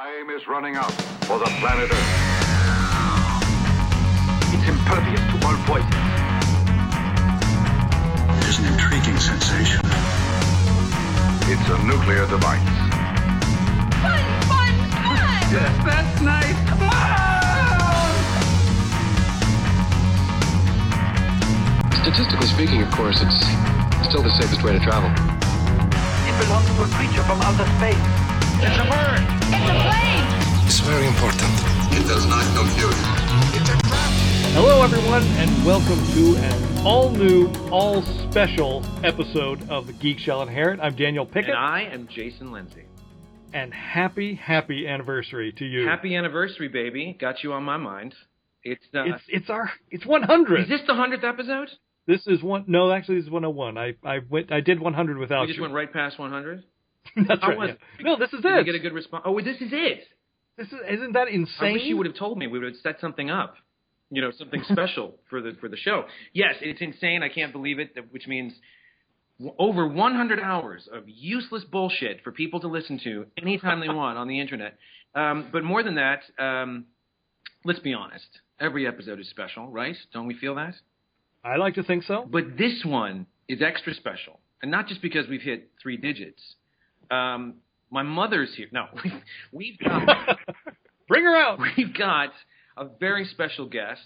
[0.00, 0.92] Time is running out
[1.28, 2.10] for the planet Earth.
[4.48, 5.92] It's impervious to all poison.
[8.38, 9.84] It is an intriguing sensation.
[11.52, 12.64] It's a nuclear device.
[14.00, 14.72] Fun, fun,
[15.04, 15.52] fun!
[15.52, 16.56] Yes, that's nice.
[16.70, 16.90] Come on!
[22.00, 23.44] Statistically speaking, of course, it's
[24.08, 25.10] still the safest way to travel.
[25.10, 28.19] It belongs to a creature from outer space.
[28.62, 29.22] It's a bird.
[29.52, 30.66] It's a plane!
[30.66, 31.50] It's very important.
[31.92, 32.94] It does not compute.
[33.56, 34.10] It's a trap.
[34.54, 40.42] Hello, everyone, and welcome to an all new, all special episode of the Geek Shall
[40.42, 40.80] Inherit.
[40.80, 42.84] I'm Daniel Pickett, And I am Jason Lindsay.
[43.52, 45.86] and happy, happy anniversary to you.
[45.86, 47.16] Happy anniversary, baby.
[47.18, 48.14] Got you on my mind.
[48.62, 50.60] It's uh, It's it's our it's 100.
[50.62, 51.68] is this the hundredth episode?
[52.06, 52.64] This is one.
[52.66, 53.78] No, actually, this is 101.
[53.78, 54.52] I I went.
[54.52, 55.62] I did 100 without We just you.
[55.62, 56.64] went right past 100.
[57.28, 57.58] That's right.
[57.58, 58.04] was yeah.
[58.04, 58.64] No, this is Did we it.
[58.64, 59.24] get a good response?
[59.26, 60.04] Oh, this is it.
[60.56, 61.68] This is isn't that insane?
[61.68, 62.46] I wish you would have told me.
[62.46, 63.54] We would have set something up.
[64.10, 66.04] You know, something special for the for the show.
[66.32, 67.22] Yes, it's insane.
[67.22, 67.94] I can't believe it.
[68.10, 68.52] Which means
[69.58, 74.28] over 100 hours of useless bullshit for people to listen to anytime they want on
[74.28, 74.76] the internet.
[75.14, 76.86] Um, but more than that, um,
[77.64, 78.26] let's be honest.
[78.60, 79.96] Every episode is special, right?
[80.12, 80.74] Don't we feel that?
[81.42, 82.28] I like to think so.
[82.30, 86.42] But this one is extra special, and not just because we've hit three digits.
[87.10, 87.54] Um,
[87.90, 88.68] my mother's here.
[88.72, 88.86] No,
[89.52, 90.38] we've got
[91.08, 91.58] Bring her out.
[91.76, 92.30] we've got
[92.76, 94.02] a very special guest.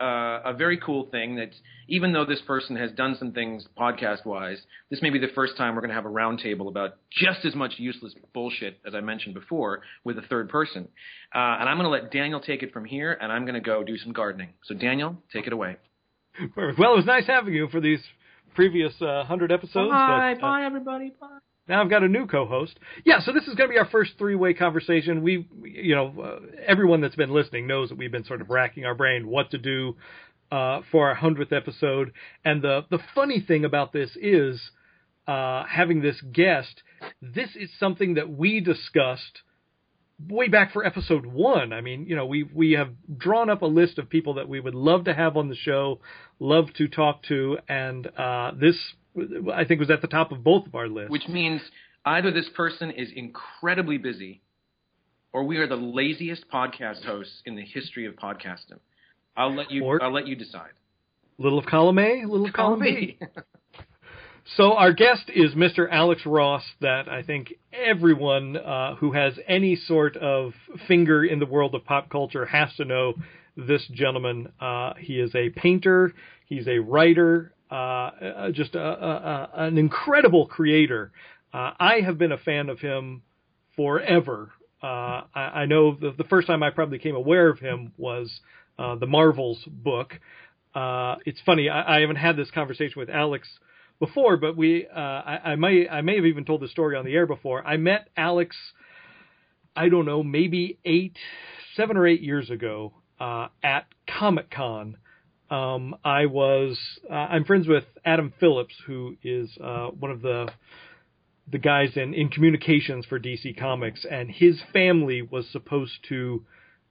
[0.00, 1.50] Uh, a very cool thing that
[1.86, 4.58] even though this person has done some things podcast wise,
[4.90, 7.54] this may be the first time we're going to have a roundtable about just as
[7.54, 10.88] much useless bullshit as I mentioned before with a third person.
[11.32, 13.60] Uh, and I'm going to let Daniel take it from here, and I'm going to
[13.60, 14.48] go do some gardening.
[14.64, 15.76] So Daniel, take it away.
[16.52, 16.80] Perfect.
[16.80, 18.00] Well, it was nice having you for these
[18.56, 19.90] previous uh, 100 episodes.
[19.92, 21.38] bye, but, uh, bye, everybody, bye.
[21.68, 22.78] Now I've got a new co-host.
[23.04, 25.22] Yeah, so this is going to be our first three-way conversation.
[25.22, 28.84] We, you know, uh, everyone that's been listening knows that we've been sort of racking
[28.84, 29.96] our brain what to do
[30.50, 32.12] uh, for our hundredth episode.
[32.44, 34.60] And the the funny thing about this is
[35.26, 36.82] uh, having this guest.
[37.20, 39.42] This is something that we discussed
[40.28, 41.72] way back for episode one.
[41.72, 44.60] I mean, you know, we we have drawn up a list of people that we
[44.60, 46.00] would love to have on the show,
[46.38, 48.76] love to talk to, and uh, this
[49.52, 51.10] I think was at the top of both of our lists.
[51.10, 51.60] Which means
[52.04, 54.42] either this person is incredibly busy,
[55.32, 58.78] or we are the laziest podcast hosts in the history of podcasting.
[59.36, 59.84] I'll let you.
[59.84, 60.72] Or- I'll let you decide.
[61.38, 63.18] little of column A, little of column B.
[64.56, 65.88] So our guest is Mr.
[65.90, 70.52] Alex Ross, that I think everyone uh, who has any sort of
[70.88, 73.14] finger in the world of pop culture has to know
[73.56, 74.52] this gentleman.
[74.60, 76.12] Uh, he is a painter,
[76.46, 81.10] he's a writer, uh, uh, just a, a, a, an incredible creator.
[81.54, 83.22] Uh, I have been a fan of him
[83.76, 84.50] forever.
[84.82, 88.40] Uh, I, I know the, the first time I probably became aware of him was
[88.78, 90.20] uh, the Marvels book.
[90.74, 91.70] Uh, it's funny.
[91.70, 93.48] I, I haven't had this conversation with Alex
[93.98, 97.14] before, but we I, I may I may have even told the story on the
[97.14, 97.66] air before.
[97.66, 98.54] I met Alex.
[99.74, 101.16] I don't know, maybe eight,
[101.74, 104.98] seven or eight years ago at Comic Con.
[105.52, 106.78] Um, I was
[107.10, 110.48] uh, I'm friends with Adam Phillips, who is uh, one of the
[111.50, 116.42] the guys in, in communications for DC Comics, and his family was supposed to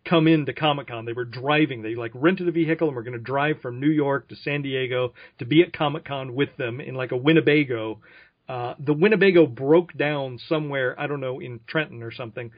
[0.05, 1.05] come into Comic Con.
[1.05, 1.81] They were driving.
[1.81, 4.61] They like rented a vehicle and were going to drive from New York to San
[4.61, 8.00] Diego to be at Comic Con with them in like a Winnebago.
[8.47, 12.51] Uh, the Winnebago broke down somewhere, I don't know, in Trenton or something,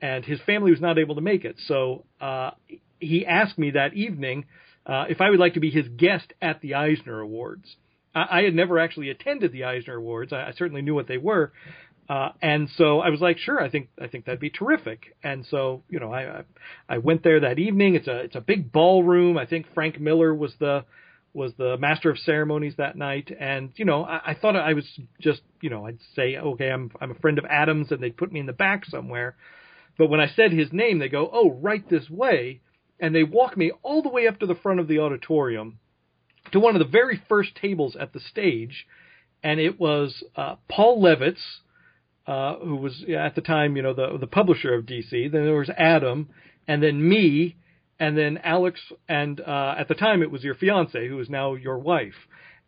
[0.00, 1.56] and his family was not able to make it.
[1.66, 2.52] So uh,
[2.98, 4.46] he asked me that evening
[5.08, 7.76] if I would like to be his guest at the Eisner Awards.
[8.14, 10.32] I, I had never actually attended the Eisner Awards.
[10.32, 11.52] I, I certainly knew what they were,
[12.08, 15.16] uh, and so I was like, sure, I think I think that'd be terrific.
[15.22, 16.42] And so you know, I I,
[16.88, 17.94] I went there that evening.
[17.94, 19.38] It's a it's a big ballroom.
[19.38, 20.84] I think Frank Miller was the
[21.32, 23.30] was the master of ceremonies that night.
[23.38, 24.84] And you know, I, I thought I was
[25.20, 28.32] just you know, I'd say, okay, I'm I'm a friend of Adams, and they'd put
[28.32, 29.36] me in the back somewhere.
[29.96, 32.60] But when I said his name, they go, oh, right this way,
[33.00, 35.78] and they walk me all the way up to the front of the auditorium
[36.52, 38.86] to one of the very first tables at the stage,
[39.42, 41.40] and it was uh, Paul Levitz,
[42.26, 45.10] uh, who was at the time, you know, the the publisher of DC.
[45.10, 46.28] Then there was Adam,
[46.68, 47.56] and then me,
[47.98, 51.54] and then Alex, and uh, at the time it was your fiance, who is now
[51.54, 52.14] your wife.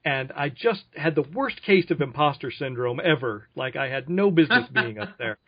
[0.05, 3.47] And I just had the worst case of imposter syndrome ever.
[3.55, 5.39] Like I had no business being up there.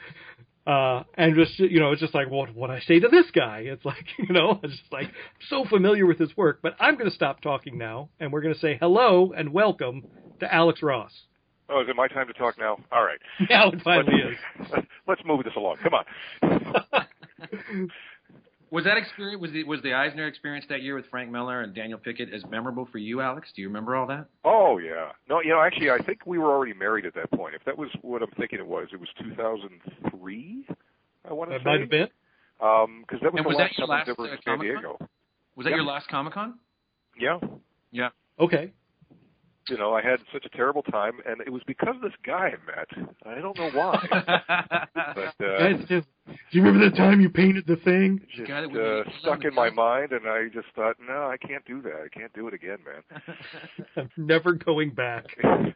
[0.66, 3.64] Uh, and just you know, it's just like, what what I say to this guy?
[3.66, 5.10] It's like you know, it's just like
[5.48, 6.60] so familiar with his work.
[6.62, 10.04] But I'm going to stop talking now, and we're going to say hello and welcome
[10.40, 11.12] to Alex Ross.
[11.68, 12.78] Oh, is it my time to talk now?
[12.92, 13.18] All right.
[13.50, 14.68] Now it finally is.
[15.08, 15.76] Let's move this along.
[15.82, 17.90] Come on.
[18.74, 21.72] Was that experience was the was the Eisner experience that year with Frank Miller and
[21.72, 23.48] Daniel Pickett as memorable for you, Alex?
[23.54, 24.26] Do you remember all that?
[24.44, 25.12] Oh yeah.
[25.28, 27.54] No, you know, actually, I think we were already married at that point.
[27.54, 30.66] If that was what I'm thinking it was, it was 2003.
[31.28, 31.70] I want to That say.
[31.70, 32.08] might have been.
[32.58, 34.32] because that was And the was last that your time I last, was ever uh,
[34.32, 34.82] in San Comic-Con?
[34.82, 35.08] Diego.
[35.56, 35.76] Was that Yeah.
[35.76, 36.54] your last Comic Con?
[37.18, 37.38] Yeah.
[37.92, 38.08] Yeah.
[38.40, 38.72] Okay.
[39.68, 42.50] You know, I had such a terrible time, and it was because of this guy
[42.52, 43.08] I met.
[43.26, 44.06] I don't know why,
[45.14, 48.20] but uh, Guys, just- do you remember the time you painted the thing?
[48.34, 51.64] just guy that uh, stuck in my mind, and I just thought, no, I can't
[51.66, 52.02] do that.
[52.04, 53.36] I can't do it again, man.
[53.96, 55.24] I'm never going back.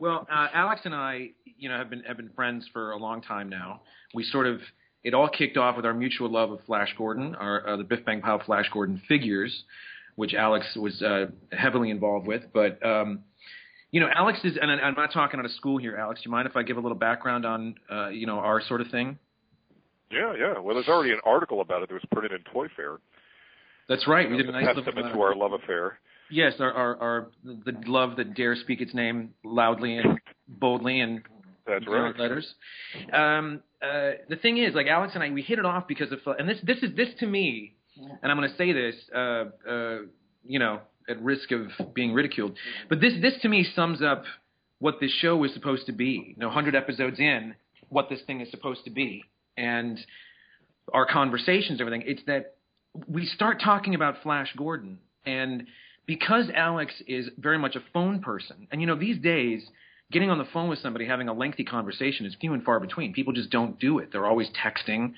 [0.00, 3.20] Well, uh, Alex and I, you know, have been have been friends for a long
[3.20, 3.82] time now.
[4.14, 4.60] We sort of
[5.04, 8.04] it all kicked off with our mutual love of Flash Gordon, our uh, the Biff
[8.06, 9.64] Bang Pow Flash Gordon figures,
[10.18, 12.42] which Alex was uh, heavily involved with.
[12.52, 13.20] But um,
[13.92, 16.20] you know, Alex is, and I'm not talking out of school here, Alex.
[16.20, 18.80] Do you mind if I give a little background on uh, you know our sort
[18.80, 19.16] of thing?
[20.10, 20.58] yeah, yeah.
[20.58, 22.98] Well, there's already an article about it that was printed in ToyFare.
[23.88, 24.28] That's right.
[24.28, 26.00] We did a nice testament uh, to our love affair.
[26.32, 30.18] Yes, our, our, our the love that dares speak its name loudly and
[30.48, 31.22] boldly and
[31.64, 32.18] That's right.
[32.18, 32.54] letters.
[33.12, 36.18] Um, uh, the thing is, like Alex and I, we hit it off because of,
[36.38, 37.76] and this this is this to me,
[38.22, 39.98] and I'm going to say this, uh, uh,
[40.46, 42.56] you know, at risk of being ridiculed,
[42.88, 44.24] but this this to me sums up
[44.78, 46.34] what this show was supposed to be.
[46.36, 47.54] You know, 100 episodes in,
[47.88, 49.24] what this thing is supposed to be,
[49.56, 49.98] and
[50.92, 52.04] our conversations, everything.
[52.06, 52.56] It's that
[53.06, 55.66] we start talking about Flash Gordon, and
[56.06, 59.62] because Alex is very much a phone person, and you know these days,
[60.10, 63.12] getting on the phone with somebody, having a lengthy conversation is few and far between.
[63.12, 64.10] People just don't do it.
[64.10, 65.12] They're always texting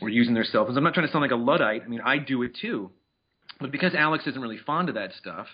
[0.00, 0.76] or using their cell phones.
[0.76, 1.82] I'm not trying to sound like a luddite.
[1.84, 2.90] I mean, I do it too,
[3.60, 5.46] but because Alex isn't really fond of that stuff.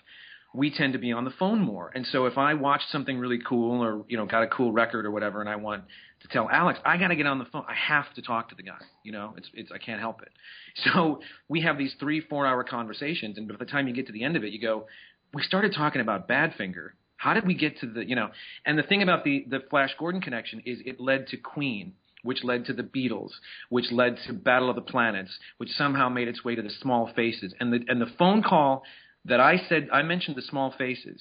[0.55, 3.39] We tend to be on the phone more, and so if I watch something really
[3.39, 5.85] cool, or you know, got a cool record or whatever, and I want
[6.21, 7.65] to tell Alex, I got to get on the phone.
[7.67, 8.77] I have to talk to the guy.
[9.03, 10.29] You know, it's it's I can't help it.
[10.93, 14.13] So we have these three four hour conversations, and by the time you get to
[14.13, 14.89] the end of it, you go,
[15.33, 16.91] we started talking about Badfinger.
[17.23, 18.31] How did we get to the you know?
[18.67, 21.95] And the thing about the the Flash Gordon connection is it led to Queen.
[22.25, 23.33] Which led to the Beatles,
[23.69, 27.11] which led to Battle of the Planets, which somehow made its way to the Small
[27.17, 28.85] Faces, and the and the phone call
[29.25, 31.21] that I said I mentioned the Small Faces,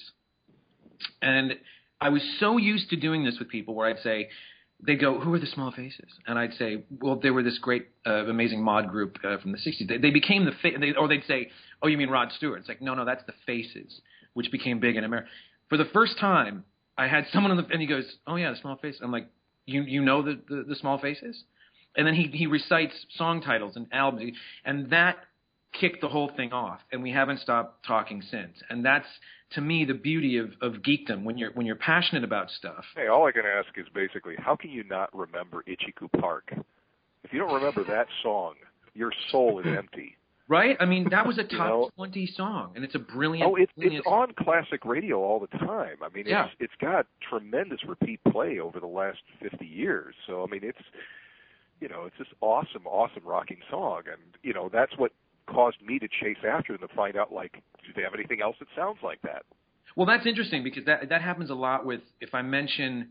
[1.20, 1.54] and
[2.00, 4.28] I was so used to doing this with people where I'd say,
[4.80, 7.88] they go, "Who are the Small Faces?" And I'd say, "Well, they were this great,
[8.06, 9.88] uh, amazing mod group uh, from the '60s.
[9.88, 11.50] They, they became the fa- they, or they'd say,
[11.82, 14.00] "Oh, you mean Rod Stewart?" It's like, no, no, that's the Faces,
[14.34, 15.28] which became big in America.
[15.72, 16.64] For the first time,
[16.98, 19.26] I had someone on the and he goes, "Oh yeah, the Small Faces." I'm like,
[19.64, 21.44] "You you know the the, the Small Faces?"
[21.96, 24.36] And then he he recites song titles and albums,
[24.66, 25.16] and that
[25.72, 26.80] kicked the whole thing off.
[26.92, 28.62] And we haven't stopped talking since.
[28.68, 29.06] And that's
[29.52, 32.84] to me the beauty of of geekdom when you're when you're passionate about stuff.
[32.94, 36.52] Hey, all I can ask is basically, how can you not remember Itchycoo Park?
[37.24, 38.56] If you don't remember that song,
[38.92, 40.18] your soul is empty.
[40.52, 40.76] Right?
[40.80, 43.50] I mean, that was a You top know- 20 20 song, and it's a brilliant.
[43.50, 45.96] Oh, it, brilliant it's on classic radio all the time.
[46.02, 46.48] I mean, it's Yeah.
[46.60, 50.14] it's got tremendous repeat play over the last 50 years.
[50.26, 50.84] So I mean, it's
[51.80, 55.12] you know, it's this awesome, awesome rocking song, and you know, that's what
[55.46, 57.54] caused me to chase after them to find out like,
[57.84, 59.42] do they have anything else that sounds like that?
[59.96, 63.08] Well, that's interesting because that that happens a lot with if I mention,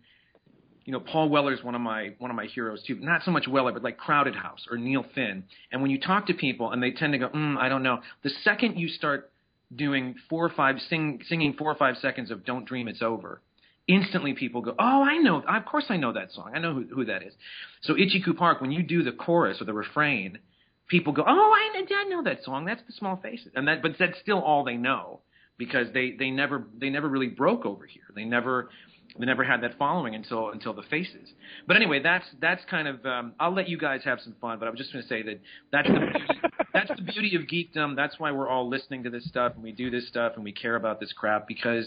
[0.85, 2.95] you know, Paul Weller's one of my one of my heroes too.
[2.95, 5.43] Not so much Weller, but like Crowded House or Neil Finn.
[5.71, 7.99] And when you talk to people and they tend to go, mm, I don't know.
[8.23, 9.31] The second you start
[9.75, 13.41] doing four or five sing, singing four or five seconds of "Don't Dream It's Over,"
[13.87, 15.41] instantly people go, "Oh, I know.
[15.41, 16.51] Of course, I know that song.
[16.55, 17.33] I know who, who that is."
[17.81, 20.39] So Itchycoo Park, when you do the chorus or the refrain,
[20.87, 22.65] people go, "Oh, I, I know that song.
[22.65, 25.19] That's the Small Faces." And that, but that's still all they know
[25.57, 28.03] because they they never they never really broke over here.
[28.15, 28.69] They never
[29.17, 31.29] they never had that following until until the Faces.
[31.67, 34.59] But anyway, that's that's kind of um, I'll let you guys have some fun.
[34.59, 35.39] But I was just going to say that
[35.71, 36.41] that's the beauty,
[36.73, 37.95] that's the beauty of geekdom.
[37.95, 40.51] That's why we're all listening to this stuff and we do this stuff and we
[40.51, 41.85] care about this crap because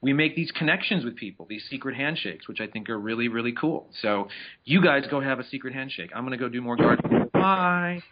[0.00, 3.52] we make these connections with people, these secret handshakes, which I think are really really
[3.52, 3.88] cool.
[4.02, 4.28] So
[4.64, 6.10] you guys go have a secret handshake.
[6.14, 7.28] I'm going to go do more gardening.
[7.32, 8.02] Bye.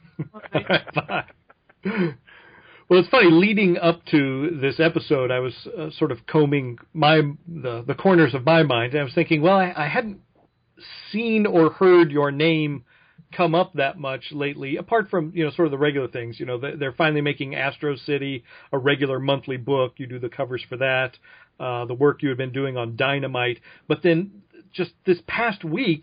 [1.85, 2.15] Bye.
[2.93, 3.31] Well, it's funny.
[3.31, 8.35] Leading up to this episode, I was uh, sort of combing my the, the corners
[8.35, 10.19] of my mind, and I was thinking, well, I, I hadn't
[11.11, 12.85] seen or heard your name
[13.35, 16.39] come up that much lately, apart from you know sort of the regular things.
[16.39, 19.95] You know, they- they're finally making Astro City a regular monthly book.
[19.97, 21.17] You do the covers for that.
[21.59, 26.03] Uh, the work you had been doing on Dynamite, but then just this past week,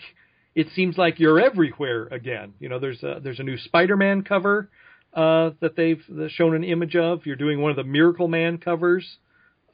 [0.55, 2.55] it seems like you're everywhere again.
[2.59, 4.71] You know, there's a, there's a new Spider-Man cover
[5.13, 7.25] uh, that they've shown an image of.
[7.25, 9.17] You're doing one of the Miracleman covers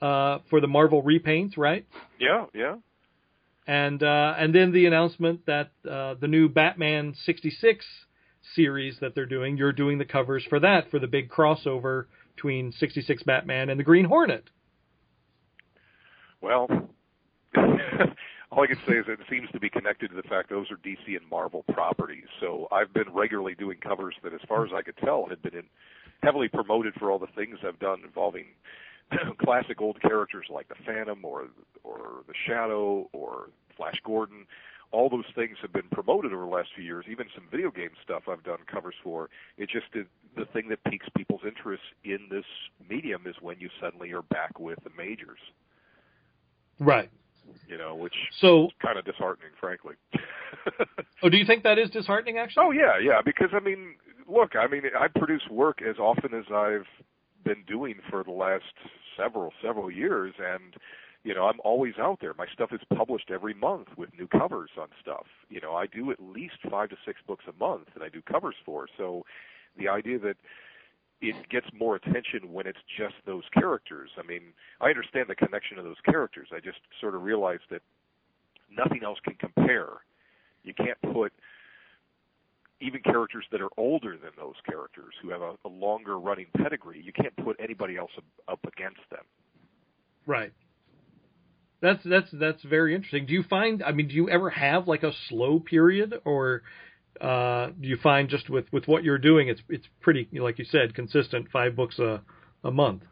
[0.01, 1.85] uh, for the Marvel repaints, right?
[2.19, 2.75] Yeah, yeah.
[3.67, 7.85] And uh, and then the announcement that uh, the new Batman '66
[8.53, 9.57] series that they're doing.
[9.57, 13.83] You're doing the covers for that for the big crossover between 66 Batman and the
[13.83, 14.49] Green Hornet.
[16.41, 16.67] Well,
[18.55, 20.77] all I can say is it seems to be connected to the fact those are
[20.77, 22.25] DC and Marvel properties.
[22.39, 25.55] So I've been regularly doing covers that, as far as I could tell, had been
[25.55, 25.63] in,
[26.23, 28.45] heavily promoted for all the things I've done involving
[29.43, 31.47] classic old characters like the Phantom or
[31.83, 34.45] or the Shadow or Flash Gordon.
[34.91, 37.05] All those things have been promoted over the last few years.
[37.09, 39.29] Even some video game stuff I've done covers for.
[39.57, 40.07] It just did,
[40.37, 42.45] the thing that piques people's interest in this
[42.89, 45.39] medium is when you suddenly are back with the majors.
[46.79, 47.09] Right.
[47.67, 49.95] You know, which So, is kind of disheartening, frankly.
[51.23, 52.37] oh, do you think that is disheartening?
[52.37, 53.21] Actually, Oh yeah, yeah.
[53.23, 53.95] Because I mean,
[54.27, 56.87] look, I mean, I produce work as often as I've
[57.43, 58.63] been doing for the last
[59.17, 60.75] several several years, and
[61.23, 62.33] you know, I'm always out there.
[62.37, 65.25] My stuff is published every month with new covers on stuff.
[65.49, 68.21] You know, I do at least five to six books a month that I do
[68.21, 68.87] covers for.
[68.97, 69.23] So,
[69.77, 70.37] the idea that
[71.21, 74.11] it gets more attention when it's just those characters.
[74.17, 76.49] I mean, I understand the connection of those characters.
[76.53, 77.81] I just sort of realized that
[78.69, 79.89] nothing else can compare.
[80.63, 81.31] You can't put
[82.81, 87.01] even characters that are older than those characters who have a, a longer running pedigree.
[87.01, 89.23] You can't put anybody else up, up against them.
[90.25, 90.51] right.
[91.81, 93.25] That's that's that's very interesting.
[93.27, 93.83] Do you find?
[93.83, 96.63] I mean, do you ever have like a slow period, or
[97.21, 100.65] uh, do you find just with with what you're doing, it's it's pretty like you
[100.65, 102.21] said, consistent, five books a
[102.63, 103.03] a month?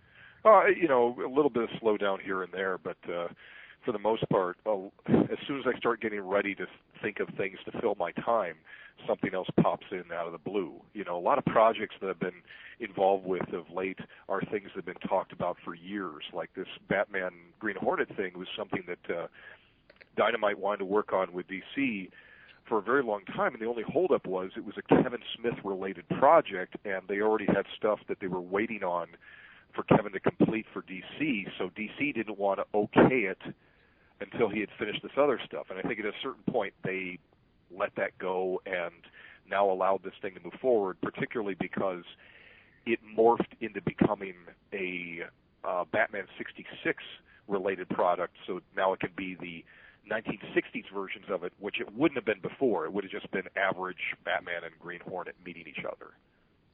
[0.45, 3.27] Uh, you know, a little bit of slowdown here and there, but uh,
[3.86, 4.75] for the most part, uh,
[5.07, 6.65] as soon as I start getting ready to
[7.01, 8.55] think of things to fill my time,
[9.07, 10.74] something else pops in out of the blue.
[10.93, 12.41] You know, a lot of projects that I've been
[12.79, 16.24] involved with of late are things that have been talked about for years.
[16.33, 19.27] Like this Batman Green Hornet thing was something that uh,
[20.17, 22.10] Dynamite wanted to work on with DC
[22.67, 25.55] for a very long time, and the only holdup was it was a Kevin Smith
[25.63, 29.08] related project, and they already had stuff that they were waiting on
[29.74, 31.48] for Kevin to complete for DC.
[31.58, 33.39] So DC didn't want to okay it
[34.22, 35.67] until he had finished this other stuff.
[35.70, 37.20] And I think at a certain point they
[37.75, 38.93] let that go and
[39.50, 42.03] now allowed this thing to move forward, particularly because
[42.86, 44.36] it morphed into becoming
[44.74, 45.22] a
[45.63, 47.03] uh, Batman 66
[47.48, 48.36] related product.
[48.48, 49.65] So now it can be the
[50.12, 52.86] 1960s versions of it, which it wouldn't have been before.
[52.86, 56.12] It would have just been average Batman and Green Hornet meeting each other.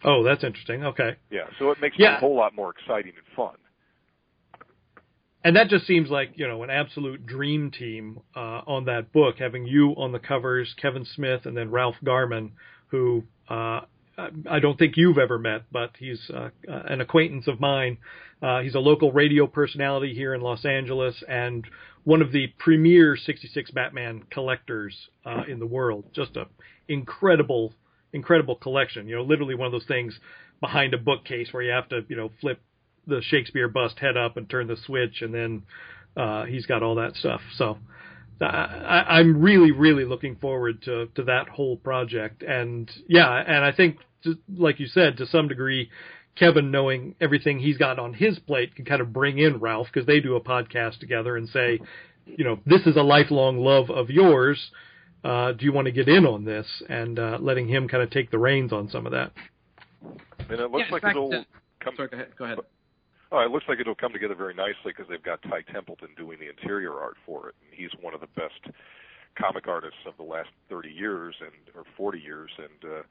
[0.03, 0.83] Oh, that's interesting.
[0.85, 1.15] Okay.
[1.29, 2.13] Yeah, so it makes Yeah.
[2.13, 3.55] it a whole lot more exciting and fun.
[5.43, 9.37] And that just seems like you know an absolute dream team uh, on that book,
[9.39, 12.51] having you on the covers, Kevin Smith, and then Ralph Garman,
[12.87, 13.81] who uh,
[14.49, 17.97] I don't think you've ever met, but he's uh, an acquaintance of mine.
[18.41, 21.65] Uh, he's a local radio personality here in Los Angeles and
[22.03, 24.95] one of the premier 66 Batman collectors
[25.25, 26.05] uh, in the world.
[26.13, 26.47] Just a
[26.87, 27.73] incredible,
[28.13, 29.07] incredible collection.
[29.07, 30.19] You know, literally one of those things
[30.61, 32.61] behind a bookcase where you have to, you know, flip
[33.07, 35.63] the Shakespeare bust head up and turn the switch, and then
[36.15, 37.41] uh, he's got all that stuff.
[37.55, 37.77] So
[38.41, 42.43] I, I, I'm really, really looking forward to to that whole project.
[42.43, 45.89] And yeah, and I think, to, like you said, to some degree,
[46.35, 50.07] Kevin, knowing everything he's got on his plate, can kind of bring in Ralph because
[50.07, 51.79] they do a podcast together and say,
[52.25, 54.71] you know, this is a lifelong love of yours.
[55.23, 56.65] Uh, do you want to get in on this?
[56.87, 59.31] And uh, letting him kind of take the reins on some of that.
[60.49, 61.43] And it looks Yeah, like fact, it'll uh,
[61.81, 61.95] come.
[61.97, 62.35] Sorry, go ahead.
[62.37, 62.59] Go ahead.
[63.31, 66.39] Oh, it looks like it'll come together very nicely because they've got Ty Templeton doing
[66.39, 68.75] the interior art for it, and he's one of the best
[69.37, 73.01] comic artists of the last 30 years and or 40 years, and uh,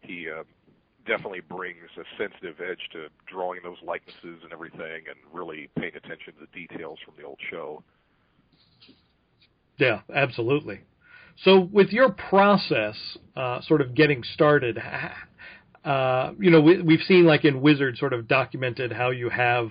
[0.00, 0.42] he uh,
[1.06, 6.34] definitely brings a sensitive edge to drawing those likenesses and everything, and really paying attention
[6.34, 7.82] to the details from the old show.
[9.76, 10.80] Yeah, absolutely.
[11.44, 12.96] So with your process,
[13.36, 14.78] uh, sort of getting started,
[15.84, 19.68] uh, you know, we, we've seen like in Wizard sort of documented how you have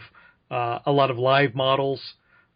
[0.52, 2.00] uh, a lot of live models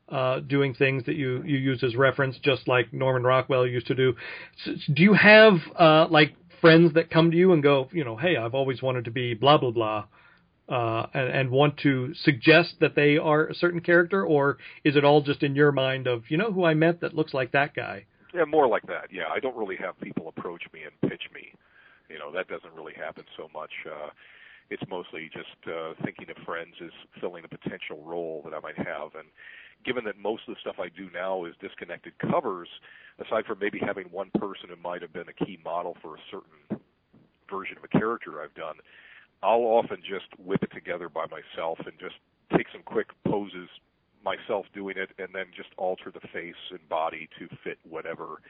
[0.10, 3.96] uh, doing things that you, you use as reference, just like Norman Rockwell used to
[3.96, 4.16] do.
[4.64, 8.16] So, do you have uh, like friends that come to you and go, you know,
[8.16, 10.06] hey, I've always wanted to be blah blah blah,
[10.70, 15.04] uh, and, and want to suggest that they are a certain character, or is it
[15.04, 17.74] all just in your mind of, you know, who I met that looks like that
[17.76, 18.06] guy?
[18.34, 19.08] Yeah, more like that.
[19.12, 21.54] Yeah, I don't really have people approach me and pitch me.
[22.10, 23.72] You know, that doesn't really happen so much.
[23.86, 24.10] Uh,
[24.70, 28.78] it's mostly just uh, thinking of friends as filling a potential role that I might
[28.78, 29.16] have.
[29.16, 29.28] And
[29.86, 32.68] given that most of the stuff I do now is disconnected covers,
[33.24, 36.20] aside from maybe having one person who might have been a key model for a
[36.32, 36.82] certain
[37.50, 38.76] version of a character I've done,
[39.44, 42.16] I'll often just whip it together by myself and just
[42.56, 43.70] take some quick poses
[44.24, 48.42] myself doing it and then just alter the face and body to fit whatever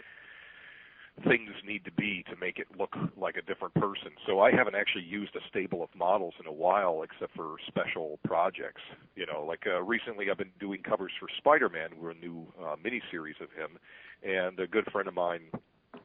[1.23, 4.11] things need to be to make it look like a different person.
[4.25, 8.19] So I haven't actually used a stable of models in a while, except for special
[8.23, 8.81] projects.
[9.15, 12.75] You know, like uh, recently I've been doing covers for Spider-Man, we're a new uh,
[12.75, 13.79] miniseries of him,
[14.23, 15.41] and a good friend of mine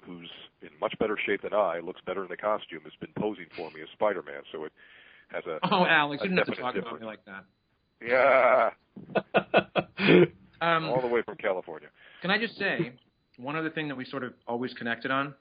[0.07, 0.31] who's
[0.63, 3.71] in much better shape than I, looks better in the costume, has been posing for
[3.71, 4.43] me as Spider-Man.
[4.51, 4.73] So it
[5.29, 7.45] has a Oh, Alex, a you didn't have to talk about me like that.
[8.01, 8.71] yeah,
[10.63, 11.89] Um, all the way from California.
[12.21, 12.93] Can I just say
[13.37, 15.35] one other thing that we sort of always connected on,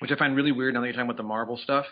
[0.00, 1.86] which I find really weird now that you're talking about the Marvel stuff.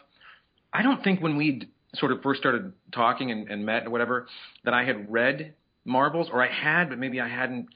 [0.73, 4.26] I don't think when we sort of first started talking and, and met or whatever
[4.64, 5.54] that I had read
[5.85, 7.68] Marvels, or I had, but maybe I hadn't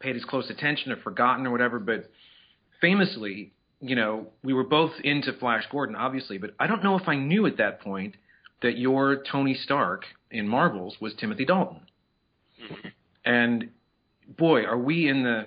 [0.00, 1.78] paid as close attention or forgotten or whatever.
[1.78, 2.10] But
[2.80, 7.06] famously, you know, we were both into Flash Gordon, obviously, but I don't know if
[7.08, 8.16] I knew at that point
[8.62, 11.80] that your Tony Stark in Marvels was Timothy Dalton.
[12.62, 12.88] Mm-hmm.
[13.24, 13.70] And
[14.36, 15.46] boy, are we in the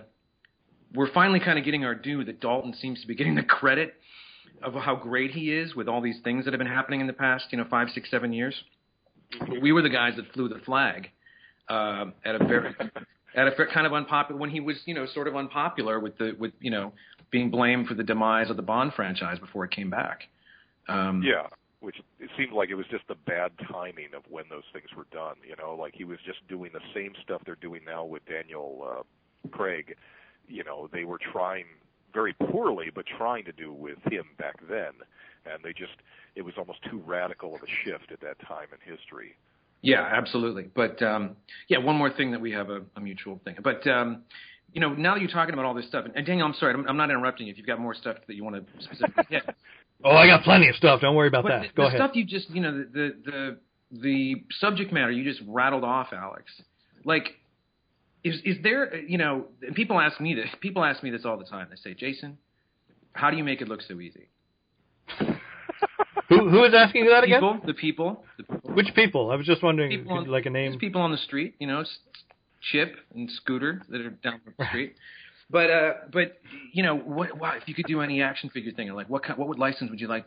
[0.93, 3.95] we're finally kind of getting our due that Dalton seems to be getting the credit
[4.61, 7.13] of how great he is with all these things that have been happening in the
[7.13, 8.55] past, you know, five, six, seven years.
[9.61, 11.09] We were the guys that flew the flag
[11.69, 12.75] uh, at a very
[13.35, 16.35] at a kind of unpopular when he was, you know, sort of unpopular with the
[16.39, 16.93] with you know
[17.31, 20.21] being blamed for the demise of the Bond franchise before it came back.
[20.87, 21.47] Um, Yeah,
[21.79, 25.07] which it seemed like it was just the bad timing of when those things were
[25.11, 25.35] done.
[25.47, 28.87] You know, like he was just doing the same stuff they're doing now with Daniel
[28.99, 29.95] uh, Craig.
[30.47, 31.65] You know, they were trying
[32.13, 34.91] very poorly, but trying to do with him back then,
[35.45, 35.93] and they just
[36.35, 39.35] it was almost too radical of a shift at that time in history.
[39.81, 40.69] Yeah, absolutely.
[40.73, 41.35] But um,
[41.67, 43.57] yeah, one more thing that we have a, a mutual thing.
[43.63, 44.23] But um,
[44.73, 46.73] you know, now that you're talking about all this stuff, and, and Daniel, I'm sorry,
[46.73, 47.51] I'm, I'm not interrupting you.
[47.51, 49.43] If you've got more stuff that you want to specifically hit,
[50.03, 51.01] oh, I got plenty of stuff.
[51.01, 51.61] Don't worry about but that.
[51.61, 51.99] the, Go the ahead.
[51.99, 53.57] stuff you just, you know, the, the the
[54.01, 56.45] the subject matter you just rattled off, Alex.
[57.05, 57.35] Like,
[58.23, 60.49] is is there, you know, and people ask me this.
[60.61, 61.67] People ask me this all the time.
[61.69, 62.37] They say, Jason,
[63.13, 64.29] how do you make it look so easy?
[66.29, 67.41] Who who is asking you that again?
[67.41, 69.31] People, the people, the people Which people?
[69.31, 70.71] I was just wondering, people you'd like a name.
[70.71, 71.97] There's people on the street, you know, S-
[72.71, 74.95] Chip and Scooter that are down the street.
[75.49, 76.37] But uh, but
[76.71, 78.89] you know, what, what if you could do any action figure thing?
[78.89, 80.25] Or like, what kind, what would license would you like?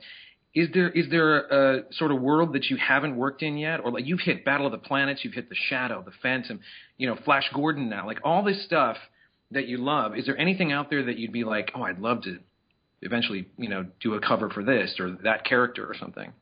[0.56, 3.80] Is there is there a, a sort of world that you haven't worked in yet,
[3.84, 6.58] or like you've hit Battle of the Planets, you've hit the Shadow, the Phantom,
[6.96, 8.96] you know, Flash Gordon now, like all this stuff
[9.50, 10.16] that you love.
[10.16, 12.38] Is there anything out there that you'd be like, oh, I'd love to
[13.02, 16.32] eventually, you know, do a cover for this or that character or something?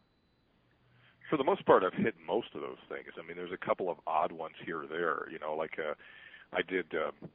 [1.29, 3.09] For the most part, I've hit most of those things.
[3.19, 5.27] I mean, there's a couple of odd ones here or there.
[5.29, 5.95] You know, like uh,
[6.53, 7.31] I did um,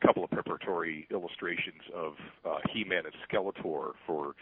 [0.00, 2.14] a couple of preparatory illustrations of
[2.48, 4.34] uh, He-Man and Skeletor for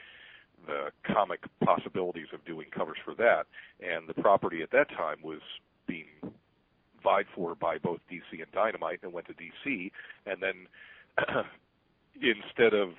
[0.67, 3.47] the comic possibilities of doing covers for that,
[3.81, 5.41] and the property at that time was
[5.87, 6.07] being
[7.03, 9.91] vied for by both DC and Dynamite, and went to DC,
[10.27, 10.67] and then
[12.15, 12.91] instead of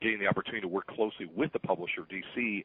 [0.00, 2.64] getting the opportunity to work closely with the publisher DC,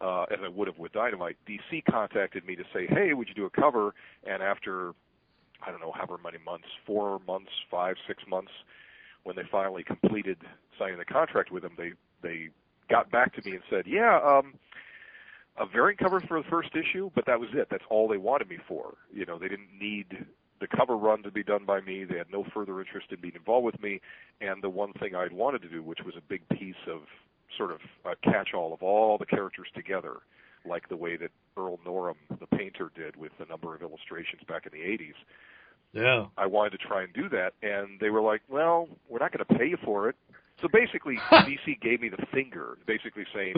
[0.00, 3.34] uh, as I would have with Dynamite, DC contacted me to say, "Hey, would you
[3.34, 4.92] do a cover?" And after
[5.62, 8.50] I don't know however many months, four months, five, six months,
[9.22, 10.38] when they finally completed
[10.78, 12.50] signing the contract with them, they they
[12.88, 14.54] got back to me and said, "Yeah, um,
[15.56, 17.68] a variant cover for the first issue, but that was it.
[17.70, 18.94] That's all they wanted me for.
[19.12, 20.26] You know, they didn't need
[20.60, 22.04] the cover run to be done by me.
[22.04, 24.00] They had no further interest in being involved with me.
[24.40, 27.02] And the one thing I'd wanted to do, which was a big piece of
[27.56, 30.18] sort of a catch-all of all the characters together,
[30.64, 34.66] like the way that Earl Norem, the painter, did with a number of illustrations back
[34.66, 35.14] in the 80s.
[35.92, 36.26] Yeah.
[36.36, 39.44] I wanted to try and do that, and they were like, "Well, we're not going
[39.46, 40.16] to pay you for it."
[40.60, 43.54] So basically, DC gave me the finger, basically saying,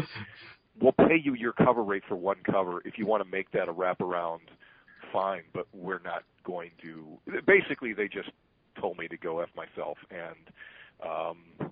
[0.80, 2.80] "We'll pay you your cover rate for one cover.
[2.85, 4.40] If you want to make that a wraparound,
[5.12, 8.30] fine, but we're not going to." Basically, they just
[8.80, 11.70] told me to go f myself, and um,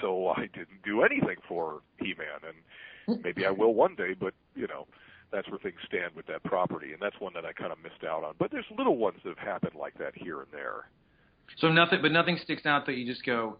[0.00, 4.66] so I didn't do anything for He-Man, and maybe I will one day, but you
[4.66, 4.86] know.
[5.30, 8.02] That's where things stand with that property, and that's one that I kind of missed
[8.02, 8.32] out on.
[8.38, 10.88] But there's little ones that have happened like that here and there.
[11.58, 13.58] So nothing, but nothing sticks out that you just go,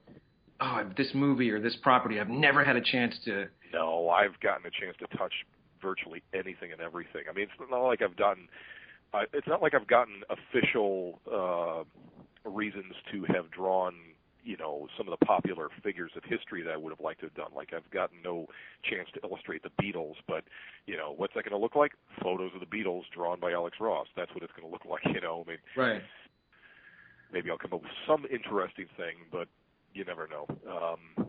[0.61, 3.47] oh, this movie or this property, I've never had a chance to.
[3.73, 5.33] No, I've gotten a chance to touch
[5.83, 7.23] virtually anything and everything.
[7.31, 8.49] I mean, it's not like I've gotten.
[9.15, 11.85] Uh, it's not like I've gotten official uh,
[12.51, 13.95] reasons to have drawn,
[14.45, 17.27] you know, some of the popular figures of history that I would have liked to
[17.27, 17.51] have done.
[17.57, 18.47] Like I've gotten no
[18.83, 20.45] chance to illustrate the Beatles, but
[20.87, 21.93] you know, what's that going to look like?
[22.23, 24.09] Photos of the Beatles drawn by Alex Ross.
[24.17, 25.03] That's what it's going to look like.
[25.15, 26.03] You know, I mean, Right.
[27.33, 29.49] maybe I'll come up with some interesting thing, but
[29.95, 30.47] you never know.
[30.71, 31.27] Um,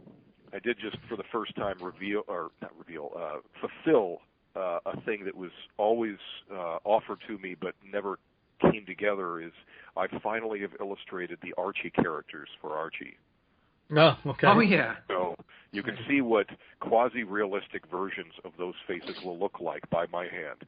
[0.54, 4.20] I did just for the first time reveal or not reveal, uh, fulfill
[4.56, 6.18] uh, a thing that was always
[6.52, 8.18] uh, offered to me but never
[8.72, 9.40] came together.
[9.42, 9.52] Is
[9.96, 13.18] I finally have illustrated the Archie characters for Archie.
[13.96, 14.48] Oh, okay.
[14.48, 14.96] Oh yeah.
[15.08, 15.36] So
[15.72, 16.48] you can see what
[16.80, 20.64] quasi-realistic versions of those faces will look like by my hand.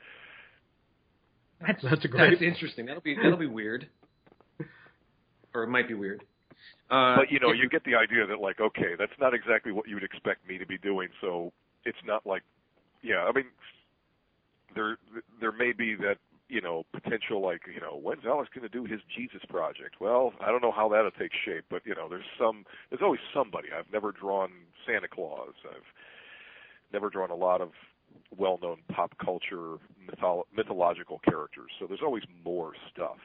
[1.65, 2.85] That's That's a great- That's interesting.
[2.87, 3.87] That'll be that'll be weird,
[5.53, 6.23] or it might be weird.
[6.89, 9.87] Uh, but you know, you get the idea that like, okay, that's not exactly what
[9.87, 11.09] you would expect me to be doing.
[11.21, 11.53] So
[11.85, 12.43] it's not like,
[13.01, 13.45] yeah, I mean,
[14.75, 14.97] there
[15.39, 16.17] there may be that
[16.49, 19.95] you know potential like you know when's Alex going to do his Jesus project?
[20.01, 23.21] Well, I don't know how that'll take shape, but you know, there's some there's always
[23.33, 23.69] somebody.
[23.77, 24.51] I've never drawn
[24.85, 25.53] Santa Claus.
[25.65, 25.87] I've
[26.91, 27.71] never drawn a lot of
[28.37, 29.77] well-known pop culture
[30.09, 31.71] mytholo- mythological characters.
[31.79, 33.17] So there's always more stuff.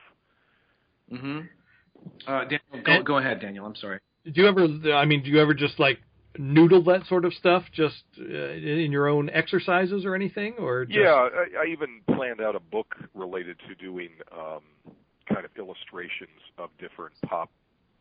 [1.11, 1.41] hmm
[2.27, 3.67] Uh, Daniel, go, go ahead, Daniel.
[3.67, 4.01] I'm sorry.
[4.25, 4.67] Do you ever?
[4.95, 5.99] I mean, do you ever just like
[6.39, 10.99] noodle that sort of stuff just uh, in your own exercises or anything, or just,
[10.99, 14.63] Yeah, I, I even planned out a book related to doing um,
[15.33, 17.51] kind of illustrations of different pop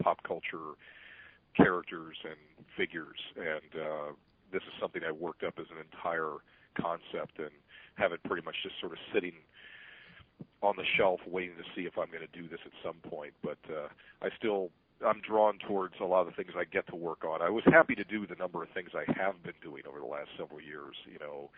[0.02, 0.76] pop culture
[1.56, 2.36] characters and
[2.76, 4.12] figures, and uh,
[4.52, 6.34] this is something I worked up as an entire
[6.80, 7.52] concept and
[7.96, 9.34] have it pretty much just sort of sitting
[10.62, 13.34] on the shelf waiting to see if I'm going to do this at some point.
[13.44, 13.88] But uh,
[14.22, 14.70] I still
[15.06, 17.42] I'm drawn towards a lot of the things I get to work on.
[17.42, 20.06] I was happy to do the number of things I have been doing over the
[20.06, 20.96] last several years.
[21.12, 21.50] You know,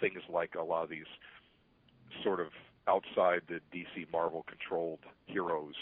[0.00, 1.10] things like a lot of these
[2.24, 2.48] sort of
[2.88, 5.74] outside the DC Marvel controlled heroes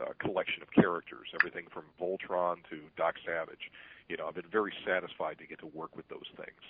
[0.00, 3.70] uh, collection of characters, everything from Voltron to Doc Savage.
[4.08, 6.60] You know, I've been very satisfied to get to work with those things.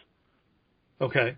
[1.01, 1.37] Okay.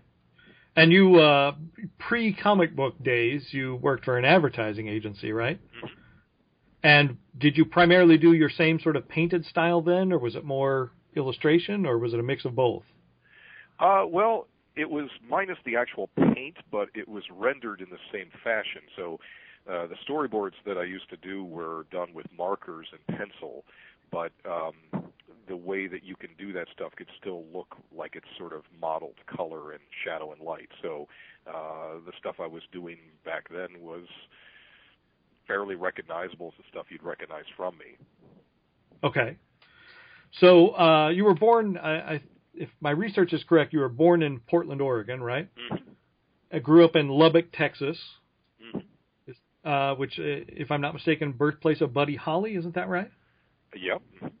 [0.75, 1.55] And you, uh,
[1.99, 5.59] pre comic book days, you worked for an advertising agency, right?
[6.83, 10.43] And did you primarily do your same sort of painted style then, or was it
[10.43, 12.83] more illustration, or was it a mix of both?
[13.79, 18.29] Uh, well, it was minus the actual paint, but it was rendered in the same
[18.43, 18.81] fashion.
[18.95, 19.19] So
[19.69, 23.63] uh, the storyboards that I used to do were done with markers and pencil,
[24.11, 24.73] but um,
[25.47, 28.63] the way that you can do that stuff could still look like it's sort of
[28.79, 30.69] modeled color and shadow and light.
[30.81, 31.07] So
[31.47, 34.05] uh, the stuff I was doing back then was
[35.47, 37.97] fairly recognizable as the stuff you'd recognize from me.
[39.03, 39.37] Okay.
[40.39, 42.21] So uh, you were born, I, I,
[42.53, 45.49] if my research is correct, you were born in Portland, Oregon, right?
[45.55, 45.89] Mm-hmm.
[46.53, 47.97] I grew up in Lubbock, Texas,
[48.61, 48.83] Mhm.
[49.65, 53.11] uh, which, uh, if I'm not mistaken, birthplace of Buddy Holly, isn't that right?
[53.75, 54.31] Yep.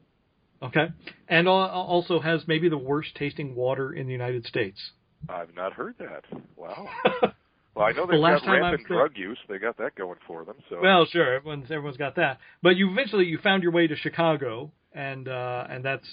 [0.63, 0.87] Okay.
[1.27, 4.91] And al- also has maybe the worst tasting water in the United States.
[5.29, 6.23] I've not heard that.
[6.55, 6.87] Wow.
[7.73, 9.37] Well, I know The they've last got rampant drug use.
[9.47, 10.57] They got that going for them.
[10.69, 12.39] So well, sure, everyone's everyone's got that.
[12.61, 16.05] But you eventually you found your way to Chicago, and uh, and that's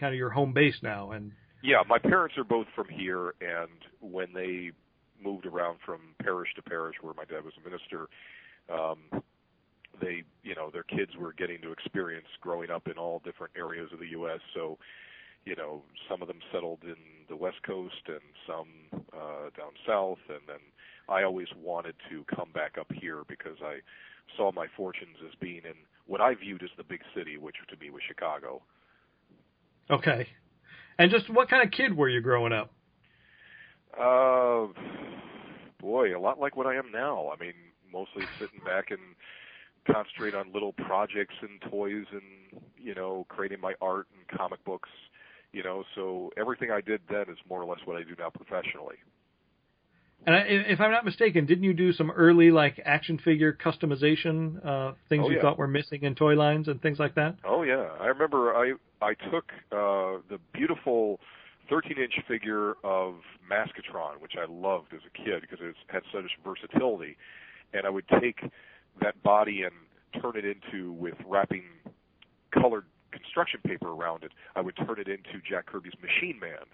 [0.00, 1.12] kind of your home base now.
[1.12, 1.30] And
[1.62, 4.72] yeah, my parents are both from here, and when they
[5.22, 8.08] moved around from parish to parish, where my dad was a minister,
[8.68, 9.22] um,
[10.00, 13.90] they, you know, their kids were getting to experience growing up in all different areas
[13.92, 14.40] of the U.S.
[14.54, 14.78] So,
[15.44, 16.96] you know, some of them settled in
[17.28, 18.68] the West Coast, and some
[19.12, 20.60] uh, down south, and then
[21.08, 23.78] I always wanted to come back up here because I
[24.36, 25.74] saw my fortunes as being in
[26.06, 28.62] what I viewed as the big city, which to me was Chicago.
[29.90, 30.28] okay,
[30.98, 32.72] and just what kind of kid were you growing up?
[33.98, 34.66] Uh,
[35.80, 37.30] boy, a lot like what I am now.
[37.30, 37.54] I mean,
[37.92, 39.00] mostly sitting back and
[39.90, 44.90] concentrate on little projects and toys and you know creating my art and comic books.
[45.52, 48.30] You know, so everything I did then is more or less what I do now
[48.30, 48.96] professionally.
[50.26, 54.64] And I, if I'm not mistaken, didn't you do some early like action figure customization
[54.64, 55.42] uh, things Oh, you yeah.
[55.42, 57.36] thought were missing in toy lines and things like that?
[57.44, 61.20] Oh yeah, I remember I I took uh, the beautiful
[61.70, 63.16] 13-inch figure of
[63.50, 67.16] Maskatron, which I loved as a kid because it had such versatility,
[67.72, 68.40] and I would take
[69.00, 69.72] that body and
[70.22, 71.64] turn it into with wrapping
[72.52, 74.32] colored construction paper around it.
[74.56, 76.66] I would turn it into Jack Kirby's Machine Man.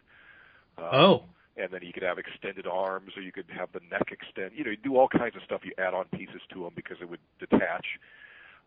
[0.78, 1.24] Uh, Oh,
[1.56, 4.52] and then you could have extended arms, or you could have the neck extend.
[4.54, 5.60] You know, you do all kinds of stuff.
[5.64, 7.84] You add on pieces to them because it would detach.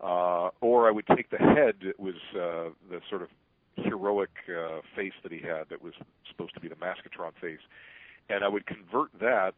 [0.00, 1.76] Uh, or I would take the head.
[1.80, 3.28] It was uh, the sort of
[3.76, 5.94] heroic uh, face that he had that was
[6.28, 7.60] supposed to be the Maskatron face,
[8.28, 9.54] and I would convert that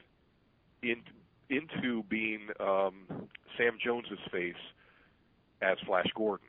[0.83, 1.03] in,
[1.51, 4.55] into being um, Sam Jones's face
[5.63, 6.47] as Flash Gordon,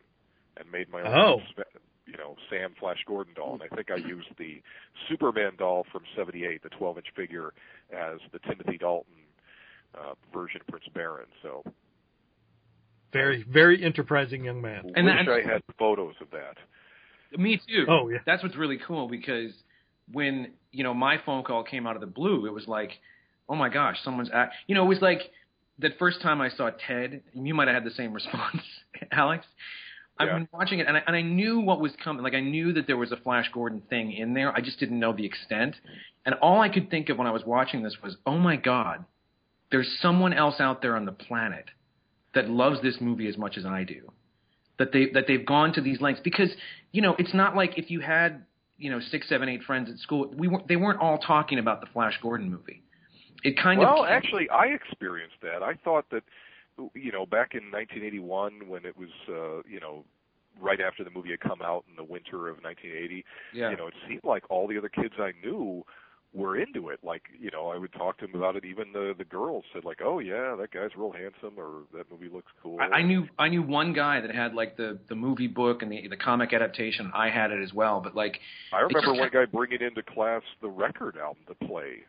[0.58, 1.42] and made my own Oh.
[1.52, 3.54] spe- you know, Sam Flash Gordon doll.
[3.54, 4.62] And I think I used the
[5.10, 7.54] Superman doll from 78, the 12 inch figure,
[7.92, 9.14] as the Timothy Dalton
[9.94, 11.28] uh, version of Prince Barin.
[11.42, 11.64] So
[13.14, 14.92] very very enterprising young man.
[14.96, 16.58] And wish that- I had photos of that.
[17.38, 17.86] Me too.
[17.90, 18.20] Oh, yeah.
[18.26, 19.52] That's what's really cool because
[20.14, 22.92] when you know my phone call came out of the blue, it was like,
[23.50, 24.54] oh my gosh, someone's act.
[24.68, 25.22] You know, it was like
[25.80, 27.22] that first time I saw Ted.
[27.34, 28.62] You might have had the same response,
[29.12, 29.46] Alex.
[30.20, 30.34] I've Yeah.
[30.40, 32.24] been watching it, and I, and I knew what was coming.
[32.24, 34.52] Like I knew that there was a Flash Gordon thing in there.
[34.56, 35.76] I just didn't know the extent.
[36.26, 39.06] And all I could think of when I was watching this was, oh my god,
[39.72, 41.66] there's someone else out there on the planet
[42.34, 44.12] that loves this movie as much as I do.
[44.80, 46.50] That they that they've gone to these lengths because
[46.92, 48.46] you know it's not like if you had
[48.78, 51.82] you know six, seven, eight friends at school, we weren't they weren't all talking about
[51.82, 52.84] the Flash Gordon movie.
[53.44, 55.64] It kind well, of actually, I experienced that.
[55.64, 56.24] I thought that,
[56.94, 60.04] you know, back in 1981 when it was, uh, you know,
[60.60, 63.24] right after the movie had come out in the winter of 1980,
[63.54, 63.70] yeah.
[63.70, 65.84] you know, it seemed like all the other kids I knew
[66.34, 67.00] were into it.
[67.04, 68.66] Like, you know, I would talk to them about it.
[68.66, 72.30] Even the the girls said like, "Oh yeah, that guy's real handsome," or "That movie
[72.30, 75.48] looks cool." I, I knew I knew one guy that had like the the movie
[75.48, 77.12] book and the the comic adaptation.
[77.14, 78.40] I had it as well, but like
[78.74, 82.04] I remember one guy bringing into class the record album to play.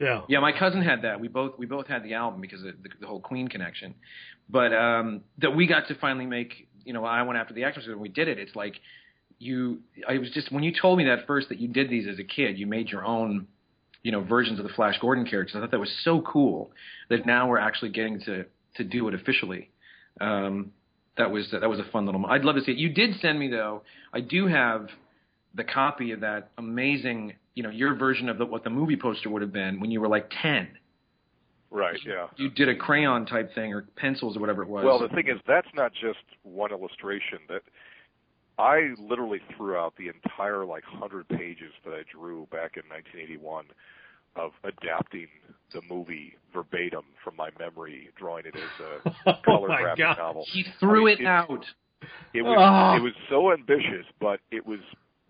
[0.00, 0.22] Yeah.
[0.28, 1.20] Yeah, my cousin had that.
[1.20, 3.94] We both we both had the album because of the, the whole Queen connection.
[4.48, 6.68] But um that we got to finally make.
[6.84, 8.38] You know, I went after the Exorcist and we did it.
[8.38, 8.74] It's like
[9.38, 9.80] you.
[10.08, 12.24] I was just when you told me that first that you did these as a
[12.24, 13.46] kid, you made your own.
[14.04, 15.56] You know, versions of the Flash Gordon characters.
[15.56, 16.70] I thought that was so cool
[17.10, 18.44] that now we're actually getting to
[18.76, 19.70] to do it officially.
[20.20, 20.70] Um,
[21.16, 22.24] that was that was a fun little.
[22.26, 22.78] I'd love to see it.
[22.78, 23.82] You did send me though.
[24.12, 24.88] I do have
[25.54, 27.34] the copy of that amazing.
[27.58, 30.00] You know, your version of the, what the movie poster would have been when you
[30.00, 30.68] were like ten
[31.72, 31.98] Right.
[32.06, 32.28] Yeah.
[32.36, 34.84] you did a crayon type thing or pencils or whatever it was.
[34.84, 37.40] Well, the thing is, that's not just one illustration.
[37.48, 37.62] That
[38.58, 43.64] I literally threw out the entire like hundred pages that I drew back in 1981
[44.36, 45.26] of adapting
[45.74, 48.86] the movie verbatim from my memory, drawing it as
[49.26, 50.16] a color oh my graphic god.
[50.18, 50.44] novel.
[50.52, 51.64] he threw I mean, it out.
[52.32, 52.96] It was Ah.
[52.96, 54.78] it was so ambitious, but it was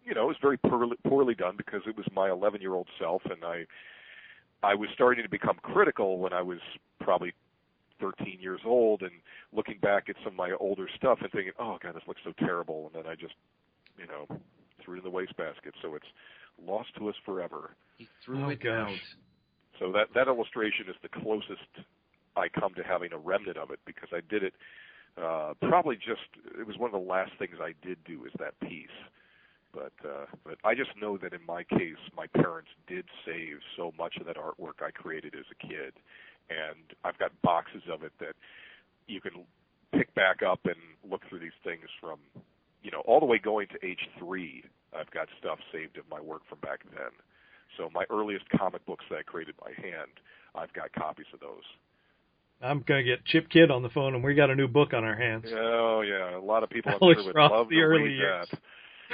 [0.08, 2.88] you know it was very poorly, poorly done because it was my 11 year old
[2.98, 3.66] self, and I
[4.62, 6.58] I was starting to become critical when I was
[7.00, 7.32] probably
[8.00, 9.12] 13 years old, and
[9.52, 12.32] looking back at some of my older stuff and thinking, oh god, this looks so
[12.38, 13.34] terrible, and then I just
[13.98, 14.26] you know
[14.84, 15.74] threw it in the wastebasket.
[15.82, 16.06] So it's
[16.64, 17.76] lost to us forever.
[17.98, 18.70] He threw Oh, it gosh.
[18.70, 19.00] out.
[19.78, 21.86] So that that illustration is the closest
[22.36, 24.54] I come to having a remnant of it because I did it
[25.20, 28.58] uh probably just it was one of the last things I did do is that
[28.60, 28.88] piece.
[29.72, 33.92] But uh but I just know that in my case my parents did save so
[33.98, 35.92] much of that artwork I created as a kid
[36.50, 38.34] and I've got boxes of it that
[39.06, 39.32] you can
[39.92, 40.76] pick back up and
[41.10, 42.18] look through these things from
[42.82, 44.64] you know all the way going to age 3
[44.98, 47.12] I've got stuff saved of my work from back then.
[47.76, 50.10] So my earliest comic books that I created by hand,
[50.54, 51.62] I've got copies of those.
[52.60, 55.04] I'm gonna get Chip Kidd on the phone, and we got a new book on
[55.04, 55.44] our hands.
[55.54, 58.02] Oh yeah, a lot of people I'm Alex sure would Ross, love the to early
[58.04, 58.46] read years.
[58.50, 58.58] that.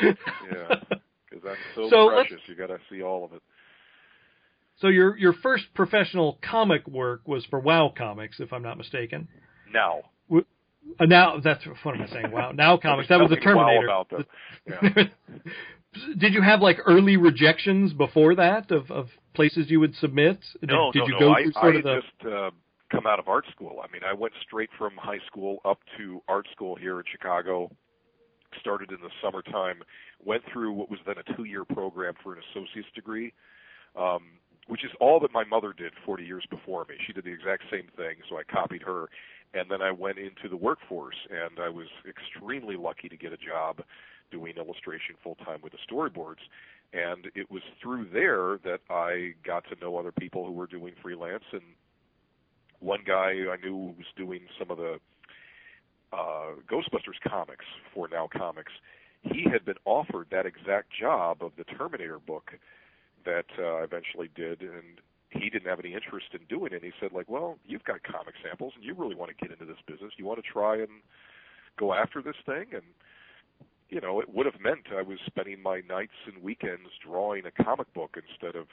[0.03, 0.75] Yeah,
[1.31, 2.41] because I'm so, So precious.
[2.47, 3.43] You got to see all of it.
[4.81, 9.29] So your your first professional comic work was for Wow Comics, if I'm not mistaken.
[9.73, 10.03] Now,
[11.01, 12.31] Uh, now that's what am I saying?
[12.33, 13.09] Wow, Now Comics.
[13.09, 13.85] That was the wow Terminator.
[13.87, 14.25] about them.
[14.67, 15.05] Yeah.
[16.19, 20.41] Did you have like early rejections before that of, of places you would submit?
[20.61, 21.19] Did, no, did no, you no.
[21.21, 22.01] go I, through I sort had of the?
[22.01, 22.51] just uh,
[22.91, 23.79] come out of art school.
[23.81, 27.71] I mean, I went straight from high school up to art school here in Chicago.
[28.61, 29.83] Started in the summertime.
[30.25, 33.33] Went through what was then a two-year program for an associate's degree,
[33.97, 34.23] um,
[34.67, 36.97] which is all that my mother did 40 years before me.
[37.07, 39.09] She did the exact same thing, so I copied her.
[39.53, 43.37] And then I went into the workforce, and I was extremely lucky to get a
[43.37, 43.83] job
[44.31, 46.43] doing illustration full time with the storyboards.
[46.93, 50.95] And it was through there that I got to know other people who were doing
[51.03, 51.45] freelance.
[51.53, 51.63] And
[52.81, 54.99] one guy I knew was doing some of the
[56.15, 58.73] uh, Ghostbusters comics for Now Comics.
[59.23, 62.53] He had been offered that exact job of the Terminator book
[63.25, 65.01] that uh, eventually did, and
[65.31, 66.83] he didn't have any interest in doing it.
[66.83, 69.51] And He said, like, well, you've got comic samples, and you really want to get
[69.51, 70.13] into this business.
[70.17, 70.89] You want to try and
[71.79, 72.83] go after this thing, and
[73.89, 77.65] you know, it would have meant I was spending my nights and weekends drawing a
[77.65, 78.67] comic book instead of,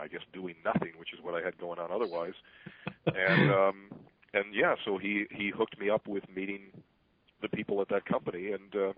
[0.00, 2.34] I guess, doing nothing, which is what I had going on otherwise.
[3.06, 3.90] and um,
[4.34, 6.70] and yeah, so he he hooked me up with meeting
[7.42, 8.92] the people at that company, and uh,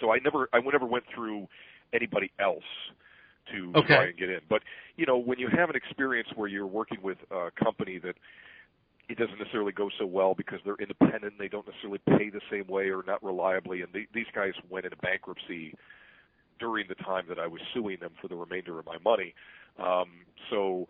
[0.00, 1.46] so I never I never went through
[1.92, 2.64] anybody else
[3.52, 3.94] to Okay.
[3.94, 4.40] try and get in.
[4.48, 4.62] But
[4.96, 8.16] you know, when you have an experience where you're working with a company that
[9.08, 12.66] it doesn't necessarily go so well because they're independent, they don't necessarily pay the same
[12.66, 15.74] way or not reliably, and the, these guys went into bankruptcy
[16.58, 19.34] during the time that I was suing them for the remainder of my money.
[19.78, 20.08] Um,
[20.50, 20.88] so,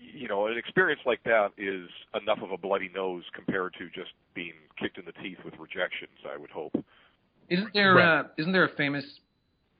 [0.00, 1.88] you know, an experience like that is
[2.20, 6.12] enough of a bloody nose compared to just being kicked in the teeth with rejections.
[6.32, 6.72] I would hope.
[7.48, 8.20] Isn't there Right.
[8.20, 9.04] uh, isn't there a famous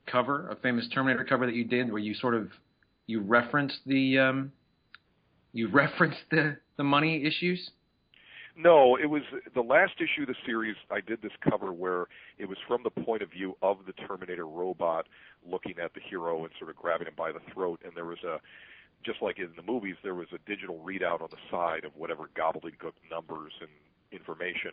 [0.06, 2.50] cover, a famous Terminator cover that you did where you sort of
[3.06, 4.52] you referenced the um,
[5.52, 7.70] you referenced the the money issues?
[8.58, 9.20] No, it was
[9.54, 10.76] the last issue of the series.
[10.90, 12.06] I did this cover where
[12.38, 15.06] it was from the point of view of the Terminator robot
[15.46, 18.22] looking at the hero and sort of grabbing him by the throat, and there was
[18.24, 18.40] a
[19.06, 22.28] just like in the movies, there was a digital readout on the side of whatever
[22.36, 23.70] gobbledygook numbers and
[24.12, 24.72] information.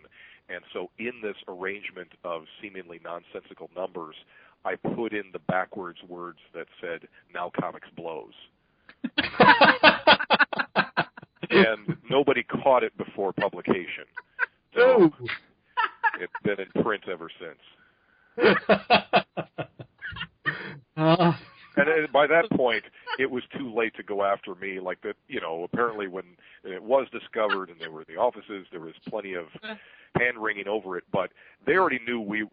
[0.49, 4.15] And so, in this arrangement of seemingly nonsensical numbers,
[4.65, 8.33] I put in the backwards words that said "Now Comics blows,"
[11.49, 14.05] and nobody caught it before publication.
[14.75, 15.11] So
[16.19, 17.59] it's been in print ever since.
[20.97, 21.33] uh,
[21.75, 22.83] And by that point,
[23.17, 24.79] it was too late to go after me.
[24.79, 25.63] Like that, you know.
[25.63, 26.23] Apparently, when
[26.63, 29.75] it was discovered and they were in the offices, there was plenty of uh-huh.
[30.15, 31.03] hand wringing over it.
[31.11, 31.31] But
[31.65, 32.45] they already knew we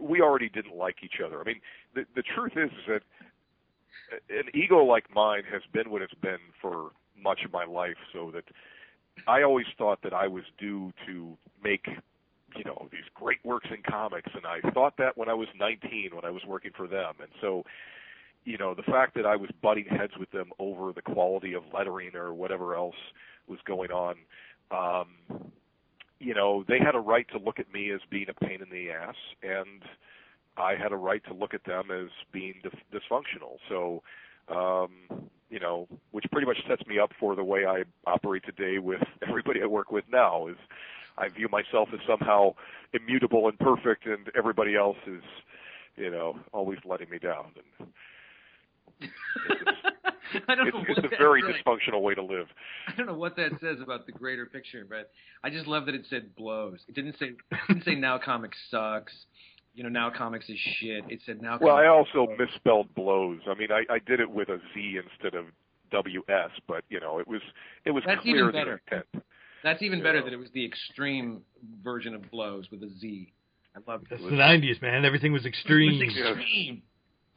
[0.00, 1.40] we already didn't like each other.
[1.40, 1.60] I mean,
[1.94, 3.02] the the truth is, is that
[4.30, 7.96] an ego like mine has been what it's been for much of my life.
[8.12, 8.44] So that
[9.26, 11.88] I always thought that I was due to make
[12.56, 16.10] you know these great works in comics and I thought that when I was 19
[16.14, 17.64] when I was working for them and so
[18.44, 21.62] you know the fact that I was butting heads with them over the quality of
[21.72, 22.96] lettering or whatever else
[23.46, 24.16] was going on
[24.70, 25.52] um
[26.18, 28.70] you know they had a right to look at me as being a pain in
[28.70, 29.82] the ass and
[30.56, 34.02] I had a right to look at them as being dis- dysfunctional so
[34.48, 38.78] um you know which pretty much sets me up for the way I operate today
[38.78, 40.56] with everybody I work with now is
[41.18, 42.54] I view myself as somehow
[42.92, 45.22] immutable and perfect, and everybody else is,
[45.96, 47.52] you know, always letting me down.
[47.80, 47.88] And
[50.48, 51.54] I don't it's, know it's a very says.
[51.64, 52.46] dysfunctional way to live.
[52.86, 55.10] I don't know what that says about the greater picture, but
[55.42, 56.80] I just love that it said blows.
[56.88, 59.12] It didn't say it didn't say now comics sucks.
[59.74, 61.04] You know, now comics is shit.
[61.08, 61.58] It said now.
[61.60, 62.38] Well, I also blows.
[62.38, 63.40] misspelled blows.
[63.48, 65.46] I mean, I, I did it with a Z instead of
[65.92, 67.40] WS, but you know, it was
[67.84, 68.82] it was That's clear even better.
[68.90, 69.24] intent.
[69.64, 70.24] That's even better Yeah.
[70.24, 71.40] that it was the extreme
[71.82, 73.32] version of blows with a Z.
[73.76, 74.24] I love that's it.
[74.30, 75.04] the '90s, man.
[75.04, 76.82] Everything was It was extreme.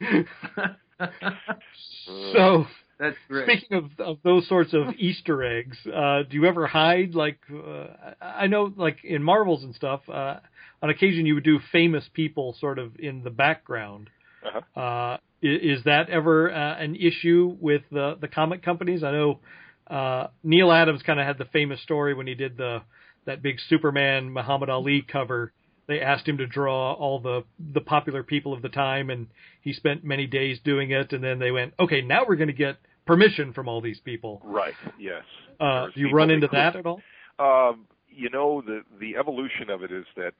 [1.01, 2.31] extreme.
[2.33, 2.67] so,
[2.99, 3.45] That's great.
[3.59, 7.15] speaking of, of those sorts of Easter eggs, uh, do you ever hide?
[7.15, 7.87] Like, uh,
[8.21, 10.37] I know, like in Marvels and stuff, uh,
[10.81, 14.09] on occasion you would do famous people sort of in the background.
[14.45, 14.79] Uh-huh.
[14.79, 19.03] Uh, i- is that ever uh, an issue with the the comic companies?
[19.03, 19.39] I know
[19.87, 22.81] uh, Neal Adams kind of had the famous story when he did the
[23.25, 25.51] that big Superman Muhammad Ali cover.
[25.87, 29.27] They asked him to draw all the the popular people of the time, and
[29.61, 31.13] he spent many days doing it.
[31.13, 34.41] And then they went, "Okay, now we're going to get permission from all these people."
[34.43, 34.73] Right.
[34.99, 35.23] Yes.
[35.59, 37.01] Uh, do you run into that at all?
[37.39, 40.33] Um, you know, the the evolution of it is that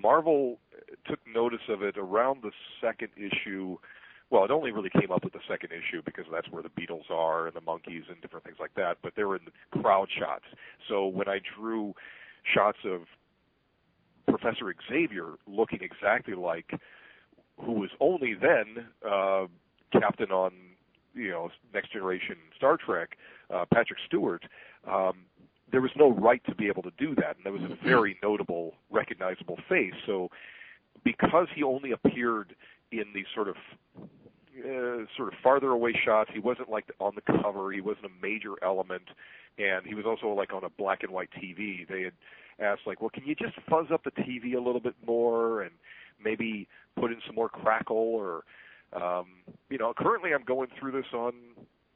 [0.00, 0.58] Marvel
[1.06, 3.76] took notice of it around the second issue.
[4.30, 7.08] Well, it only really came up with the second issue because that's where the Beatles
[7.10, 8.98] are and the Monkees and different things like that.
[9.02, 10.44] But they were in the crowd shots.
[10.88, 11.94] So when I drew
[12.54, 13.02] shots of
[14.28, 16.70] Professor Xavier looking exactly like
[17.58, 19.46] who was only then uh,
[19.92, 20.52] captain on
[21.14, 23.16] you know Next Generation Star Trek,
[23.52, 24.44] uh, Patrick Stewart.
[24.88, 25.24] Um,
[25.70, 28.18] there was no right to be able to do that, and that was a very
[28.22, 29.94] notable, recognizable face.
[30.06, 30.28] So,
[31.04, 32.54] because he only appeared
[32.92, 33.56] in these sort of
[33.98, 37.72] uh, sort of farther away shots, he wasn't like on the cover.
[37.72, 39.02] He wasn't a major element,
[39.58, 41.86] and he was also like on a black and white TV.
[41.88, 42.14] They had
[42.60, 45.72] asked like, well, can you just fuzz up the TV a little bit more and
[46.22, 48.44] maybe put in some more crackle or
[48.92, 49.26] um,
[49.68, 51.32] you know, currently I'm going through this on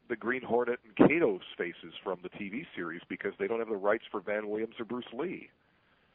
[0.09, 3.77] the Green Hornet and Kato's faces from the TV series because they don't have the
[3.77, 5.49] rights for Van Williams or Bruce Lee.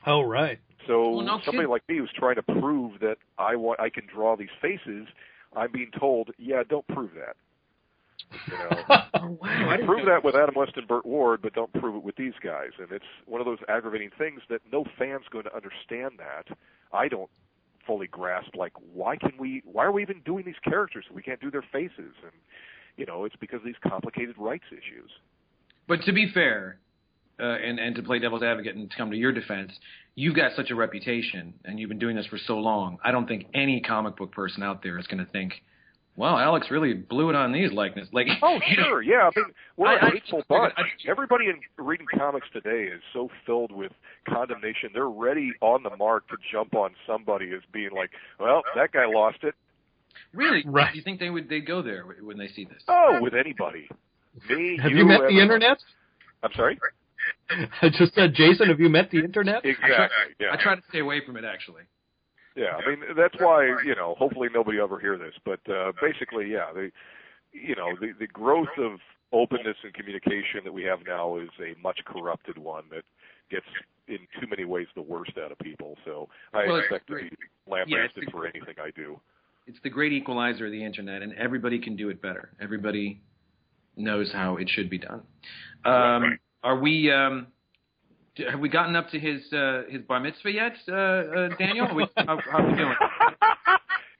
[0.05, 0.59] Oh, right.
[0.85, 3.89] So Well, no somebody kid- like me who's trying to prove that I want I
[3.89, 5.07] can draw these faces,
[5.55, 7.37] I'm being told, yeah, don't prove that.
[8.47, 8.83] You know,
[9.21, 9.69] Oh, wow.
[9.69, 12.33] I prove that with Adam West and Burt Ward, but don't prove it with these
[12.43, 12.71] guys.
[12.79, 16.55] And it's one of those aggravating things that no fan's going to understand that.
[16.93, 17.29] I don't
[17.87, 21.39] fully grasp like why can we why are we even doing these characters we can't
[21.39, 22.31] do their faces and
[22.97, 25.11] you know it's because of these complicated rights issues
[25.87, 26.79] But to be fair,
[27.39, 29.71] uh, and and to play devil's advocate and to come to your defense,
[30.15, 32.97] you've got such a reputation, and you've been doing this for so long.
[33.03, 35.53] I don't think any comic book person out there is going to think,
[36.15, 39.45] "Wow, Alex really blew it on these likeness." Like, oh sure yeah I mean
[39.77, 43.29] we're I- a I- hateful I- bunch I- everybody in reading comics today is so
[43.45, 43.91] filled with
[44.27, 48.91] condemnation they're ready on the mark to jump on somebody as being like well that
[48.91, 49.53] guy lost it
[50.33, 50.91] really, Right.
[50.91, 52.81] Do you think they would they go there when they see this?
[52.87, 53.87] oh with anybody
[54.49, 55.77] me Have you, met the internet?
[56.43, 56.77] I'm sorry
[57.49, 59.63] I just said, Jason, have you met the internet?
[59.65, 61.83] exactly yeah I try to stay away from it actually.
[62.55, 64.15] Yeah, I mean that's why you know.
[64.17, 66.91] Hopefully nobody ever hear this, but uh, basically, yeah, the
[67.51, 68.99] you know the the growth of
[69.33, 73.03] openness and communication that we have now is a much corrupted one that
[73.51, 73.65] gets
[74.07, 75.97] in too many ways the worst out of people.
[76.05, 77.23] So I Well, expect to be
[77.67, 79.19] Yeah, lambasted the- for anything I do.
[79.67, 82.51] It's the great equalizer of the internet, and everybody can do it better.
[82.61, 83.19] Everybody
[83.97, 85.23] knows how it should be done.
[85.83, 87.11] Um, Are we?
[87.11, 87.47] Um,
[88.49, 91.87] have we gotten up to his uh, his bar mitzvah yet, uh, uh, Daniel?
[91.93, 92.95] We, how, how are we doing?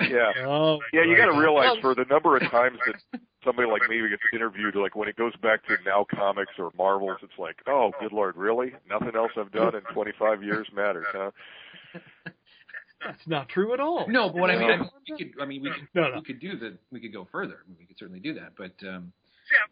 [0.09, 0.31] Yeah.
[0.45, 3.97] Oh, Yeah, you got to realize for the number of times that somebody like me
[4.09, 7.91] gets interviewed, like when it goes back to now comics or Marvels, it's like, oh,
[7.99, 8.73] good lord, really?
[8.89, 11.31] Nothing else I've done in 25 years matters, huh?
[13.03, 14.05] That's not true at all.
[14.07, 15.41] No, but what I mean, I mean, we could.
[15.41, 16.15] I mean, we could, No, no.
[16.15, 16.77] we could do the.
[16.91, 17.59] We could go further.
[17.79, 18.53] We could certainly do that.
[18.57, 19.13] But um,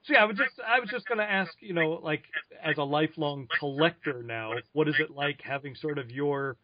[0.06, 2.24] So yeah, I was just I was just going to ask, you know, like
[2.64, 6.58] as a lifelong collector now, what is it like having sort of your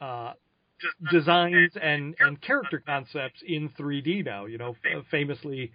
[0.00, 0.32] uh,
[1.10, 4.46] designs and and character concepts in 3D now?
[4.46, 5.72] You know, f- famously,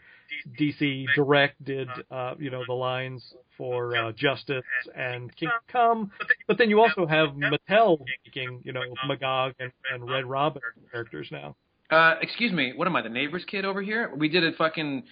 [0.59, 3.23] DC Direct did uh, you know the lines
[3.57, 4.63] for uh, Justice
[4.95, 6.11] and Kingdom Come,
[6.47, 10.61] but then you also have Mattel making you know Magog and, and Red Robin
[10.91, 11.55] characters now.
[11.89, 14.11] uh, excuse me, what am I, the neighbor's kid over here?
[14.15, 15.03] We did a fucking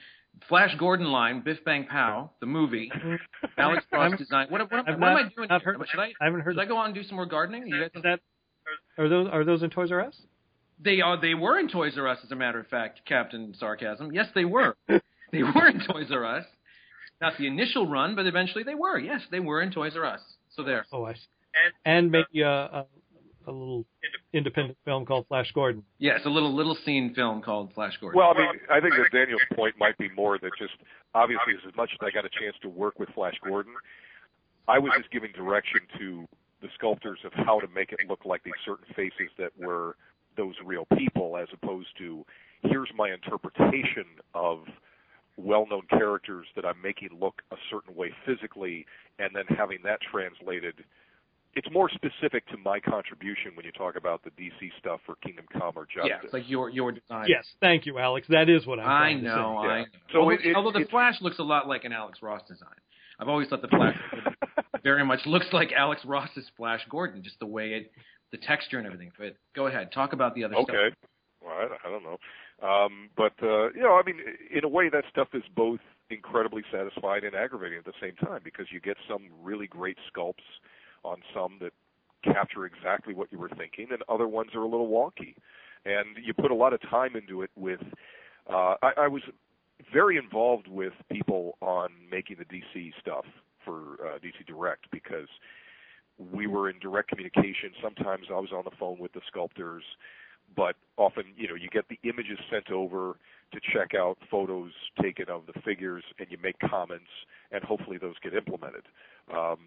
[0.49, 2.91] Flash Gordon line, Biff Bang Pow, the movie.
[3.57, 4.47] Alex Ross I'm- design.
[4.49, 5.47] What, what, I've what am not- I doing?
[5.49, 6.11] not heard- should I?
[6.21, 6.55] I haven't heard.
[6.55, 7.67] Should I go out and do some more gardening?
[7.67, 8.19] You guys, Is that
[8.97, 10.15] are those are those in Toys R Us?
[10.83, 11.19] They are.
[11.19, 13.01] They were in Toys R Us, as a matter of fact.
[13.07, 14.11] Captain Sarcasm.
[14.11, 14.75] Yes, they were.
[14.87, 16.45] they were in Toys R Us.
[17.21, 18.99] Not the initial run, but eventually they were.
[18.99, 20.19] Yes, they were in Toys R Us.
[20.55, 20.85] So there.
[20.91, 21.19] Oh, I see.
[21.85, 22.83] And maybe a, a, uh, uh,
[23.47, 23.85] a little
[24.33, 25.83] independent film called Flash Gordon.
[25.99, 28.17] Yes, a little little seen film called Flash Gordon.
[28.17, 30.73] Well, I mean, I think that Daniel's point might be more that just
[31.13, 33.73] obviously as much as I got a chance to work with Flash Gordon,
[34.67, 36.27] I was just giving direction to
[36.61, 39.95] the sculptors of how to make it look like these certain faces that were
[40.37, 42.25] those real people, as opposed to
[42.63, 44.59] here's my interpretation of
[45.37, 48.85] well-known characters that I'm making look a certain way physically,
[49.19, 50.83] and then having that translated.
[51.55, 55.45] It's more specific to my contribution when you talk about the DC stuff for Kingdom
[55.53, 56.09] Come or Justice.
[56.09, 57.25] yeah, it's like your your design.
[57.29, 58.27] Yes, thank you, Alex.
[58.29, 59.67] That is what I'm I trying to know, say.
[59.69, 59.81] I Yeah.
[59.83, 59.87] know.
[60.11, 62.41] So although, it- it- although the it- Flash looks a lot like an Alex Ross
[62.47, 62.69] design.
[63.19, 63.97] I've always thought the Flash
[64.83, 67.91] very much looks like Alex Ross's Flash Gordon, just the way it,
[68.31, 69.11] the texture and everything.
[69.17, 70.67] But go ahead, talk about the other stuff.
[70.69, 70.93] Okay.
[71.41, 72.17] Well, I, I don't know.
[72.61, 74.19] Um, but uh, you know, I mean,
[74.53, 75.79] in a way, that stuff is both
[76.09, 80.43] incredibly satisfying and aggravating at the same time because you get some really great sculpts
[81.05, 81.71] on some that
[82.23, 85.35] capture exactly what you were thinking, and other ones are a little wonky.
[85.85, 87.51] And you put a lot of time into it.
[87.55, 87.81] With
[88.49, 89.21] uh, I, I was
[89.93, 93.25] very involved with people on making the DC stuff
[93.63, 95.27] for uh, DC Direct because
[96.31, 97.71] we were in direct communication.
[97.81, 99.83] Sometimes I was on the phone with the sculptors,
[100.55, 103.17] but often, you know, you get the images sent over
[103.51, 107.09] to check out photos taken of the figures, and you make comments,
[107.51, 108.83] and hopefully those get implemented.
[109.33, 109.59] Um,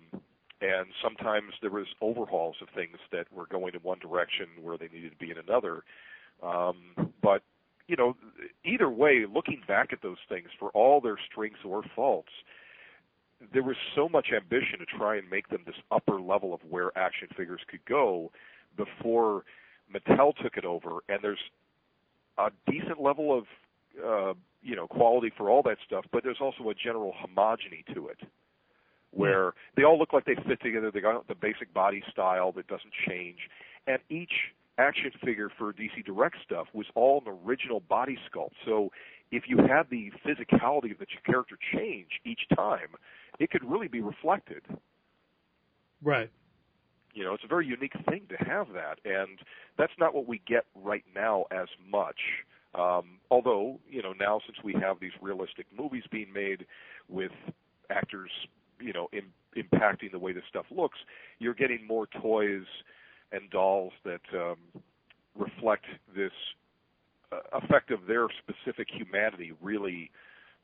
[0.61, 4.88] and sometimes there was overhauls of things that were going in one direction where they
[4.92, 5.84] needed to be in another.
[6.42, 7.42] Um, but
[7.86, 8.16] you know,
[8.64, 12.28] either way, looking back at those things, for all their strengths or faults,
[13.52, 16.96] there was so much ambition to try and make them this upper level of where
[16.98, 18.30] action figures could go
[18.76, 19.44] before
[19.92, 20.98] Mattel took it over.
[21.09, 21.38] And there's
[22.36, 23.44] a decent level of,
[24.04, 28.09] uh, you know, quality for all that stuff, but there's also a general homogeny to
[28.09, 28.18] it,
[29.11, 30.90] where they all look like they fit together.
[30.90, 33.38] They got the basic body style that doesn't change,
[33.86, 38.52] and each action figure for DC Direct stuff was all an original body sculpt.
[38.64, 38.90] So
[39.30, 42.94] if you had the physicality of the character change each time,
[43.38, 44.62] it could really be reflected.
[46.02, 46.30] Right.
[47.14, 49.38] You know, it's a very unique thing to have that, and
[49.76, 52.20] that's not what we get right now as much.
[52.74, 56.66] Um, although, you know, now since we have these realistic movies being made
[57.09, 57.32] with
[57.90, 58.30] actors,
[58.80, 59.24] you know, in,
[59.56, 60.98] impacting the way this stuff looks,
[61.38, 62.64] you're getting more toys
[63.32, 64.56] and dolls that um,
[65.36, 66.32] reflect this
[67.32, 70.10] uh, effect of their specific humanity really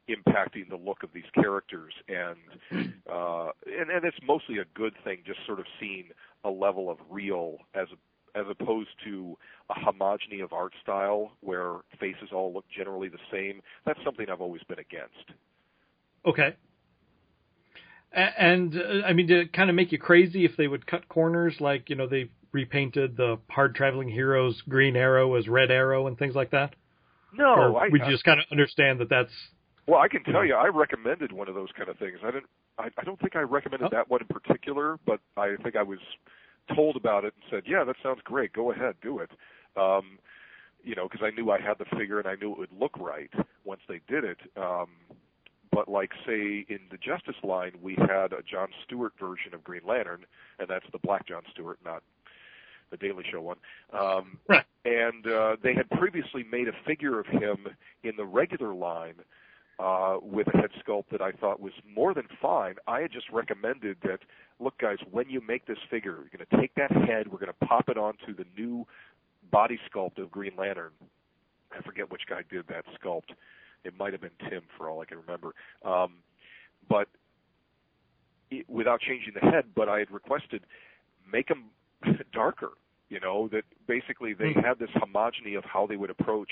[0.08, 1.92] impacting the look of these characters.
[2.08, 6.10] And uh and, and it's mostly a good thing just sort of seeing
[6.44, 7.88] a level of real as
[8.34, 9.36] as opposed to
[9.70, 13.62] a homogeny of art style where faces all look generally the same.
[13.86, 15.30] That's something I've always been against.
[16.26, 16.56] Okay.
[18.14, 21.08] And uh, I mean, did it kind of make you crazy if they would cut
[21.08, 26.06] corners, like you know they repainted the hard traveling heroes Green Arrow as Red Arrow
[26.06, 26.74] and things like that?
[27.36, 29.32] no or I, we I- just kind of understand that that's
[29.88, 32.18] Well, I can tell you, I recommended one of those kind of things.
[32.22, 32.46] I didn't.
[32.78, 33.96] I, I don't think I recommended Oh.
[33.96, 35.98] that one in particular, but I think I was
[36.74, 38.52] told about it and said, "Yeah, that sounds great.
[38.52, 39.30] Go ahead, do it."
[39.76, 40.18] Um,
[40.84, 42.96] you know, because I knew I had the figure and I knew it would look
[42.98, 43.30] right
[43.64, 44.38] once they did it.
[44.56, 44.88] Um,
[45.74, 49.82] but like say in the Justice line, we had a John Stewart version of Green
[49.86, 50.24] Lantern,
[50.58, 52.02] and that's the Black John Stewart, not
[52.90, 53.56] the Daily Show one.
[53.92, 54.64] Um, Right.
[54.84, 57.68] And uh, they had previously made a figure of him
[58.02, 59.14] in the regular line
[59.78, 62.74] uh, with a head sculpt that I thought was more than fine.
[62.86, 64.18] I had just recommended that,
[64.60, 67.52] look, guys, when you make this figure, you're going to take that head, we're going
[67.58, 68.86] to pop it onto the new
[69.50, 70.92] body sculpt of Green Lantern.
[71.76, 73.32] I forget which guy did that sculpt.
[73.84, 75.54] It might have been Tim, for all I can remember.
[75.84, 76.14] Um,
[76.88, 77.08] but
[78.50, 80.62] it, without changing the head, but I had requested
[81.30, 81.64] make them
[82.32, 82.70] darker.
[83.10, 84.60] You know that basically they Hmm.
[84.60, 86.50] had this homogeny of how they would approach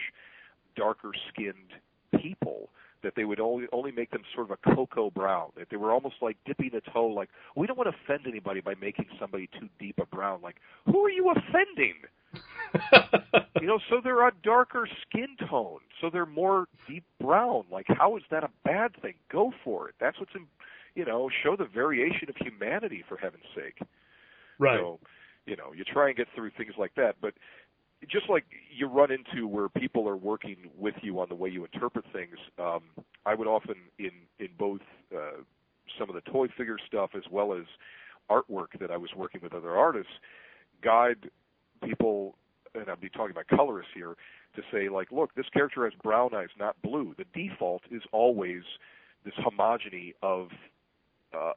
[0.76, 1.72] darker skinned
[2.20, 2.68] people.
[3.02, 5.50] That they would only only make them sort of a cocoa brown.
[5.56, 7.08] That they were almost like dipping a toe.
[7.08, 10.40] Like we don't want to offend anybody by making somebody too deep a brown.
[10.40, 10.56] Like
[10.86, 11.94] who are you offending?
[13.60, 17.64] you know, so they're a darker skin tone, so they're more deep brown.
[17.70, 19.14] Like, how is that a bad thing?
[19.30, 19.94] Go for it.
[20.00, 20.46] That's what's in,
[20.94, 23.78] you know, show the variation of humanity for heaven's sake.
[24.58, 24.78] right.
[24.78, 24.98] So,
[25.46, 27.34] you know, you try and get through things like that, but
[28.08, 31.64] just like you run into where people are working with you on the way you
[31.64, 32.82] interpret things, um,
[33.26, 34.80] I would often in in both
[35.14, 35.42] uh,
[35.98, 37.64] some of the toy figure stuff as well as
[38.30, 40.12] artwork that I was working with other artists,
[40.82, 41.30] guide
[41.82, 42.36] people,
[42.74, 44.16] and I'll be talking about colorists here,
[44.56, 47.14] to say like, look, this character has brown eyes, not blue.
[47.16, 48.62] The default is always
[49.24, 50.48] this homogeny of
[51.32, 51.52] uh,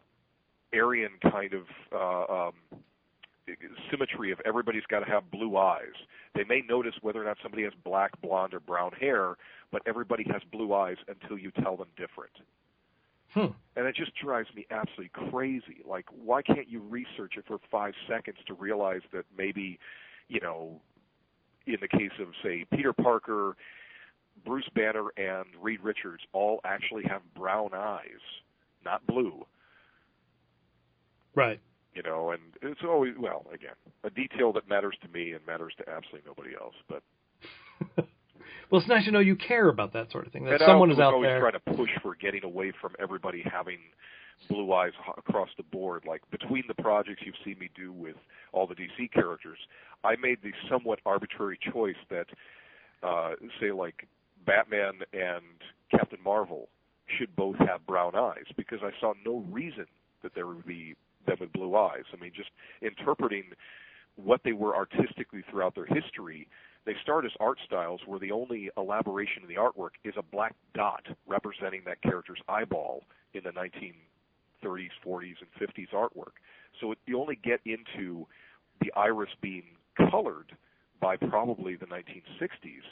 [0.73, 1.63] Aryan kind of
[1.93, 2.53] uh, um,
[3.91, 5.93] symmetry of everybody's got to have blue eyes.
[6.33, 9.35] They may notice whether or not somebody has black, blonde, or brown hair,
[9.71, 12.33] but everybody has blue eyes until you tell them different.
[13.33, 13.47] Hmm.
[13.75, 15.83] And it just drives me absolutely crazy.
[15.85, 19.77] Like, why can't you research it for five seconds to realize that maybe,
[20.29, 20.81] you know,
[21.67, 23.55] in the case of, say, Peter Parker,
[24.45, 28.21] Bruce Banner, and Reed Richards all actually have brown eyes,
[28.83, 29.45] not blue
[31.35, 31.59] Right.
[31.93, 35.73] you know, and it's always well, again, a detail that matters to me and matters
[35.77, 36.75] to absolutely nobody else.
[36.87, 37.03] But
[38.71, 40.45] Well, it's nice to know you care about that sort of thing.
[40.45, 41.39] That and someone I is out always there.
[41.39, 43.79] trying to push for getting away from everybody having
[44.49, 46.03] blue eyes across the board.
[46.07, 48.15] Like between the projects you've seen me do with
[48.51, 49.57] all the DC characters,
[50.03, 52.27] I made the somewhat arbitrary choice that,
[53.03, 54.07] uh, say, like
[54.45, 55.43] Batman and
[55.91, 56.69] Captain Marvel
[57.17, 59.85] should both have brown eyes because I saw no reason
[60.23, 60.95] that there would be
[61.27, 62.03] them with blue eyes.
[62.13, 62.49] I mean, just
[62.81, 63.43] interpreting
[64.15, 66.47] what they were artistically throughout their history.
[66.85, 70.55] They start as art styles where the only elaboration in the artwork is a black
[70.73, 73.51] dot representing that character's eyeball in the
[74.65, 76.33] 1930s, 40s, and 50s artwork.
[76.79, 78.27] So it, you only get into
[78.81, 79.63] the iris being
[79.97, 80.55] colored
[80.99, 82.83] by probably the 1960s.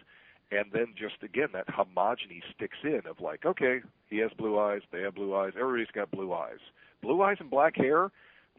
[0.52, 4.82] And then just again, that homogeny sticks in of like, okay, he has blue eyes,
[4.92, 6.60] they have blue eyes, everybody's got blue eyes.
[7.02, 8.12] Blue eyes and black hair,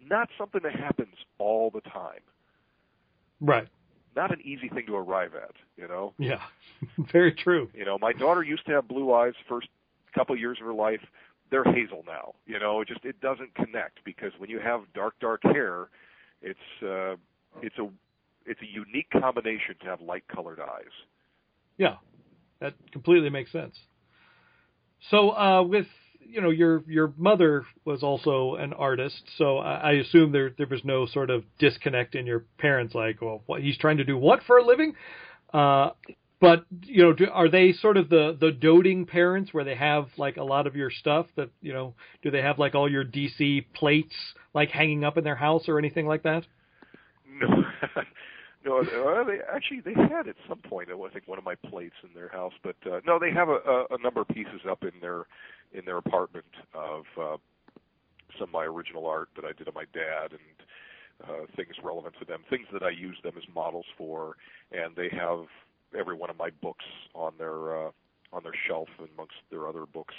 [0.04, 2.20] not something that happens all the time.
[3.40, 3.68] Right.
[4.16, 6.12] Not an easy thing to arrive at, you know.
[6.18, 6.42] Yeah.
[6.98, 7.70] Very true.
[7.74, 9.68] You know, my daughter used to have blue eyes first
[10.14, 11.00] couple years of her life.
[11.50, 12.34] They're hazel now.
[12.46, 15.88] You know, it just it doesn't connect because when you have dark dark hair,
[16.42, 17.16] it's uh
[17.62, 17.88] it's a
[18.46, 20.92] it's a unique combination to have light colored eyes.
[21.76, 21.96] Yeah,
[22.60, 23.76] that completely makes sense.
[25.10, 25.86] So, uh, with
[26.26, 30.66] you know, your your mother was also an artist, so I, I assume there there
[30.66, 34.16] was no sort of disconnect in your parents, like, well, what he's trying to do
[34.16, 34.94] what for a living?
[35.52, 35.90] Uh,
[36.40, 40.08] but you know, do, are they sort of the the doting parents where they have
[40.16, 41.26] like a lot of your stuff?
[41.36, 44.14] That you know, do they have like all your DC plates
[44.52, 46.44] like hanging up in their house or anything like that?
[47.28, 47.64] No,
[48.82, 49.24] no.
[49.24, 50.88] They actually they had at some point.
[50.90, 53.58] I think one of my plates in their house, but uh, no, they have a,
[53.66, 55.26] a, a number of pieces up in their
[55.72, 57.36] in their apartment of uh,
[58.38, 62.14] some of my original art that I did of my dad and uh, things relevant
[62.18, 64.36] to them, things that I use them as models for,
[64.72, 65.46] and they have
[65.98, 66.84] every one of my books
[67.14, 67.90] on their uh,
[68.32, 70.14] on their shelf amongst their other books.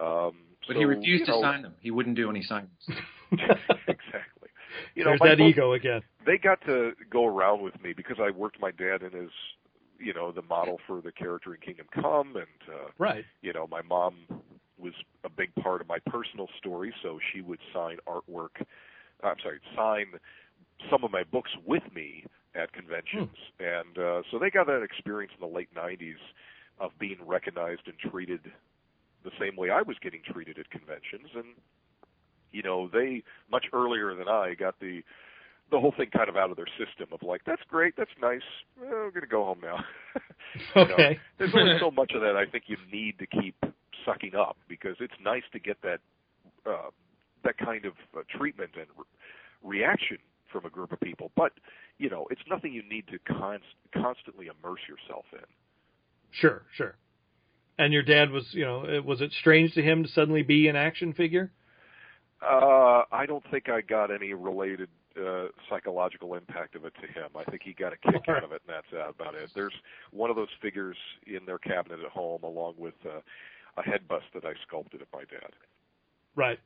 [0.00, 0.32] Um,
[0.66, 1.74] But so, he refused you know, to sign them.
[1.80, 2.68] He wouldn't do any signings.
[3.32, 4.48] exactly.
[4.94, 6.02] You know, There's my that book- ego again.
[6.26, 9.30] they got to go around with me because I worked my dad in as
[9.98, 13.24] you know the model for the character in Kingdom Come, and uh, Right.
[13.42, 14.14] you know my mom
[14.78, 14.92] was
[15.24, 18.62] a big part of my personal story, so she would sign artwork.
[19.24, 20.06] I'm sorry, sign
[20.88, 22.24] some of my books with me
[22.58, 26.18] at conventions, and uh, so they got that experience in the late '90s
[26.80, 28.40] of being recognized and treated
[29.24, 31.46] the same way I was getting treated at conventions, and
[32.52, 35.02] you know they much earlier than I got the
[35.70, 38.42] the whole thing kind of out of their system of like that's great, that's nice,
[38.80, 39.78] well, I'm gonna go home now.
[40.74, 41.20] You know, Okay.
[41.38, 43.54] there's only so much of that I think you need to keep
[44.06, 46.00] sucking up because it's nice to get that
[46.66, 46.90] uh,
[47.44, 50.18] that kind of uh, treatment and re- reaction
[50.50, 51.30] from a group of people.
[51.36, 51.52] But
[51.98, 55.44] you know, it's nothing you need to const- constantly immerse yourself in.
[56.30, 56.96] Sure, sure.
[57.78, 60.76] And your dad was, you know, was it strange to him to suddenly be an
[60.76, 61.52] action figure?
[62.42, 64.88] Uh, I don't think I got any related
[65.18, 67.28] uh, psychological impact of it to him.
[67.36, 69.50] I think he got a kick out of it, and that's about it.
[69.54, 69.74] There's
[70.12, 70.96] one of those figures
[71.26, 73.20] in their cabinet at home, along with uh,
[73.76, 75.50] a head bust that I sculpted of my dad.
[76.36, 76.58] Right.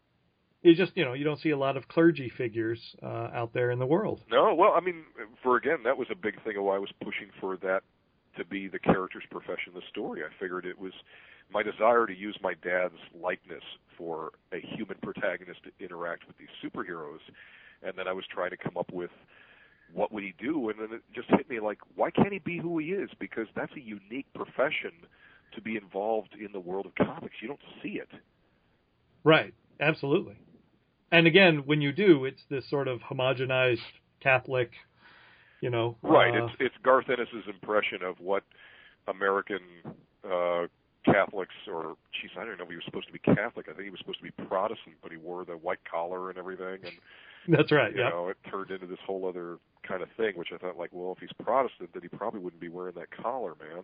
[0.62, 3.70] You just, you know, you don't see a lot of clergy figures uh, out there
[3.72, 4.22] in the world.
[4.30, 5.04] No, well, I mean,
[5.42, 7.82] for again, that was a big thing of why I was pushing for that
[8.36, 10.22] to be the character's profession, the story.
[10.22, 10.92] I figured it was
[11.52, 13.64] my desire to use my dad's likeness
[13.98, 17.20] for a human protagonist to interact with these superheroes,
[17.82, 19.10] and then I was trying to come up with
[19.92, 22.58] what would he do, and then it just hit me like, why can't he be
[22.58, 23.10] who he is?
[23.18, 24.92] Because that's a unique profession
[25.54, 27.34] to be involved in the world of comics.
[27.42, 28.08] You don't see it.
[29.24, 29.52] Right.
[29.80, 30.36] Absolutely.
[31.12, 33.78] And again, when you do, it's this sort of homogenized
[34.20, 34.70] Catholic,
[35.60, 35.96] you know.
[36.02, 36.34] Right.
[36.34, 38.42] Uh, it's it's Garth Ennis's impression of what
[39.06, 39.60] American
[40.28, 40.66] uh
[41.04, 43.66] Catholics or geez, I don't know if he was supposed to be Catholic.
[43.68, 46.38] I think he was supposed to be Protestant, but he wore the white collar and
[46.38, 47.92] everything and that's right.
[47.92, 48.10] you Yeah.
[48.10, 51.10] know, it turned into this whole other kind of thing, which I thought like, well,
[51.12, 53.82] if he's Protestant, then he probably wouldn't be wearing that collar, man.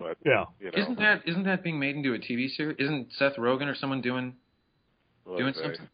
[0.00, 0.46] But Yeah.
[0.58, 2.76] you know, Isn't that isn't that being made into a TV series?
[2.80, 4.34] Isn't Seth Rogen or someone doing
[5.24, 5.88] well, doing they- something?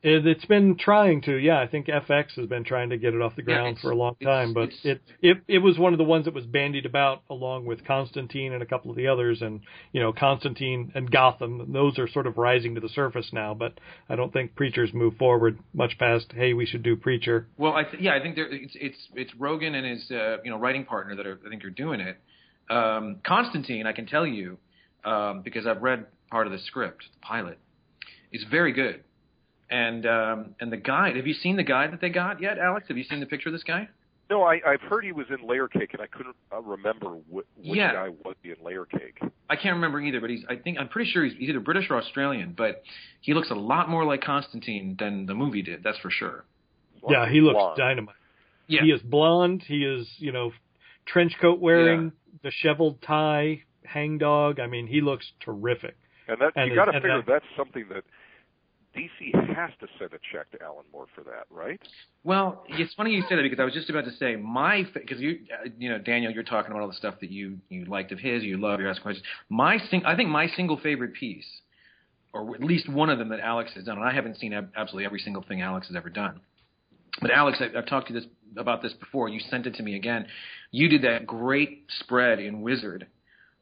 [0.00, 1.60] It, it's been trying to, yeah.
[1.60, 3.96] I think FX has been trying to get it off the ground it's- for a
[3.96, 7.22] long time, but it, it it was one of the ones that was bandied about
[7.28, 9.60] along with Constantine and a couple of the others, and
[9.92, 11.72] you know Constantine and Gotham.
[11.72, 15.18] Those are sort of rising to the surface now, but I don't think Preacher's moved
[15.18, 16.26] forward much past.
[16.32, 17.48] Hey, we should do Preacher.
[17.56, 20.50] Well, I th- yeah, I think there, it's it's it's Rogen and his uh, you
[20.52, 22.18] know writing partner that are I think are doing it.
[22.70, 24.58] Um, Constantine, I can tell you
[25.04, 27.58] um, because I've read part of the script, the pilot.
[28.30, 29.02] It's very good,
[29.70, 31.16] and um, and the guide.
[31.16, 32.86] Have you seen the guide that they got yet, Alex?
[32.88, 33.88] Have you seen the picture of this guy?
[34.30, 37.36] No, I, I've heard he was in Layer Cake, and I couldn't uh, remember wh-
[37.36, 37.44] which
[37.78, 37.94] Yeah.
[37.94, 39.18] guy was in Layer Cake.
[39.48, 41.86] I can't remember either, but he's I think I'm pretty sure he's, he's either British
[41.88, 42.82] or Australian, but
[43.22, 45.82] he looks a lot more like Constantine than the movie did.
[45.82, 46.44] That's for sure.
[47.08, 47.78] yeah, he looks Blonde.
[47.78, 48.14] dynamite.
[48.66, 48.82] Yeah.
[48.82, 49.62] He is blonde.
[49.66, 50.52] He is, you know,
[51.06, 52.12] trench coat wearing,
[52.42, 54.60] disheveled tie, hangdog.
[54.60, 55.96] I mean, he looks terrific.
[56.26, 58.04] And that And you got to figure that- that's something that
[58.96, 61.80] DC has to send a check to Alan Moore for that, right?
[62.24, 65.20] Well, it's funny you say that because I was just about to say my because
[65.20, 68.12] you uh, you know Daniel, you're talking about all the stuff that you you liked
[68.12, 69.26] of his, you love, you're asking questions.
[69.48, 71.46] My sing, I think my single favorite piece,
[72.32, 74.72] or at least one of them that Alex has done, and I haven't seen ab-
[74.76, 76.40] absolutely every single thing Alex has ever done.
[77.20, 78.24] But Alex, I, I've talked to this
[78.56, 79.28] about this before.
[79.28, 80.26] You sent it to me again.
[80.70, 83.06] You did that great spread in Wizard,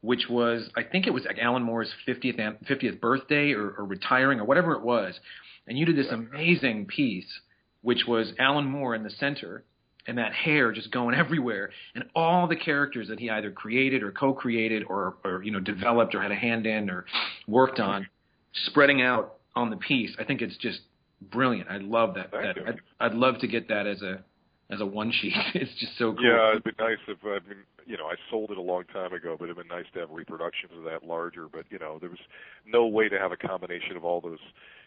[0.01, 3.85] which was I think it was like Alan Moore's 50th an- 50th birthday or, or
[3.85, 5.19] retiring or whatever it was,
[5.67, 7.41] and you did this amazing piece,
[7.81, 9.63] which was Alan Moore in the center
[10.07, 14.11] and that hair just going everywhere, and all the characters that he either created or
[14.11, 17.05] co-created or, or you know developed or had a hand in or
[17.47, 18.07] worked on,
[18.53, 20.15] spreading out on the piece.
[20.19, 20.79] I think it's just
[21.21, 21.69] brilliant.
[21.69, 22.31] I love that.
[22.31, 22.55] That.
[22.67, 24.23] I'd, I'd love to get that as a
[24.69, 25.33] as a one sheet.
[25.53, 26.23] it's just so cool.
[26.23, 29.13] Yeah, it'd be nice if I mean, you know, I sold it a long time
[29.13, 31.47] ago, but it'd been nice to have reproductions of that larger.
[31.51, 32.19] But you know, there was
[32.65, 34.39] no way to have a combination of all those.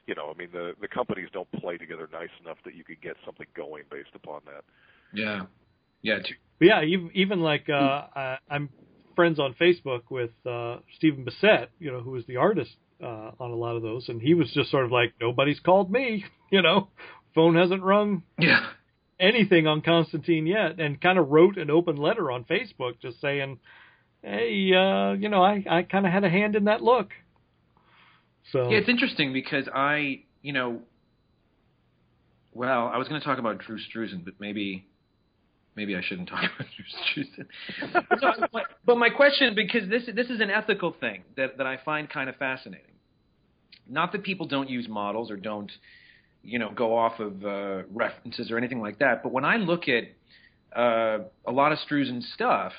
[0.06, 3.00] You know, I mean, the the companies don't play together nice enough that you could
[3.00, 4.64] get something going based upon that.
[5.12, 5.42] Yeah.
[6.02, 6.18] Yeah.
[6.20, 8.70] t- But yeah, even, even like uh, I, I'm
[9.14, 12.70] friends on Facebook with uh, Stephen Bissette, you know, who was the artist
[13.02, 15.90] uh, on a lot of those, and he was just sort of like, nobody's called
[15.90, 16.88] me, you know,
[17.34, 18.66] phone hasn't rung Yeah.
[19.20, 23.58] Anything on Constantine yet, and kind of wrote an open letter on Facebook just saying,
[24.22, 27.10] hey, uh, you know, I, I kind of had a hand in that look.
[28.52, 30.80] So Yeah, it's interesting because I, you know,
[32.52, 34.86] well, I was going to talk about Drew Struzan, but maybe,
[35.76, 36.68] maybe I shouldn't talk about
[37.14, 38.20] Drew Struzan.
[38.20, 41.78] so, but, but my question, because this this is an ethical thing that that I
[41.84, 42.86] find kind of fascinating.
[43.88, 45.70] Not that people don't use models or don't,
[46.42, 49.84] you know, go off of uh, references or anything like that, but when I look
[49.88, 50.04] at
[50.76, 52.72] uh, a lot of Struzan's stuff,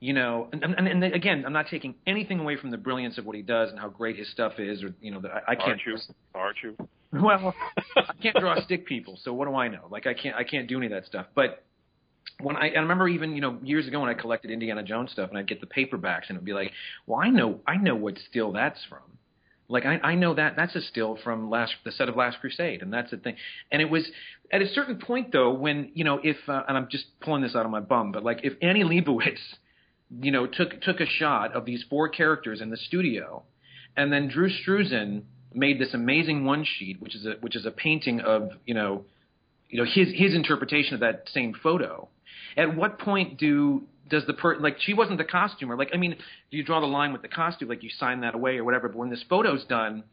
[0.00, 3.24] you know, and, and, and again, I'm not taking anything away from the brilliance of
[3.24, 5.54] what he does and how great his stuff is, or you know, that I, I
[5.54, 5.68] can't.
[5.68, 5.98] Aren't you?
[6.34, 6.76] Aren't you?
[7.14, 7.54] Well,
[7.94, 9.86] I can't draw stick people, so what do I know?
[9.90, 11.26] Like I can't, I can't do any of that stuff.
[11.34, 11.62] But
[12.40, 15.28] when I, I remember even you know years ago when I collected Indiana Jones stuff
[15.28, 16.72] and I'd get the paperbacks and it'd be like,
[17.06, 19.11] well, I know, I know what still that's from.
[19.68, 22.82] Like I, I know that that's a still from last the set of Last Crusade,
[22.82, 23.36] and that's the thing.
[23.70, 24.04] And it was
[24.52, 27.54] at a certain point though when you know if uh, and I'm just pulling this
[27.54, 29.38] out of my bum, but like if Annie Leibovitz,
[30.20, 33.44] you know, took took a shot of these four characters in the studio
[33.96, 35.22] and then Drew Struzan
[35.54, 39.04] made this amazing one sheet, which is a which is a painting of you know,
[39.68, 42.08] you know his his interpretation of that same photo.
[42.56, 43.82] At what point do
[44.12, 45.76] does the per like she wasn't the costumer?
[45.76, 46.14] Like I mean,
[46.50, 47.68] do you draw the line with the costume?
[47.68, 48.88] Like you sign that away or whatever?
[48.88, 50.04] But when this photo's done,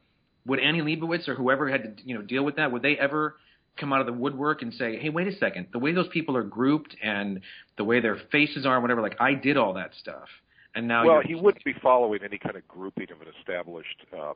[0.45, 2.72] would Annie Leibovitz or whoever had to you know deal with that?
[2.72, 3.36] Would they ever
[3.78, 6.36] come out of the woodwork and say, "Hey, wait a second, the way those people
[6.38, 7.41] are grouped and
[7.78, 10.30] the way their faces are, and whatever, like I did all that stuff."
[10.76, 14.36] And now well, he wouldn't be following any kind of grouping of an established um,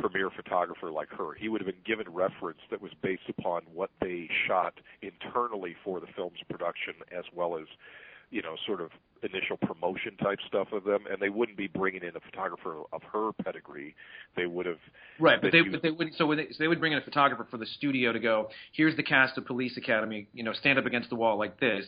[0.00, 1.34] premier photographer like her.
[1.34, 6.00] He would have been given reference that was based upon what they shot internally for
[6.00, 7.66] the film's production, as well as
[8.32, 8.90] you know, sort of
[9.22, 13.02] initial promotion type stuff of them, and they wouldn't be bringing in a photographer of
[13.12, 13.94] her pedigree.
[14.36, 14.78] They would have
[15.20, 16.98] Right, but they she but they would so, would they, so they would bring in
[16.98, 18.48] a photographer for the studio to go.
[18.72, 20.26] Here's the cast of Police Academy.
[20.32, 21.84] You know, stand up against the wall like this.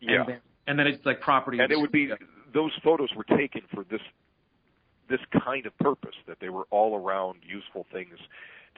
[0.00, 0.20] yeah.
[0.20, 1.60] And then, and then it's like property.
[1.60, 2.10] and it would be
[2.52, 4.02] those photos were taken for this
[5.08, 8.18] this kind of purpose that they were all around useful things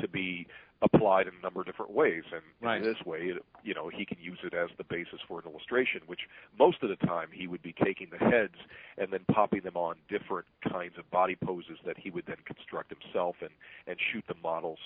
[0.01, 0.47] to be
[0.83, 2.79] applied in a number of different ways and Right.
[2.79, 5.45] in this way it, you know he can use it as the basis for an
[5.51, 6.21] illustration which
[6.59, 8.55] most of the time he would be taking the heads
[8.97, 12.91] and then popping them on different kinds of body poses that he would then construct
[12.91, 13.51] himself and
[13.87, 14.79] and shoot the models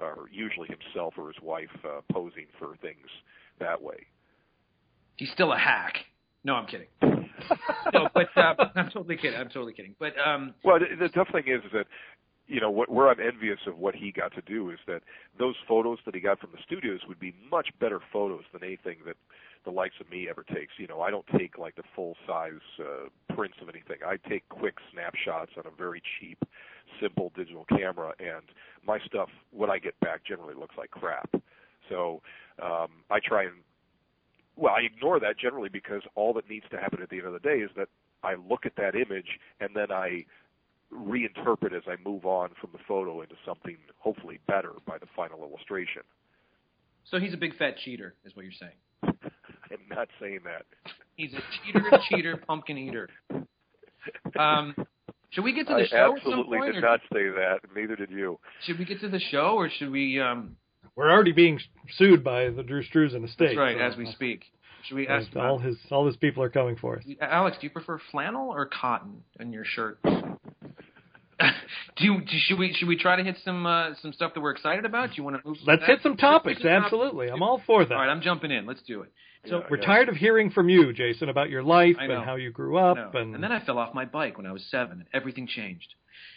[0.00, 3.06] or usually himself or his wife uh, posing for things
[3.58, 4.06] that way
[5.16, 5.96] He's still a hack.
[6.44, 6.88] No, I'm kidding.
[7.92, 9.38] no, but uh, I'm totally kidding.
[9.38, 9.94] I'm totally kidding.
[10.00, 11.86] But um, Well, the, the tough thing is that,
[12.52, 15.00] you know, what, where I'm envious of what he got to do is that
[15.38, 18.98] those photos that he got from the studios would be much better photos than anything
[19.06, 19.16] that
[19.64, 20.74] the likes of me ever takes.
[20.76, 23.96] You know, I don't take like the full size uh, prints of anything.
[24.06, 26.38] I take quick snapshots on a very cheap,
[27.00, 28.44] simple digital camera, and
[28.86, 31.30] my stuff, what I get back, generally looks like crap.
[31.88, 32.20] So
[32.62, 33.54] um, I try and
[34.56, 37.32] well, I ignore that generally because all that needs to happen at the end of
[37.32, 37.88] the day is that
[38.22, 40.26] I look at that image and then I
[40.92, 45.42] reinterpret as I move on from the photo into something hopefully better by the final
[45.42, 46.02] illustration.
[47.04, 48.76] so he's a big fat cheater, is what you're saying.
[49.70, 50.64] I'm not saying that.
[51.16, 53.08] He's a cheater, cheater, pumpkin eater.
[54.38, 54.74] Um,
[55.30, 56.74] should we get to the I show at some absolutely point?
[56.74, 57.60] did or not say that.
[57.74, 58.38] Neither did you.
[58.64, 60.20] Should we get to the show, or should we?
[60.20, 60.56] Um,
[60.96, 61.58] We're already being
[61.96, 63.46] sued by the Drew Struzan estate.
[63.48, 64.44] that's right, so, as we speak.
[64.84, 65.28] Should we ask?
[65.34, 67.04] uh, all his all his people are coming for us.
[67.20, 69.98] Alex, do you prefer flannel or cotton in your shirt?
[71.96, 74.40] Do you do, should we should we try to hit some uh, some stuff that
[74.40, 75.10] we're excited about?
[75.10, 75.58] Do you want to move?
[75.66, 75.88] Let's that?
[75.88, 76.62] hit some topics.
[76.62, 77.92] Some Absolutely, I'm all for that.
[77.92, 78.66] All right, I'm jumping in.
[78.66, 79.12] Let's do it.
[79.48, 79.86] So Yeah, We're yeah.
[79.86, 83.14] tired of hearing from you, Jason, about your life and how you grew up.
[83.14, 85.88] And, And then I fell off my bike when I was seven, and everything changed.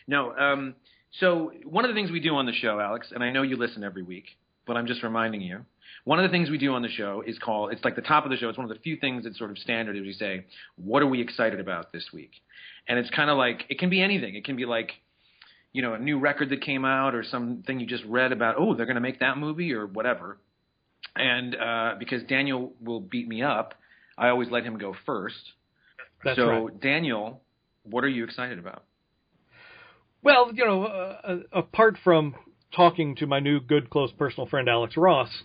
[0.08, 0.76] No, um,
[1.20, 3.58] so one of the things we do on the show, Alex, and I know you
[3.58, 4.26] listen every week,
[4.66, 5.66] but I'm just reminding you.
[6.04, 8.26] One of the things we do on the show is called, it's like the top
[8.26, 8.50] of the show.
[8.50, 10.46] It's one of the few things that's sort of standard is we say,
[10.76, 12.32] what are we excited about this week?
[12.88, 14.36] And it's kind of like, it can be anything.
[14.36, 14.92] It can be like,
[15.76, 18.76] you know, a new record that came out or something you just read about, oh,
[18.76, 20.38] they're going to make that movie or whatever.
[21.18, 23.74] And uh, because Daniel will beat me up,
[24.18, 25.36] I always let him go first.
[26.24, 26.80] that's so, right.
[26.80, 27.42] Daniel,
[27.84, 28.86] what are you excited about?
[30.24, 32.36] Well, you know, uh, uh, apart from
[32.74, 35.44] talking to my new good close personal friend Alex Ross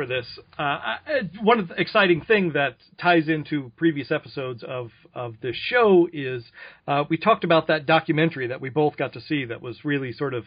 [0.00, 0.96] for this, uh,
[1.42, 6.42] one of the exciting thing that ties into previous episodes of of this show is
[6.88, 10.10] uh, we talked about that documentary that we both got to see that was really
[10.10, 10.44] sort of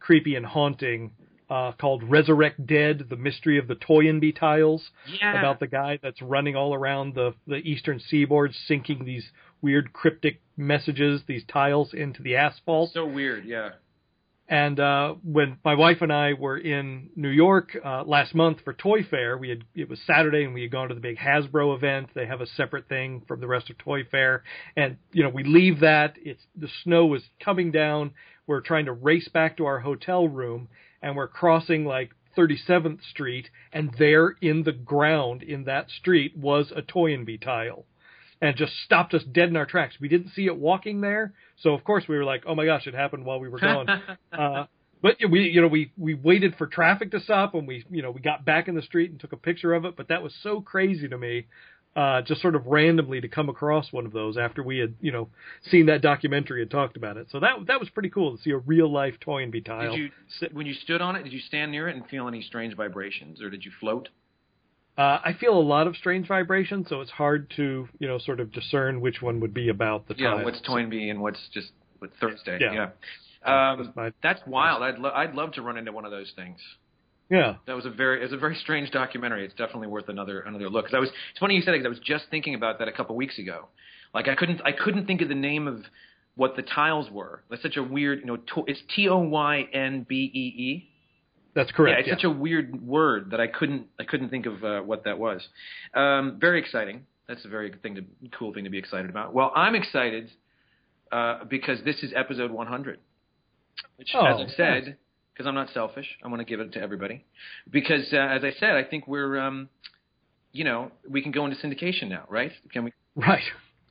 [0.00, 1.10] creepy and haunting.
[1.50, 4.90] Uh, called Resurrect Dead: The Mystery of the Toynbee Tiles,
[5.20, 5.38] Yeah.
[5.38, 9.30] about the guy that's running all around the the eastern seaboard, sinking these
[9.60, 12.92] weird cryptic messages, these tiles into the asphalt.
[12.94, 13.72] So weird, yeah.
[14.48, 18.74] And uh, when my wife and I were in New York uh, last month for
[18.74, 21.74] Toy Fair, we had it was Saturday and we had gone to the big Hasbro
[21.74, 22.10] event.
[22.14, 24.42] They have a separate thing from the rest of Toy Fair,
[24.76, 26.16] and you know we leave that.
[26.22, 28.12] It's the snow was coming down.
[28.46, 30.68] We're trying to race back to our hotel room,
[31.00, 36.70] and we're crossing like 37th Street, and there in the ground in that street was
[36.76, 37.86] a Toynbee tile
[38.44, 39.94] and just stopped us dead in our tracks.
[39.98, 41.32] We didn't see it walking there,
[41.62, 43.88] so of course we were like, "Oh my gosh, it happened while we were gone."
[44.32, 44.66] uh,
[45.00, 48.10] but we, you know, we we waited for traffic to stop, and we, you know,
[48.10, 49.96] we got back in the street and took a picture of it.
[49.96, 51.46] But that was so crazy to me,
[51.96, 55.10] uh, just sort of randomly to come across one of those after we had, you
[55.10, 55.30] know,
[55.70, 57.28] seen that documentary and talked about it.
[57.30, 59.96] So that that was pretty cool to see a real life Toynbee tile.
[59.96, 60.10] Did you
[60.52, 61.22] when you stood on it?
[61.22, 64.10] Did you stand near it and feel any strange vibrations, or did you float?
[64.96, 68.38] Uh, I feel a lot of strange vibrations, so it's hard to, you know, sort
[68.38, 70.44] of discern which one would be about the Yeah, tile.
[70.44, 72.58] what's Toynbee and what's just what Thursday?
[72.60, 72.72] Yeah.
[73.44, 73.70] Yeah.
[73.72, 74.82] Um, That's my- that's wild.
[74.82, 76.58] I'd lo- I'd love to run into one of those things.
[77.28, 77.56] Yeah.
[77.66, 79.44] That was a very it was a very strange documentary.
[79.44, 80.86] It's definitely worth another another look.
[80.86, 82.88] Cause I was it's funny you said it 'cause I was just thinking about that
[82.88, 83.68] a couple weeks ago.
[84.14, 85.84] Like I couldn't I couldn't think of the name of
[86.36, 87.42] what the tiles were.
[87.50, 90.90] That's such a weird, you know, to, it's T O Y N B E E.
[91.54, 92.06] That's correct.
[92.06, 95.04] Yeah, it's such a weird word that I couldn't I couldn't think of uh, what
[95.04, 95.46] that was.
[95.94, 97.06] Um, very exciting.
[97.28, 98.04] That's a very thing to
[98.38, 99.32] cool thing to be excited about.
[99.32, 100.30] Well, I'm excited
[101.12, 102.98] uh, because this is episode 100,
[103.96, 104.94] which, Oh, as I've said, nice.
[105.32, 107.24] because I'm not selfish, I want to give it to everybody.
[107.70, 109.68] Because uh, as I said, I think we're, um,
[110.52, 112.52] you know, we can go into syndication now, right?
[112.72, 112.92] Can we?
[113.16, 113.42] right.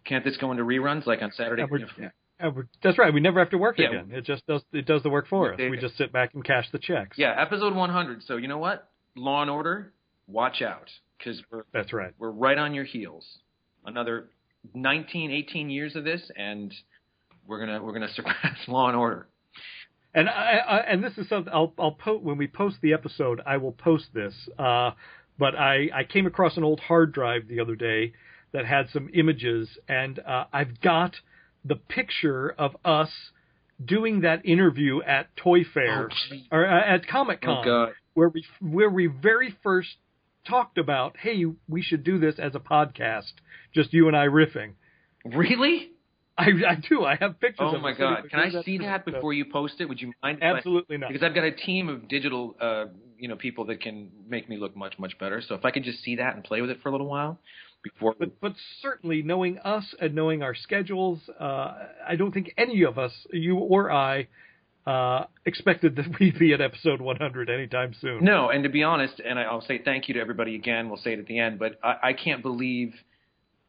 [0.06, 1.62] Can't this go into reruns like on Saturday?
[1.64, 2.12] And we're- And we're-
[2.84, 3.14] That's right.
[3.14, 3.90] We never have to work Yeah.
[3.90, 4.10] again.
[4.12, 4.62] It just does.
[4.74, 5.58] It does the work for us.
[5.58, 7.18] They- We just sit back and cash the checks.
[7.18, 8.24] Yeah, episode 100.
[8.24, 8.90] So you know what?
[9.16, 9.94] Law and Order,
[10.28, 12.14] watch out because we're That's right.
[12.18, 13.40] we're right on your heels.
[13.86, 14.30] Another
[14.74, 16.74] 19, 18 years of this, and
[17.46, 19.28] we're gonna we're gonna surpass Law and Order.
[20.16, 23.42] And I, I and this is something I'll I'll post when we post the episode.
[23.46, 24.34] I will post this.
[24.60, 24.92] Uh,
[25.40, 28.14] but I I came across an old hard drive the other day
[28.52, 31.16] that had some images, and uh, I've got
[31.66, 33.10] the picture of us
[33.84, 38.46] doing that interview at Toy Fair Oh, or uh, at Comic Con, Oh, where we
[38.62, 39.90] where we very first
[40.48, 43.32] talked about, hey, we should do this as a podcast,
[43.74, 44.74] just you and I riffing.
[45.26, 45.90] Really?
[46.38, 47.06] I, I do.
[47.06, 47.68] I have pictures.
[47.72, 47.94] Oh of my.
[47.94, 48.24] God!
[48.30, 49.86] Can I see that before you post it?
[49.88, 50.40] Would you mind?
[50.42, 51.10] if I- Absolutely not.
[51.10, 52.86] Because I've got a team of digital, uh,
[53.20, 55.42] you know, people that can make me look much much better.
[55.48, 57.40] So if I could just see that and play with it for a little while
[57.84, 58.16] before.
[58.18, 61.74] but but certainly knowing us and knowing our schedules, uh,
[62.08, 64.28] I don't think any of us, you or I,
[64.88, 68.24] uh, expected that we'd be at episode 100 anytime soon.
[68.24, 70.88] No, and to be honest, and I- I'll say thank you to everybody again.
[70.90, 72.94] We'll say it at the end, but I, I can't believe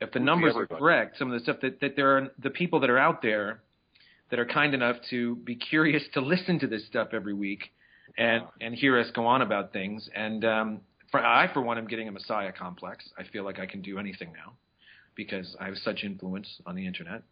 [0.00, 2.80] if the numbers are correct, some of the stuff that, that there are the people
[2.80, 3.60] that are out there
[4.30, 7.70] that are kind enough to be curious to listen to this stuff every week
[8.18, 10.08] and and hear us go on about things.
[10.14, 10.80] And um,
[11.14, 13.08] for I, for one, am getting a messiah complex.
[13.16, 14.54] I feel like I can do anything now
[15.14, 17.22] because I have such influence on the internet.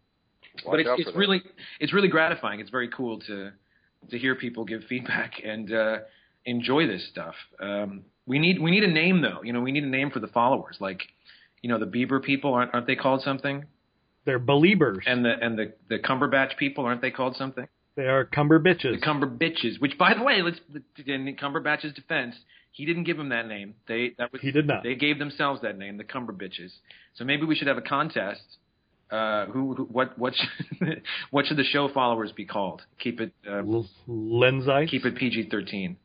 [0.64, 1.42] Watch but it's, it's really
[1.80, 2.60] it's really gratifying.
[2.60, 3.50] It's very cool to
[4.10, 5.96] to hear people give feedback and uh,
[6.44, 7.34] enjoy this stuff.
[7.58, 9.42] Um, we need we need a name though.
[9.42, 10.76] You know, we need a name for the followers.
[10.78, 11.00] Like,
[11.60, 13.64] you know, the Bieber people aren't aren't they called something?
[14.24, 15.02] They're believers.
[15.08, 17.66] And the and the the Cumberbatch people aren't they called something?
[17.94, 18.94] they are Cumberbitches.
[18.94, 19.80] The Cumber bitches.
[19.80, 20.58] Which, by the way, let's
[21.06, 22.34] in Cumberbatch's defense,
[22.72, 23.74] he didn't give them that name.
[23.86, 24.82] They that was He did not.
[24.82, 26.72] They gave themselves that name, the Cumber bitches.
[27.14, 28.42] So maybe we should have a contest.
[29.10, 32.80] Uh, who, who what what should, what should the show followers be called?
[32.98, 34.88] Keep it uh, L- Lensite.
[34.88, 35.98] keep it PG thirteen.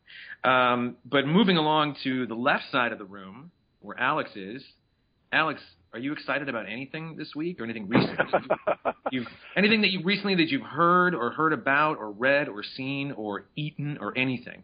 [0.43, 4.61] Um, but moving along to the left side of the room, where Alex is.
[5.31, 5.61] Alex,
[5.93, 8.19] are you excited about anything this week or anything recent?
[9.11, 13.13] you've anything that you recently that you've heard or heard about or read or seen
[13.13, 14.63] or eaten or anything?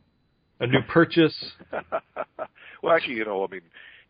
[0.63, 1.35] A new purchase.
[2.81, 3.63] well, actually, you know, I mean,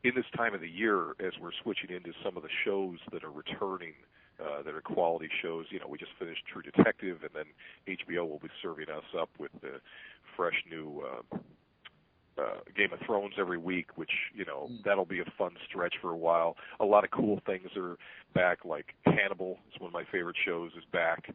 [0.04, 3.24] in this time of the year, as we're switching into some of the shows that
[3.24, 3.93] are returning,
[4.39, 8.30] uh, that are quality shows, you know, we just finished True Detective, and then HBO
[8.30, 9.82] will be serving us up with the
[10.38, 11.38] fresh new uh,
[12.39, 16.12] uh, Game of Thrones every week, which you know that'll be a fun stretch for
[16.12, 16.56] a while.
[16.80, 17.97] A lot of cool things are
[18.36, 21.34] back, like Hannibal is one of my favorite shows, is back,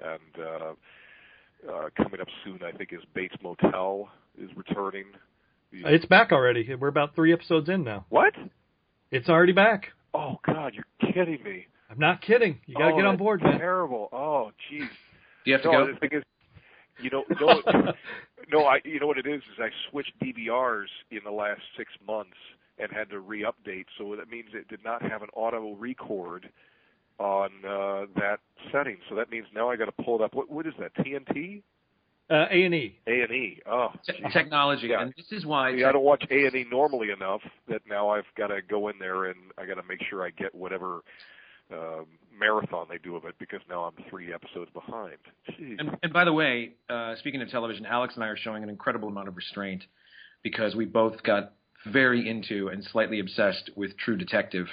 [0.00, 5.06] and uh, uh, coming up soon, I think, is Bates Motel is returning.
[5.72, 6.74] The- It's back already.
[6.74, 8.06] We're about three episodes in now.
[8.08, 8.34] what?
[9.10, 9.88] It's already back.
[10.12, 11.66] Oh God, you're kidding me!
[11.90, 12.58] I'm not kidding.
[12.66, 13.58] You got to oh, get on board, man.
[13.58, 14.08] Terrible.
[14.12, 14.80] Oh, jeez.
[14.80, 15.92] Do you have to No, go?
[15.92, 16.22] the thing is,
[17.00, 17.62] you know, no,
[18.52, 21.92] no, I, you know what it is is I switched DVRs in the last six
[22.06, 22.36] months
[22.78, 26.48] and had to re-update, so that means it did not have an auto record
[27.18, 28.38] on uh, that
[28.72, 28.96] setting.
[29.08, 30.34] So that means now I got to pull it up.
[30.34, 30.94] What, what is that?
[30.96, 31.62] TNT?
[32.34, 32.98] Uh, A and E.
[33.06, 33.60] A and E.
[33.70, 34.32] Oh, Te- geez.
[34.32, 35.02] technology, Yeah.
[35.02, 35.76] and this is why.
[35.76, 38.88] See, I don't watch A and E normally enough that now I've got to go
[38.88, 41.02] in there and I got to make sure I get whatever
[41.72, 42.06] um,
[42.36, 45.16] marathon they do of it because now I'm three episodes behind.
[45.78, 48.68] And, and by the way, uh, speaking of television, Alex and I are showing an
[48.68, 49.84] incredible amount of restraint
[50.42, 51.52] because we both got
[51.86, 54.66] very into and slightly obsessed with True Detective.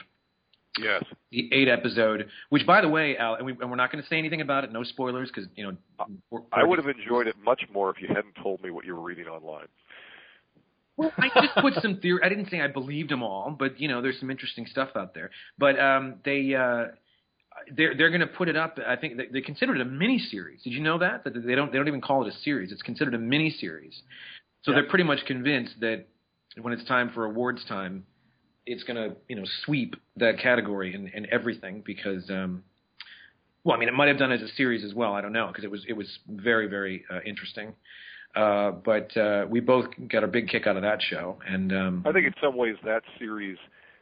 [0.80, 1.04] Yes.
[1.32, 4.10] The eight episode, which by the way, Al, and, we, and we're not going to
[4.10, 7.36] say anything about it, no spoilers, because you know, we're, I would have enjoyed it
[7.44, 9.68] much more if you hadn't told me what you were reading online.
[10.98, 12.20] Well, I just put some theory.
[12.24, 15.14] I didn't say I believed them all, but you know, there's some interesting stuff out
[15.14, 15.32] there.
[15.58, 16.88] But um, they uh,
[17.76, 18.78] they're they're going to put it up.
[18.86, 20.62] I think they, they consider it a mini series.
[20.64, 22.72] Did you know that that they don't they don't even call it a series?
[22.72, 24.00] It's considered a mini series.
[24.64, 26.06] So they're pretty much convinced that
[26.62, 28.06] when it's time for awards time,
[28.72, 32.30] it's going to you know sweep that category and, and everything because.
[32.30, 32.64] Um,
[33.64, 35.14] well, I mean, it might have done as a series as well.
[35.14, 37.74] I don't know because it was it was very very uh, interesting.
[38.36, 42.04] Uh, but uh, we both got a big kick out of that show, and um,
[42.08, 43.58] I think in some ways that series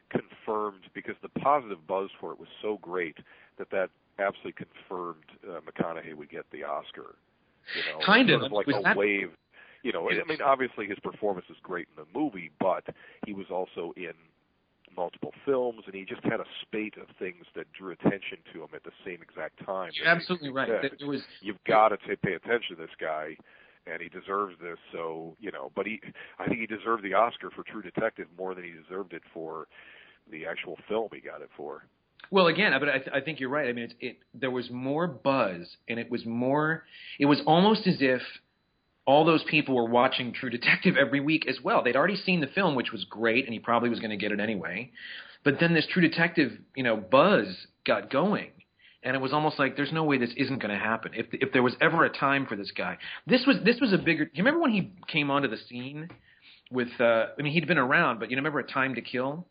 [0.10, 3.18] confirmed because the positive buzz for it was so great
[3.58, 7.16] that that absolutely confirmed uh, McConaughey would get the Oscar.
[7.76, 8.52] You know, Kind sort of.
[8.52, 9.32] like Was a that- wave.
[9.82, 12.84] You know, I mean, obviously his performance is great in the movie, but
[13.26, 14.12] he was also in
[15.00, 18.68] multiple films, and he just had a spate of things that drew attention to him
[18.76, 19.91] at the same exact time.
[19.93, 20.68] You're absolutely right.
[20.68, 20.91] said.
[21.00, 23.38] There was You've got to pay attention to this guy,
[23.88, 24.78] and he deserves this.
[24.91, 26.02] So you know, but he,
[26.38, 29.68] I think he deserved the Oscar for True Detective more than he deserved it for
[30.30, 31.86] the actual film he got it for.
[32.32, 33.70] Well, again, but I, th- I think you're right.
[33.70, 36.84] I mean, it's, it there was more buzz, and it was more.
[37.20, 38.22] It was almost as if
[39.10, 41.82] all those people were watching True Detective every week as well.
[41.84, 44.32] They'd already seen the film, which was great, and he probably was going to get
[44.32, 44.91] it anyway.
[45.43, 47.47] But then this True Detective, you know, buzz
[47.88, 48.51] got going,
[49.01, 51.14] and it was almost like there's no way this isn't going to happen.
[51.16, 53.97] If if there was ever a time for this guy, this was this was a
[53.97, 54.26] bigger.
[54.32, 56.10] You remember when he came onto the scene
[56.70, 56.89] with?
[56.99, 59.47] uh I mean, he'd been around, but you remember A Time to Kill,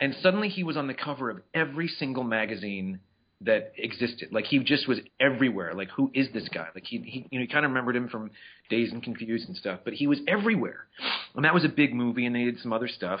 [0.00, 3.00] and suddenly he was on the cover of every single magazine
[3.44, 4.28] that existed.
[4.32, 5.74] Like he just was everywhere.
[5.74, 6.68] Like who is this guy?
[6.74, 8.30] Like he, he you know, you kind of remembered him from
[8.70, 10.86] Dazed and Confused and stuff, but he was everywhere.
[11.34, 13.20] And that was a big movie, and they did some other stuff.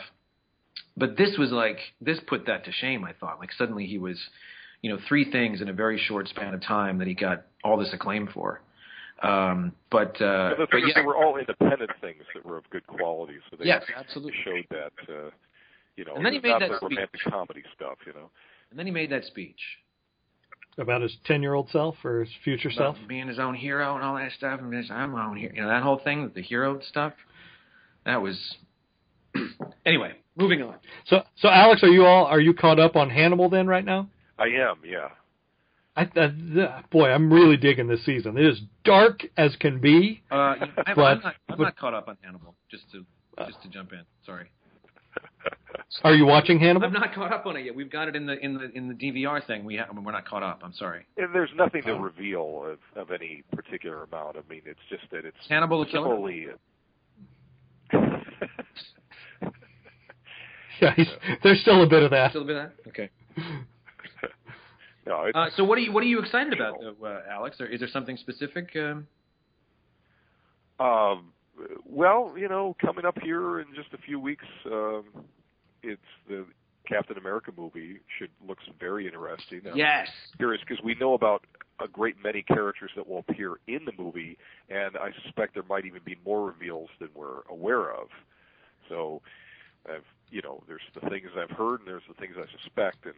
[0.96, 3.04] But this was like this put that to shame.
[3.04, 4.18] I thought like suddenly he was,
[4.82, 7.76] you know, three things in a very short span of time that he got all
[7.76, 8.60] this acclaim for.
[9.22, 12.68] Um, but uh, And the but yeah, they were all independent things that were of
[12.70, 14.34] good quality, so they yes, absolutely.
[14.44, 14.92] showed that.
[15.08, 15.30] Uh,
[15.96, 16.82] you know, And then he made that speech.
[16.82, 17.98] romantic comedy stuff.
[18.06, 18.30] You know.
[18.70, 19.60] And then he made that speech.
[20.78, 22.96] About his ten-year-old self or his future self.
[23.06, 25.52] being his own hero and all that stuff, and this, I'm my own hero.
[25.54, 27.12] You know that whole thing, with the hero stuff.
[28.06, 28.56] That was.
[29.86, 30.76] anyway, moving on.
[31.06, 34.08] So, so Alex, are you all are you caught up on Hannibal then right now?
[34.38, 35.08] I am, yeah.
[35.94, 38.38] I, uh, th- boy, I'm really digging this season.
[38.38, 40.22] It is dark as can be.
[40.30, 41.24] Uh, you know, I'm, But- I'm not.
[41.50, 42.54] I'm but- not caught up on Hannibal.
[42.70, 43.04] Just to
[43.46, 44.00] just to jump in.
[44.24, 44.46] Sorry,
[46.04, 46.86] Are you watching Hannibal?
[46.86, 47.74] I'm not caught up on it yet.
[47.74, 49.64] We've got it in the in the in the DVR thing.
[49.64, 50.60] We ha- I mean, we're not caught up.
[50.64, 51.04] I'm sorry.
[51.18, 54.36] And there's nothing to reveal of, of any particular amount.
[54.36, 56.56] I mean, it's just that it's Hannibal the Killer.
[60.80, 61.06] Yeah, he's,
[61.44, 62.30] there's still a bit of that.
[62.30, 62.88] Still a bit of that.
[62.88, 63.10] Okay.
[65.06, 67.60] no, Uh, so what are you what are you excited about, though, uh, Alex?
[67.60, 68.74] Or is there something specific?
[68.76, 69.06] Um,
[70.80, 71.31] Um,
[71.84, 75.04] well, you know, coming up here in just a few weeks, um,
[75.82, 76.46] it's the
[76.86, 78.00] Captain America movie.
[78.18, 79.62] Should looks very interesting.
[79.70, 80.08] I'm yes.
[80.36, 81.44] curious because we know about
[81.82, 84.38] a great many characters that will appear in the movie,
[84.68, 88.08] and I suspect there might even be more reveals than we're aware of.
[88.88, 89.22] So,
[89.86, 93.14] I've you know, there's the things I've heard, and there's the things I suspect, and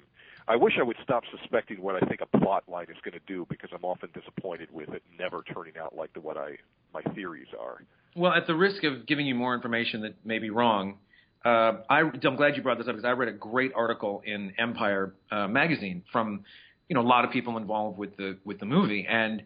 [0.48, 3.26] I wish I would stop suspecting what I think a plot line is going to
[3.26, 6.56] do because I'm often disappointed with it never turning out like the what I
[6.92, 7.84] my theories are.
[8.16, 10.98] Well, at the risk of giving you more information that may be wrong,
[11.44, 14.52] uh, I, I'm glad you brought this up because I read a great article in
[14.58, 16.44] Empire uh, magazine from
[16.88, 19.42] you know a lot of people involved with the with the movie, and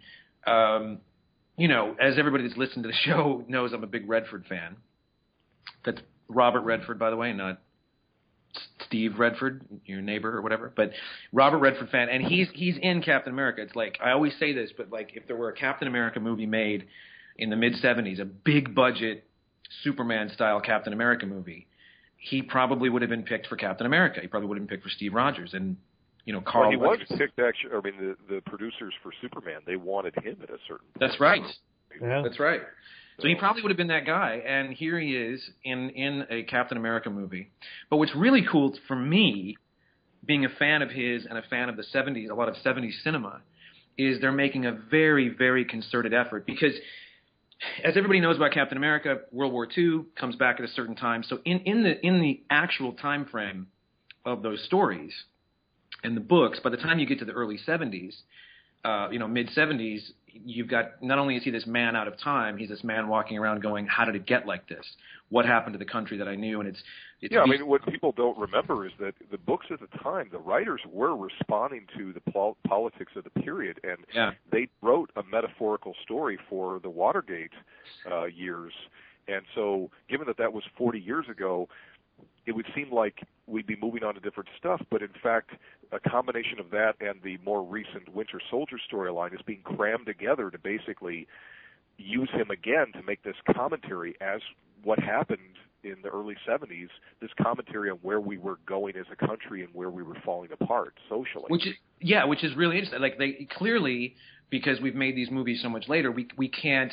[0.47, 0.99] um,
[1.57, 4.77] you know as everybody that's listened to the show knows, I'm a big Redford fan.
[5.85, 7.61] That's Robert Redford, by the way, not
[8.87, 10.93] Steve Redford, your neighbor or whatever, but
[11.33, 13.63] Robert Redford fan, and he's he's in Captain America.
[13.63, 16.47] It's like I always say this, but like if there were a Captain America movie
[16.47, 16.87] made
[17.37, 19.25] in the mid '70s, a big budget
[19.83, 21.67] Superman style Captain America movie,
[22.17, 24.21] he probably would have been picked for Captain America.
[24.21, 25.77] He probably would have been picked for Steve Rogers, and
[26.25, 26.65] you know Carl.
[26.65, 27.19] well, he was Weathers.
[27.19, 27.73] picked actually.
[27.75, 30.87] I mean, the the producers for Superman they wanted him at a certain.
[30.95, 31.01] Point.
[31.01, 31.43] That's right.
[32.01, 32.23] Yeah.
[32.23, 32.63] That's right.
[33.21, 36.45] So he probably would have been that guy, and here he is in in a
[36.45, 37.51] Captain America movie.
[37.91, 39.57] But what's really cool for me,
[40.25, 43.03] being a fan of his and a fan of the '70s, a lot of '70s
[43.03, 43.41] cinema,
[43.97, 46.73] is they're making a very very concerted effort because.
[47.83, 51.25] As everybody knows about Captain America, World War II comes back at a certain time.
[51.25, 53.67] So in, in the in the actual time frame
[54.25, 55.13] of those stories
[56.05, 58.15] and the books, by the time you get to the early 70s,
[58.85, 62.19] uh, you know, mid 70s, you've got not only is he this man out of
[62.19, 64.85] time, he's this man walking around going, "How did it get like this?
[65.31, 66.83] What happened to the country that I knew?" And it's,
[67.21, 70.29] it's Yeah, I mean, what people don't remember is that the books at the time,
[70.31, 74.33] the writers were responding to the pol- politics of the period, and Yeah.
[74.51, 77.53] they wrote a metaphorical story for the Watergate
[78.11, 78.73] uh, years.
[79.29, 81.69] And so, given that that was 40 years ago,
[82.47, 84.81] it would seem like we'd be moving on to different stuff.
[84.91, 85.51] But in fact,
[85.93, 90.51] a combination of that and the more recent Winter Soldier storyline is being crammed together
[90.51, 91.27] to basically
[91.99, 94.41] use him again to make this commentary as
[94.83, 95.41] what happened
[95.85, 96.89] in the early 70s,
[97.21, 100.51] this commentary on where we were going as a country and where we were falling
[100.53, 101.47] apart socially.
[101.49, 103.01] which is yeah, which is really interesting.
[103.01, 104.15] Like they clearly
[104.51, 106.93] because we've made these movies so much later, we we can't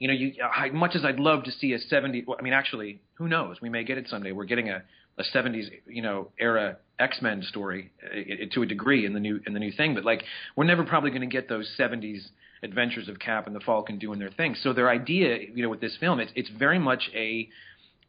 [0.00, 2.24] You know, you I, much as I'd love to see a 70.
[2.26, 3.60] Well, I mean, actually, who knows?
[3.60, 4.32] We may get it someday.
[4.32, 4.82] We're getting a
[5.18, 9.52] a 70s you know era X-Men story uh, to a degree in the new in
[9.52, 10.24] the new thing, but like
[10.56, 12.28] we're never probably going to get those 70s
[12.62, 14.54] adventures of Cap and the Falcon doing their thing.
[14.54, 17.48] So their idea, you know, with this film, it's it's very much a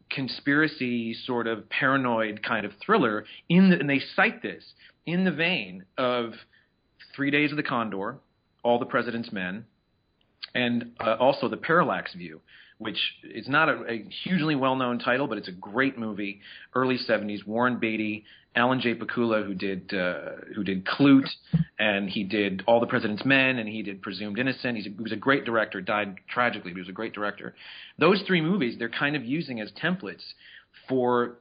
[0.10, 4.64] conspiracy sort of paranoid kind of thriller in the, and they cite this
[5.06, 6.34] in the vein of
[7.16, 8.18] Three Days of the Condor,
[8.64, 9.66] All the President's Men,
[10.54, 12.42] and uh, also the Parallax View,
[12.78, 16.42] which is not a, a hugely well-known title, but it's a great movie,
[16.74, 17.46] early '70s.
[17.46, 18.26] Warren Beatty,
[18.56, 18.96] Alan J.
[18.96, 21.30] Pakula, who did uh, who did Klute,
[21.80, 24.76] and he did All the President's Men, and he did Presumed Innocent.
[24.78, 25.80] He's a, he was a great director.
[25.80, 27.56] Died tragically, but he was a great director.
[27.98, 30.24] Those three movies they're kind of using as templates
[30.90, 31.38] for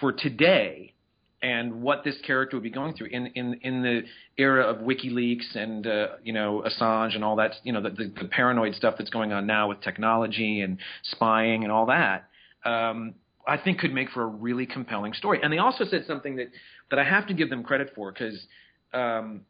[0.00, 0.94] for today
[1.42, 4.02] and what this character would be going through in in in the
[4.38, 8.12] era of WikiLeaks and uh, you know Assange and all that you know the, the,
[8.22, 12.28] the paranoid stuff that's going on now with technology and spying and all that.
[12.64, 13.14] Um,
[13.46, 15.40] I think could make for a really compelling story.
[15.42, 16.48] And they also said something that
[16.90, 18.46] that I have to give them credit for because
[18.92, 19.42] um,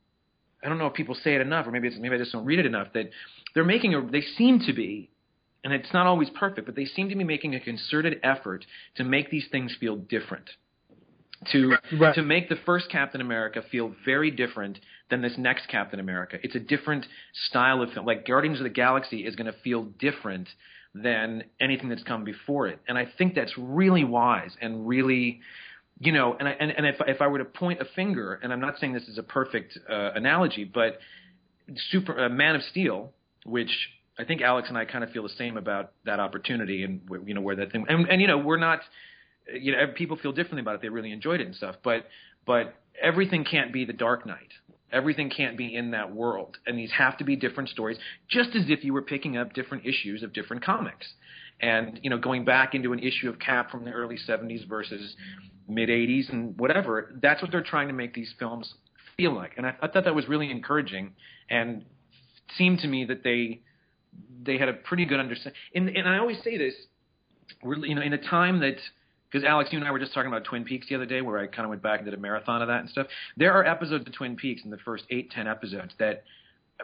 [0.63, 2.59] I don't know if people say it enough, or maybe maybe I just don't read
[2.59, 2.89] it enough.
[2.95, 3.11] That
[3.55, 5.11] they're making a they seem to be,
[5.63, 8.67] and it's not always perfect, but they seem to be making a concerted effort
[8.97, 10.51] to make these things feel different
[11.53, 12.15] to Right.
[12.15, 14.79] to make the first Captain America feel very different
[15.11, 16.39] than this next Captain America.
[16.43, 17.07] It's a different
[17.49, 18.07] style of film.
[18.07, 20.49] Like Guardians of the Galaxy is going to feel different
[20.95, 25.41] than anything that's come before it, and I think that's really wise and really.
[25.99, 28.53] You know, and I, and, and if if I were to point a finger, and
[28.53, 30.99] I'm not saying this is a perfect uh, analogy, but
[31.91, 33.13] Super uh, Man of Steel,
[33.47, 33.71] which
[34.19, 37.33] I think Alex and I kind of feel the same about that opportunity, and you
[37.33, 38.81] know where that thing, and, and you know we're not
[39.53, 40.83] you know people feel differently about it.
[40.83, 41.77] They really enjoyed it and stuff.
[41.83, 42.07] But
[42.47, 44.53] but everything can't be the dark knight.
[44.93, 46.57] Everything can't be in that world.
[46.67, 49.85] And these have to be different stories just as if you were picking up different
[49.85, 51.07] issues of different comics.
[51.61, 55.17] And you know going back into an issue of cap from the early 70s versus
[55.69, 58.75] mid 80s and whatever that's what they're trying to make these films
[59.17, 59.53] feel like.
[59.57, 61.13] And i, I thought that was really encouraging
[61.49, 61.85] and
[62.57, 63.61] seemed to me that they
[64.43, 66.75] they had a pretty good understanding and, and i always say this
[67.65, 68.77] you know in a time that
[69.31, 71.39] because Alex, you and I were just talking about Twin Peaks the other day, where
[71.39, 73.07] I kind of went back and did a marathon of that and stuff.
[73.37, 76.25] There are episodes of Twin Peaks in the first eight, ten episodes that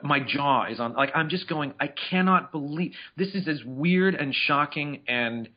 [0.03, 0.95] my jaw is on.
[0.95, 5.49] Like I'm just going, I cannot believe this is as weird and shocking and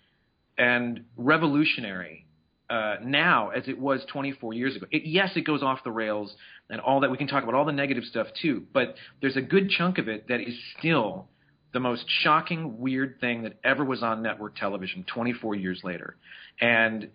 [0.57, 2.25] and revolutionary
[2.69, 4.85] uh, now as it was 24 years ago.
[4.91, 6.33] It, yes, it goes off the rails
[6.69, 7.11] and all that.
[7.11, 10.07] We can talk about all the negative stuff too, but there's a good chunk of
[10.07, 11.27] it that is still
[11.75, 16.15] the most shocking, weird thing that ever was on network television 24 years later.
[16.61, 17.09] And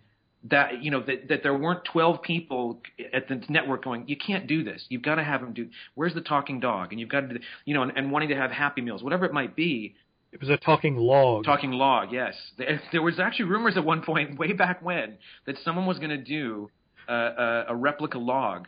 [0.49, 2.79] that you know that that there weren't 12 people
[3.11, 4.85] at the network going you can't do this.
[4.89, 6.91] You've got to have them do where's the talking dog?
[6.91, 9.25] And you've got to do you know and, and wanting to have happy meals whatever
[9.25, 9.95] it might be.
[10.31, 11.43] It was a talking log.
[11.43, 12.35] talking log yes.
[12.57, 16.11] There, there was actually rumors at one point way back when that someone was going
[16.11, 16.69] to do
[17.09, 18.67] uh, a, a replica log.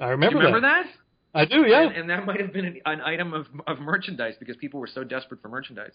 [0.00, 0.86] I do remember, you remember that,
[1.34, 1.86] I do, yeah.
[1.86, 4.88] and, and that might have been an, an item of, of merchandise because people were
[4.92, 5.92] so desperate for merchandise.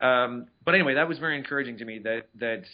[0.00, 2.64] Um, but anyway, that was very encouraging to me that that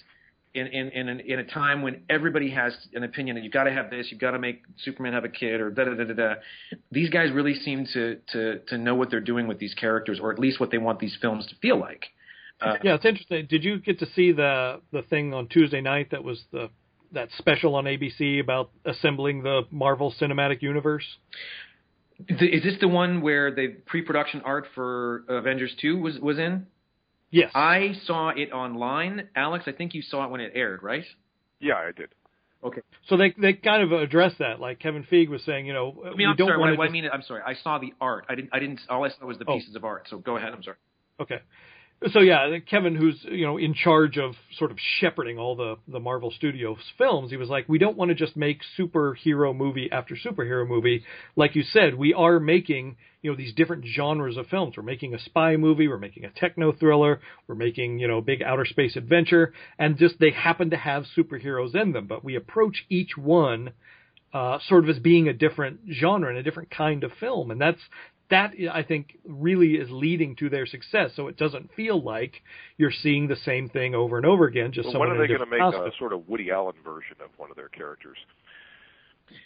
[0.55, 3.65] in in in, an, in a time when everybody has an opinion and you've got
[3.65, 6.05] to have this, you've got to make Superman have a kid or da da da
[6.05, 6.35] da da.
[6.91, 10.33] These guys really seem to to to know what they're doing with these characters, or
[10.33, 12.07] at least what they want these films to feel like.
[12.61, 13.47] Uh, Yeah, it's interesting.
[13.49, 16.71] Did you get to see the the thing on Tuesday night that was the
[17.13, 21.05] that special on ABC about assembling the Marvel Cinematic Universe?
[22.29, 26.67] Th- is this the one where the pre-production art for Avengers Two was was in?
[27.31, 27.51] Yes.
[27.55, 29.29] I saw it online.
[29.37, 31.05] Alex, I think you saw it when it aired, right?
[31.61, 32.09] Yeah, I did.
[32.63, 32.83] Okay.
[33.09, 34.61] so they they kind of addressed that.
[34.61, 36.59] Like Kevin Feige was saying, you know, I mean, we I'm don't sorry.
[36.59, 36.79] want What, to.
[36.79, 37.43] what I mean, I'm sorry.
[37.47, 38.27] I saw the art.
[38.29, 38.51] I didn't.
[38.53, 38.81] I didn't.
[38.91, 39.55] All I saw was the Oh.
[39.57, 40.07] pieces of art.
[40.11, 40.53] So go ahead.
[40.53, 40.77] I'm sorry.
[41.21, 41.41] Okay.
[42.09, 46.01] So yeah, Kevin, who's you know in charge of sort of shepherding all the the
[46.01, 50.17] Marvel Studios films, he was like, we don't want to just make superhero movie after
[50.17, 51.05] superhero movie.
[51.37, 54.79] Like you said, we are making you know these different genres of films.
[54.79, 58.43] We're making a spy movie, we're making a techno thriller, we're making you know big
[58.43, 62.07] outer space adventure, and just they happen to have superheroes in them.
[62.07, 63.73] But we approach each one
[64.33, 67.61] uh, sort of as being a different genre and a different kind of film, and
[67.61, 67.81] that's
[68.31, 71.11] that I think really is leading to their success.
[71.17, 72.43] So it doesn't feel like
[72.79, 74.73] you're seeing the same thing over and over again.
[74.73, 75.87] Just Well, when someone are they going to make costume.
[75.87, 78.17] a sort of Woody Allen version of one of their characters?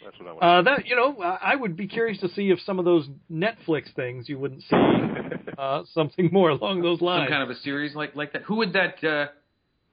[0.05, 0.43] That's what I want.
[0.43, 3.07] Uh, that you know, I I would be curious to see if some of those
[3.31, 4.77] Netflix things you wouldn't see
[5.59, 7.29] uh, something more along those lines.
[7.29, 8.43] Some kind of a series like like that.
[8.43, 9.05] Who would that?
[9.05, 9.27] Uh,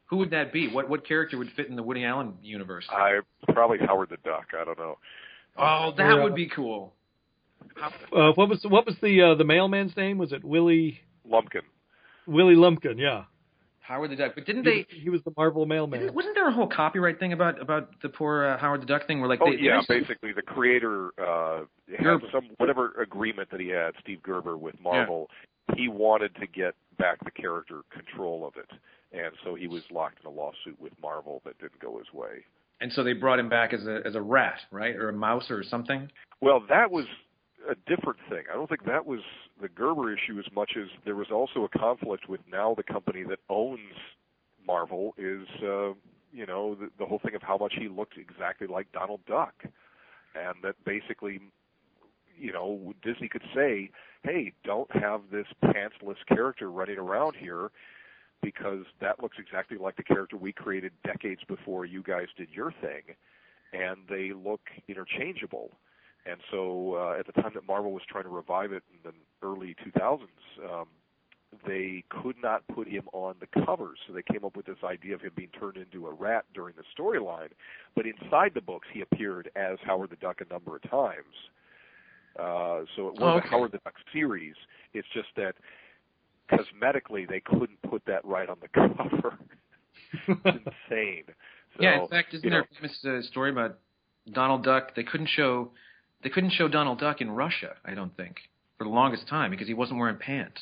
[0.05, 0.69] who would that be?
[0.69, 2.85] What what character would fit in the Woody Allen universe?
[2.89, 3.19] I
[3.53, 4.47] probably Howard the Duck.
[4.59, 4.97] I don't know.
[5.57, 6.23] oh, that Yeah.
[6.23, 6.93] would be cool.
[8.15, 10.17] Uh, what was what was the uh, the mailman's name?
[10.17, 10.99] Was it Willie?
[11.27, 11.61] Lumpkin.
[12.27, 13.23] Willie Lumpkin, yeah.
[13.79, 14.33] Howard the Duck.
[14.35, 14.77] But didn't He they?
[14.77, 16.13] was, he was the Marvel mailman.
[16.13, 19.19] Wasn't there a whole copyright thing about about the poor uh, Howard the Duck thing?
[19.19, 22.27] Where like Oh they, yeah, they- basically the creator uh had Gerber.
[22.31, 25.29] some whatever agreement that he had, Steve Gerber with Marvel,
[25.75, 28.69] he wanted to get back the character control of it.
[29.13, 32.45] And so he was locked in a lawsuit with Marvel that didn't go his way.
[32.79, 35.49] and so they brought him back as a as a rat, right, or a mouse
[35.49, 36.09] or something.
[36.39, 37.05] Well, that was
[37.71, 38.43] a different thing.
[38.51, 39.21] I don't think that was
[39.61, 43.23] the Gerber issue as much as there was also a conflict with now the company
[43.23, 43.79] that owns
[44.67, 45.93] Marvel is, uh,
[46.33, 49.53] you know, the, the whole thing of how much he looked exactly like Donald Duck,
[49.63, 51.39] and that basically,
[52.37, 53.89] you know, Disney could say,
[54.23, 57.71] "Hey, don't have this pantsless character running around here."
[58.41, 62.71] Because that looks exactly like the character we created decades before you guys did your
[62.81, 63.15] thing,
[63.71, 65.69] and they look interchangeable.
[66.25, 69.47] And so uh, at the time that Marvel was trying to revive it in the
[69.47, 70.19] early 2000s,
[70.71, 70.85] um,
[71.67, 73.97] they could not put him on the covers.
[74.07, 76.75] So they came up with this idea of him being turned into a rat during
[76.77, 77.49] the storyline.
[77.95, 81.35] But inside the books, he appeared as Howard the Duck a number of times.
[82.39, 83.47] Uh, so it was Oh, okay.
[83.47, 84.55] a Howard the Duck series.
[84.93, 85.55] It's just that
[86.49, 89.37] cosmetically they couldn't put that right on the cover.
[90.27, 91.23] it's insane.
[91.77, 93.79] So, yeah, in fact, isn't there know, a famous uh, story about
[94.33, 94.93] Donald Duck?
[94.93, 95.71] They couldn't show
[96.23, 97.75] they couldn't show Donald Duck in Russia.
[97.85, 98.37] I don't think
[98.77, 100.61] for the longest time because he wasn't wearing pants.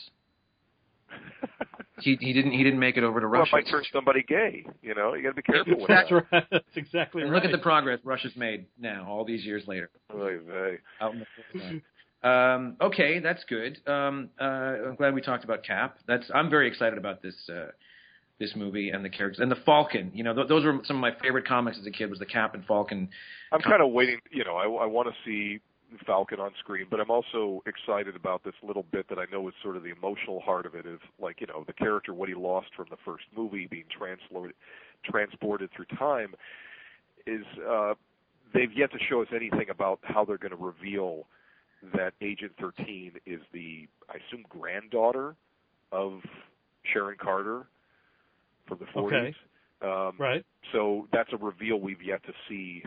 [2.01, 3.55] He he didn't he didn't make it over to well, it Russia.
[3.57, 4.65] might turn somebody gay.
[4.81, 6.25] You know, you got to be careful with That's that.
[6.31, 6.43] right.
[6.49, 7.35] That's exactly And right.
[7.43, 9.89] look at the progress Russia's made now, all these years later.
[10.15, 10.77] Oy vey.
[11.01, 11.83] Out in the forefront.
[12.23, 13.79] um, okay, that's good.
[13.85, 15.97] Um, uh, I'm glad we talked about Cap.
[16.07, 17.71] That's I'm very excited about this uh,
[18.39, 20.11] this movie and the characters and the Falcon.
[20.13, 22.09] You know, th- those were some of my favorite comics as a kid.
[22.09, 23.09] Was the Cap and Falcon.
[23.51, 24.19] I'm kind of waiting.
[24.31, 25.59] You know, I, I want to see
[26.05, 29.53] Falcon on screen, but I'm also excited about this little bit that I know is
[29.61, 30.85] sort of the emotional heart of it.
[30.85, 34.55] Is like you know the character what he lost from the first movie being translated
[35.03, 36.33] transported through time.
[37.27, 37.95] Is uh,
[38.53, 41.25] they've yet to show us anything about how they're going to reveal
[41.93, 45.35] that Agent 13 is the I assume granddaughter
[45.91, 46.21] of
[46.83, 47.67] Sharon Carter
[48.69, 49.05] from the 40s.
[49.07, 49.35] Okay.
[49.81, 50.45] Um, right.
[50.73, 52.83] so that's a reveal we've yet to see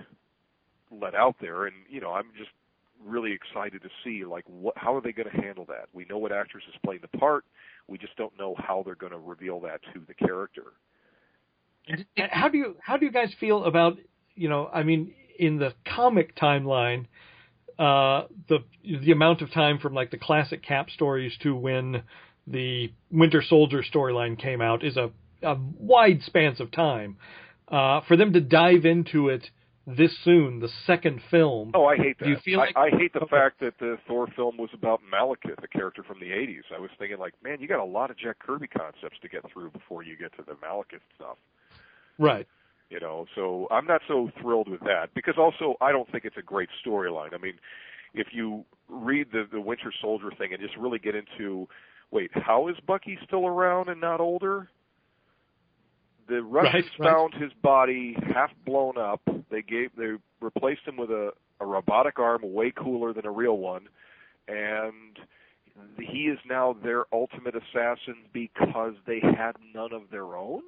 [0.91, 2.51] let out there and you know i'm just
[3.03, 6.19] really excited to see like what how are they going to handle that we know
[6.19, 7.47] what actress is playing the part
[7.89, 10.75] we just don't know how they're going to reveal that to the character
[11.89, 13.97] And How do you how do you guys feel about
[14.35, 17.07] you know I mean in the comic timeline
[17.79, 22.03] uh, the the amount of time from like the classic Cap stories to when
[22.47, 25.11] the Winter Soldier storyline came out is a,
[25.43, 27.17] a wide spans of time.
[27.69, 29.51] Uh, for them to dive into it
[29.87, 31.73] this soon, the second film.
[31.75, 33.31] oh i hate that Do you feel I, like- I hate the Okay.
[33.37, 36.91] fact that the thor film was about malekith the character from the 80s i was
[37.01, 40.03] thinking like man you got a lot of jack kirby concepts to get through before
[40.05, 41.37] you get to the malekith stuff
[42.19, 42.47] Right.
[42.91, 46.37] you know so i'm not so thrilled with that because also i don't think it's
[46.37, 47.55] a great storyline i mean
[48.15, 51.67] if you read the the winter soldier thing and just really get into
[52.13, 54.69] wait how is bucky still around and not older
[56.29, 57.13] the russians Right, right.
[57.13, 59.21] found his body half blown up
[59.51, 61.31] they gave they replaced him with a
[61.61, 63.89] a robotic arm way cooler than a real one
[64.49, 65.19] and
[66.01, 70.63] he is now their ultimate assassin because they had none of their own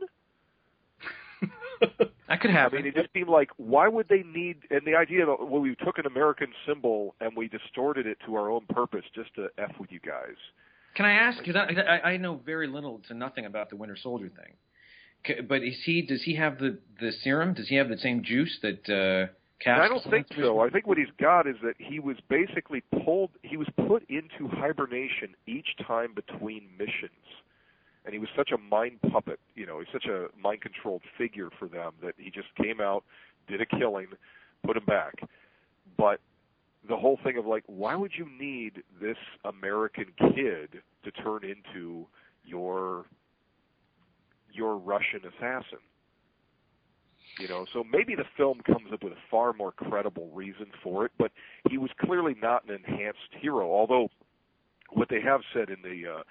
[2.28, 2.78] That could I happen.
[2.78, 4.56] mean, it just seemed like why would they need?
[4.70, 8.35] And the idea that well, we took an American symbol and we distorted it to
[8.36, 10.36] our own purpose just to f with you guys.
[10.94, 11.39] Can I ask?
[11.39, 14.55] Because I, I I know very little to nothing about the Winter Soldier thing.
[15.49, 16.03] But is he?
[16.03, 17.55] Does he have the the serum?
[17.55, 19.33] Does he have the same juice that uh?
[19.67, 20.61] I don't think so.
[20.61, 23.31] I think what he's got is that he was basically pulled.
[23.43, 27.25] He was put into hibernation each time between missions,
[28.05, 29.41] and he was such a mind puppet.
[29.55, 33.05] You know, he's such a mind controlled figure for them that he just came out,
[33.49, 34.09] did a killing,
[34.67, 35.21] put him back.
[35.97, 36.21] But
[36.87, 42.07] the whole thing of like, why would you need this American kid to turn into
[42.45, 43.07] your
[44.55, 45.81] your Russian assassin?
[47.39, 51.05] You know, so maybe the film comes up with a far more credible reason for
[51.05, 51.32] it, but
[51.68, 53.72] he was clearly not an enhanced hero.
[53.72, 54.09] Although,
[54.90, 56.22] what they have said in the uh,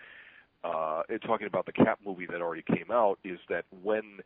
[0.63, 4.19] uh, in talking about the Cap movie that already came out is that when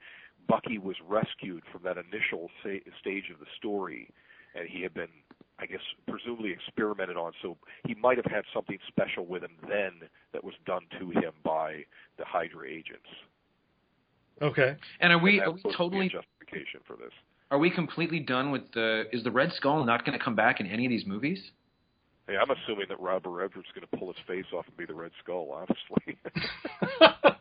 [0.47, 4.09] Bucky was rescued from that initial sa- stage of the story,
[4.53, 5.09] and he had been,
[5.59, 7.57] I guess, presumably experimented on, so
[7.87, 11.85] he might have had something special with him then that was done to him by
[12.17, 13.09] the Hydra agents.
[14.41, 14.75] Okay.
[14.99, 17.11] And are we And are we supposed to totally a justification for this?
[17.49, 19.05] are we completely done with the?
[19.13, 21.39] Is the Red Skull not going to come back in any of these movies?
[22.27, 24.93] Hey, I'm assuming that Robert Redford's going to pull his face off and be the
[24.93, 25.49] Red Skull.
[25.51, 26.17] Honestly,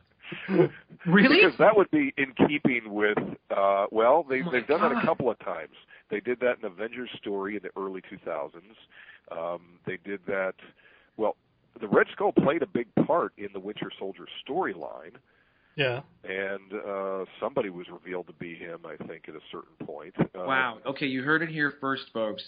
[1.06, 1.40] Really?
[1.42, 3.18] because that would be in keeping with.
[3.56, 5.74] uh Well, they, oh they've done that a couple of times.
[6.10, 8.52] They did that in Avengers story in the early 2000s.
[9.36, 10.54] Um, they did that.
[11.16, 11.36] Well,
[11.80, 15.14] the Red Skull played a big part in the Winter Soldier storyline.
[15.76, 16.00] Yeah.
[16.24, 20.44] and uh somebody was revealed to be him i think at a certain point uh,
[20.46, 20.78] Wow.
[20.86, 22.42] Okay, you heard it here first, folks.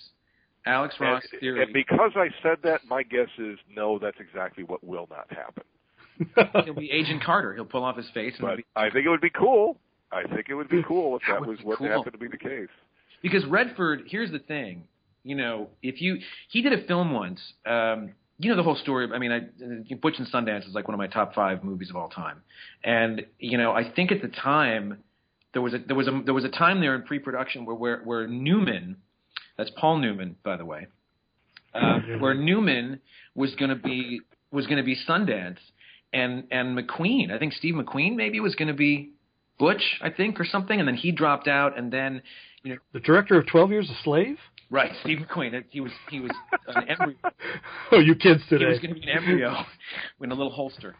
[0.66, 1.62] Alex Ross and, theory.
[1.62, 5.64] and because i said that my guess is no that's exactly what will not happen
[6.64, 7.54] He'll be Agent Carter.
[7.54, 9.76] He'll pull off his face and but be i think it would be cool
[10.12, 11.88] i think it would be cool if That that, was what cool.
[11.88, 12.68] happened to be the case
[13.22, 14.02] because Redford.
[14.06, 14.84] Here's the thing.
[15.24, 16.18] You know, if you
[16.50, 17.40] he did a film once.
[17.66, 19.08] Um, you know the whole story.
[19.12, 21.96] I mean, I, Butch and Sundance is like one of my top five movies of
[21.96, 22.42] all time,
[22.84, 24.98] and you know, I think at the time
[25.52, 28.00] there was a there was a there was a time there in pre-production where where,
[28.02, 28.96] where Newman,
[29.56, 30.86] that's Paul Newman, by the way,
[31.74, 33.00] uh, where Newman
[33.34, 34.20] was going to be
[34.52, 35.58] was going to be Sundance,
[36.12, 39.10] and and McQueen, I think Steve McQueen maybe was going to be
[39.58, 42.22] Butch, I think, or something, and then he dropped out, and then
[42.62, 44.38] you know, The director of Twelve Years a Slave?
[44.70, 46.30] Right, Steve McQueen, he was he was
[46.68, 47.16] an embryo.
[47.90, 48.66] Oh, you kids today!
[48.66, 49.54] He was going to be an embryo
[50.22, 50.94] in a little holster.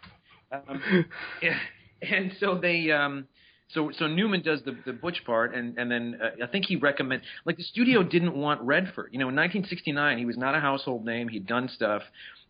[0.51, 1.05] Um,
[2.03, 3.27] and so they, um,
[3.69, 6.77] so so Newman does the the Butch part, and and then uh, I think he
[6.77, 9.11] recommend like the studio didn't want Redford.
[9.13, 11.29] You know, in 1969, he was not a household name.
[11.29, 12.03] He'd done stuff,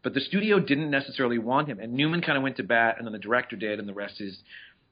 [0.05, 1.81] but the studio didn't necessarily want him.
[1.81, 4.21] And Newman kind of went to bat, and then the director did, and the rest
[4.21, 4.39] is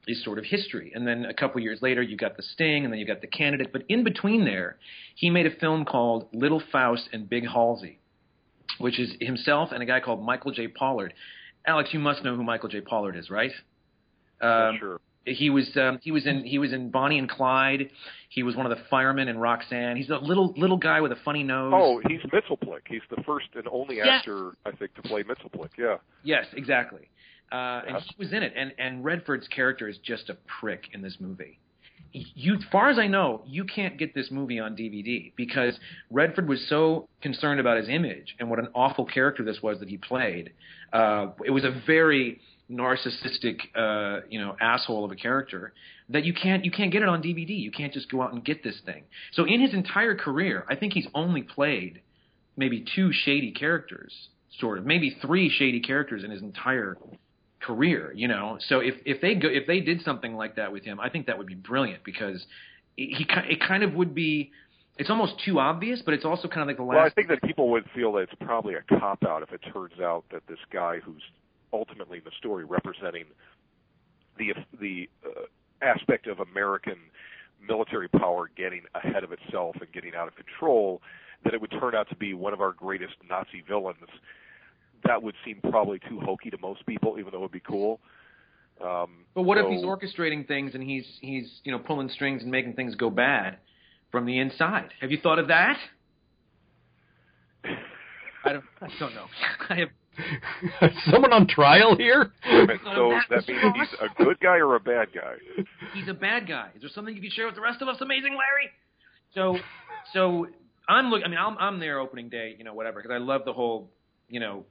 [0.06, 0.92] is sort of history.
[0.94, 3.26] And then a couple years later, you got the Sting, and then you got the
[3.26, 3.72] Candidate.
[3.72, 4.76] But in between there,
[5.14, 7.98] he made a film called Little Fauss and Big Halsy
[8.78, 10.68] which is himself and a guy called Michael J.
[10.68, 11.14] Pollard.
[11.66, 12.80] Alex, you must know who Michael J.
[12.82, 13.52] Pollard is, right?
[14.42, 17.90] Um, sure He was um, he was in he was in Bonnie and Clyde.
[18.28, 19.96] He was one of the firemen in Roxanne.
[19.96, 21.72] He's a little little guy with a funny nose.
[21.74, 24.08] oh he's Mxyzptlk he's the first and only Yes.
[24.20, 27.08] actor i think to play Mxyzptlk yeah Yes, exactly.
[27.52, 31.02] Uh, and he was in it, and and Redford's character is just a prick in
[31.02, 31.58] this movie.
[32.12, 35.78] You, as far as I know, you can't get this movie on DVD because
[36.10, 39.88] Redford was so concerned about his image and what an awful character this was that
[39.88, 40.52] he played.
[40.92, 42.40] Uh, it was a very
[42.70, 45.72] narcissistic, uh, you know, asshole of a character
[46.08, 47.50] that you can't you can't get it on DVD.
[47.50, 49.04] You can't just go out and get this thing.
[49.32, 52.00] So in his entire career, I think he's only played
[52.56, 54.12] maybe two shady characters,
[54.58, 56.96] sort of, maybe three shady characters in his entire
[57.66, 58.12] career.
[58.14, 61.00] You know, so if if they go if they did something like that with him,
[61.00, 62.44] I think that would be brilliant because
[62.96, 64.52] he it kind of would be.
[64.98, 66.96] It's almost too obvious, but it's also kind of like the last.
[66.96, 69.60] well i think that people would feel that it's probably a cop out if it
[69.70, 71.22] turns out that this guy who's
[71.70, 73.24] ultimately in the story representing
[74.38, 75.42] the the uh,
[75.82, 76.96] aspect of American
[77.66, 81.02] military power getting ahead of itself and getting out of control,
[81.44, 84.08] that it would turn out to be one of our greatest Nazi villains.
[85.06, 88.00] That would seem probably too hokey to most people, even though it would be cool.
[88.80, 92.50] Um, But what if he's orchestrating things and he's he's you know pulling strings and
[92.50, 93.58] making things go bad
[94.10, 94.90] from the inside?
[95.00, 95.78] Have you thought of that?
[97.64, 98.64] I don't.
[98.80, 99.26] I don't know.
[99.70, 99.88] I have.
[101.10, 102.32] Someone on trial here?
[102.44, 105.34] So that means he's a good guy or a bad guy.
[105.92, 106.70] He's a bad guy.
[106.74, 108.70] Is there something you can share with the rest of us, amazing Larry?
[109.34, 109.58] So,
[110.14, 110.46] so
[110.88, 111.22] I'm look.
[111.22, 113.90] I mean, I'm I'm there opening day, you know, whatever, because I love the whole,
[114.28, 114.64] you know,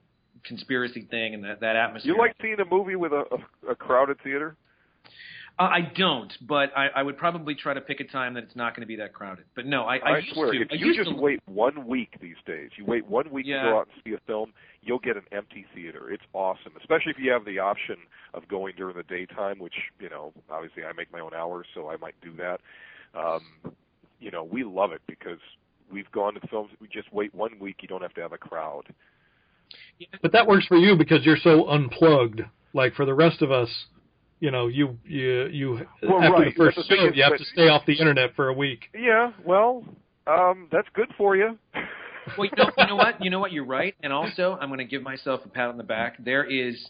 [0.44, 2.12] conspiracy thing and that that atmosphere.
[2.12, 3.24] You like seeing a movie with a,
[3.66, 4.56] a, a crowded theater?
[5.58, 8.56] Uh, I don't, but I, I would probably try to pick a time that it's
[8.56, 9.46] not going to be that crowded.
[9.54, 10.60] But no, I, I, I used swear, to.
[10.60, 13.62] if I you just to, wait one week these days, you wait one week Yeah.
[13.62, 14.52] to go out and see a film,
[14.82, 16.10] you'll get an empty theater.
[16.10, 17.96] It's awesome, especially if you have the option
[18.34, 21.88] of going during the daytime, which you know, obviously I make my own hours, so
[21.88, 22.60] I might do that.
[23.18, 23.72] Um,
[24.20, 25.38] you know, we love it because
[25.90, 26.68] we've gone to films.
[26.80, 27.76] We just wait one week.
[27.80, 28.92] You don't have to have a crowd.
[30.22, 32.42] But that works for you because you're so unplugged.
[32.74, 33.68] Like for the rest of us,
[34.40, 36.54] you know, you you you Well, after right.
[36.54, 38.90] the first But show, you have that- to stay off the internet for a week.
[38.94, 39.84] Yeah, well,
[40.26, 41.58] um, that's good for you.
[42.36, 43.24] Well, you know, you know what?
[43.24, 43.52] You know what?
[43.52, 43.94] You're right.
[44.02, 46.16] And also, I'm going to give myself a pat on the back.
[46.22, 46.88] There is,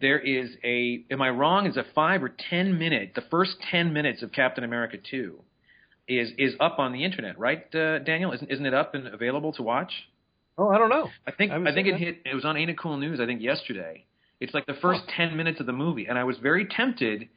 [0.00, 1.04] there is a.
[1.10, 1.66] Am I wrong?
[1.66, 3.12] Is a five or ten minute?
[3.14, 5.40] The first ten minutes of Captain America two,
[6.06, 8.32] is is up on the internet, right, uh, Daniel?
[8.32, 9.92] Isn't isn't it up and available to watch?
[10.58, 11.08] Oh, I don't know.
[11.26, 12.00] I think I I think it that.
[12.00, 12.22] hit.
[12.24, 13.20] It was on Ain't It Cool News.
[13.20, 14.04] I think yesterday.
[14.40, 17.28] It's like the first ten minutes of the movie, and I was very tempted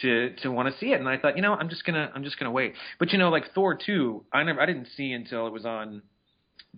[0.00, 2.24] to to want to see it, and I thought, you know, I'm just gonna I'm
[2.24, 2.74] just gonna wait.
[2.98, 6.02] But you know, like Thor two, I never I didn't see until it was on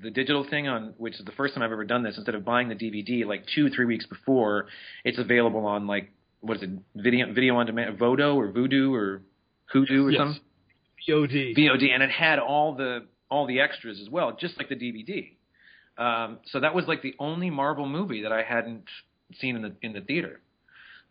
[0.02, 2.16] the digital thing on which is the first time I've ever done this.
[2.16, 4.66] Instead of buying the DVD like two three weeks before,
[5.04, 6.10] it's available on like
[6.40, 9.22] what is it video video on demand Vodo or Voodoo or
[9.72, 10.18] Hoodoo or Yes.
[10.20, 10.40] something.
[11.08, 11.54] VOD.
[11.56, 15.32] VOD, and it had all the all the extras as well, just like the DVD.
[15.96, 18.84] Um, so that was like the only Marvel movie that I hadn't
[19.40, 20.40] seen in the in the theater.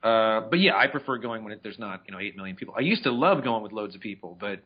[0.03, 2.73] Uh, but yeah, I prefer going when it, there's not you know eight million people.
[2.77, 4.59] I used to love going with loads of people, but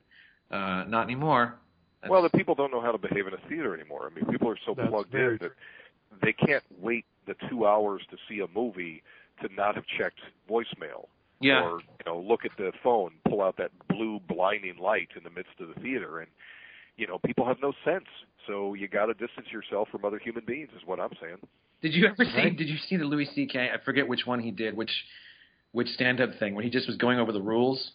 [0.52, 1.56] uh, not anymore.
[2.02, 4.10] That's- Well, the people don't know how to behave in a theater anymore.
[4.12, 5.52] I mean, people are so plugged very in that
[6.24, 9.04] they can't wait the two hours to see a movie
[9.44, 10.20] to not have checked
[10.50, 11.08] voicemail.
[11.42, 15.24] yeah, Or, you know, look at the phone, pull out that blue blinding light in
[15.24, 16.20] the midst of the theater.
[16.22, 16.30] And,
[16.98, 18.06] you know, people have no sense.
[18.48, 21.38] So you got to distance yourself from other human beings, is what I'm saying.
[21.82, 22.38] Did you ever see?
[22.38, 22.58] Right.
[22.58, 23.70] Did you see the Louis C.K.
[23.74, 24.92] I forget which one he did, which
[25.72, 27.92] which stand up thing when he just was going over the rules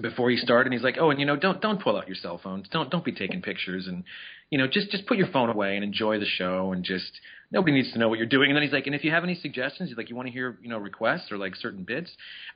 [0.00, 0.72] before he started.
[0.72, 2.68] And he's like, "Oh, and you know, don't don't pull out your cell phones.
[2.68, 4.04] Don't don't be taking pictures, and
[4.50, 7.10] you know, just just put your phone away and enjoy the show, and just
[7.50, 9.24] nobody needs to know what you're doing." And then he's like, "And if you have
[9.24, 12.10] any suggestions, he's like, you want to hear you know requests or like certain bits,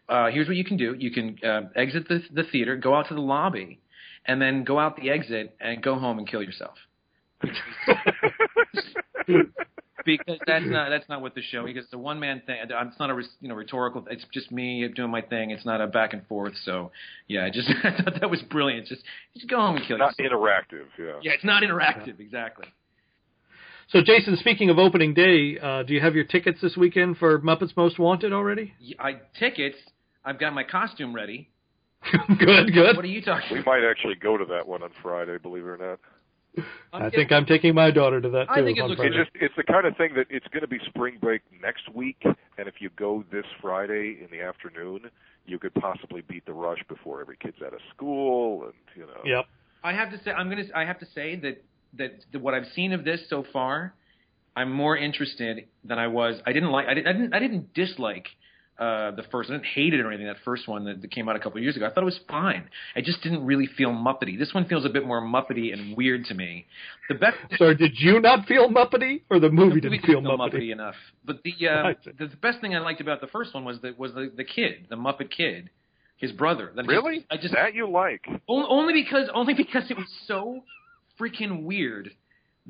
[0.09, 0.95] uh, here's what you can do.
[0.99, 3.81] You can uh, exit the the theater, go out to the lobby,
[4.27, 6.75] and then go out the exit and go home and kill yourself."
[10.05, 11.65] because that's not that's not what the show.
[11.65, 12.57] Because it's a one man thing.
[12.63, 14.07] It's not a res- you know rhetorical.
[14.11, 15.51] It's just me doing my thing.
[15.51, 16.55] It's not a back and forth.
[16.65, 16.91] So
[17.29, 18.87] yeah, I just I thought that was brilliant.
[18.87, 19.03] Just
[19.35, 20.41] just go home and kill Not yourself.
[20.41, 21.19] interactive, yeah.
[21.23, 22.21] yeah, it's not interactive.
[22.21, 22.67] Exactly.
[23.89, 27.41] So, Jason, speaking of opening day, uh, do you have your tickets this weekend for
[27.41, 28.73] Muppets Most Wanted already?
[28.79, 29.77] Yeah, I tickets.
[30.25, 31.49] I've got my costume ready.
[32.39, 32.97] good, good.
[32.97, 33.59] What are you talking?
[33.59, 35.99] We might actually go to that one on Friday, believe it or not.
[36.93, 38.61] I'm I think I'm taking my daughter to that too.
[38.61, 39.17] I think it looks Friday.
[39.17, 41.89] It's just it's the kind of thing that it's going to be spring break next
[41.95, 45.11] week, and if you go this Friday in the afternoon,
[45.47, 49.21] you could possibly beat the rush before every kid's out of school, and you know.
[49.25, 49.47] Yep.
[49.85, 50.65] I have to say, I'm gonna.
[50.75, 51.63] I have to say that
[51.99, 53.95] that the, what I've seen of this so far,
[54.57, 56.41] I'm more interested than I was.
[56.47, 56.87] I didn't like.
[56.89, 57.07] I didn't.
[57.07, 58.27] I didn't, I didn't dislike
[58.81, 59.51] uh, the first.
[59.51, 60.27] I didn't hate it or anything.
[60.27, 61.87] That first one that, that came out a couple of years ago.
[61.87, 62.65] I thought it was fine.
[62.97, 64.39] I just didn't really feel muppety.
[64.39, 66.67] This one feels a bit more muppety and weird to me.
[67.09, 67.37] The best.
[67.59, 70.73] So, did you not feel Muppety, or the movie the didn't feel feel Muppety?
[70.73, 70.95] enough.
[71.25, 73.99] But the, uh, the the best thing I liked about the first one was that
[73.99, 75.69] was the the kid, the Muppet kid,
[76.17, 76.73] his brother.
[76.75, 77.27] That I just- Really?
[77.31, 78.25] I just that you like?
[78.47, 80.63] on- only because only because it was so
[81.21, 82.11] freaking weird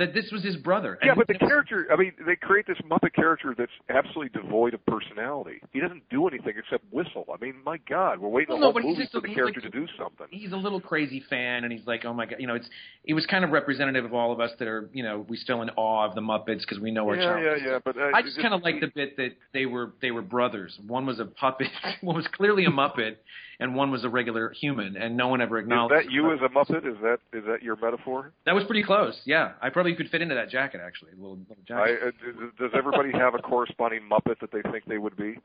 [0.00, 0.98] that this was his brother.
[1.04, 4.84] Yeah, but the character, I mean, they create this Muppet character that's absolutely devoid of
[4.86, 5.60] personality.
[5.72, 7.26] He doesn't do anything except whistle.
[7.32, 9.60] I mean, my God, we're waiting Well, a no, but he's just for the character
[9.60, 10.26] like- to do something.
[10.30, 12.68] he's a little crazy fan, and he's like, oh my god, you know, it's
[13.04, 15.62] it was kind of representative of all of us that are, you know, we still
[15.62, 17.58] in awe of the Muppets because we know our Yeah, childhood.
[17.64, 20.10] yeah, yeah, but uh, I just kind of liked the bit that they were they
[20.10, 20.78] were brothers.
[20.86, 21.68] One was a puppet,
[22.00, 23.16] one was clearly a Muppet,
[23.60, 26.06] and one was a regular human, and no one ever Is acknowledged.
[26.06, 26.86] that you as a Muppet?
[26.86, 28.32] Is that is that your metaphor?
[28.46, 29.20] That was pretty close.
[29.24, 32.00] Yeah, I probably could fit into that jacket actually, a little, little I, jacket.
[32.02, 32.10] uh,
[32.40, 35.36] does- does everybody have a corresponding Muppet that they think they would be?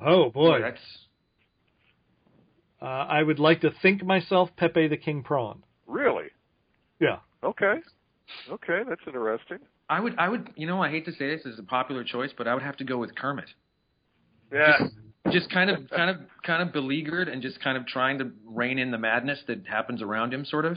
[0.00, 0.80] Oh boy, that's
[2.80, 5.64] uh, I would like to think myself Pepe the King Prawn.
[5.86, 6.26] Really?
[7.00, 7.18] Yeah.
[7.42, 7.74] Okay.
[8.50, 9.58] Okay, that's interesting.
[9.88, 12.30] I would I would you know I hate to say this is a popular choice,
[12.36, 13.46] but I would have to go with Kermit.
[14.52, 14.78] Yeah.
[14.78, 14.94] Just
[15.50, 18.90] kind of kind of kind of beleaguered and just kind of trying to rein in
[18.90, 20.76] the madness that happens around him, sort of.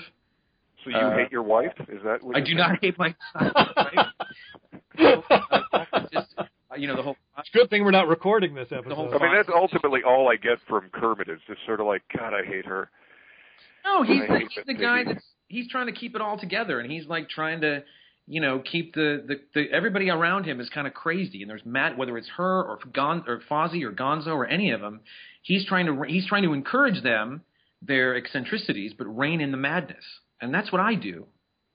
[0.84, 1.74] So you Uh, hate your wife?
[1.90, 2.58] Is that what I you're do saying?
[2.58, 3.16] not hate my
[6.12, 6.36] just
[6.78, 8.94] you know the whole It's a good thing we're not recording this episode.
[8.96, 12.02] whole- I mean, that's ultimately all I get from Kermit is just sort of like,
[12.18, 12.90] God, I hate her.
[13.86, 16.80] No, he's the, hate he's the guy that's he's trying to keep it all together,
[16.80, 17.84] and he's like trying to,
[18.32, 21.66] you know, keep the the, the everybody around him is kind of crazy, and there's
[21.66, 25.02] Matt, whether it's her or Gon or Fozzie or Gonzo or any of them,
[25.42, 27.42] he's trying to he's trying to encourage them
[27.82, 30.06] their eccentricities, but rein in the madness,
[30.40, 31.26] and that's what I do.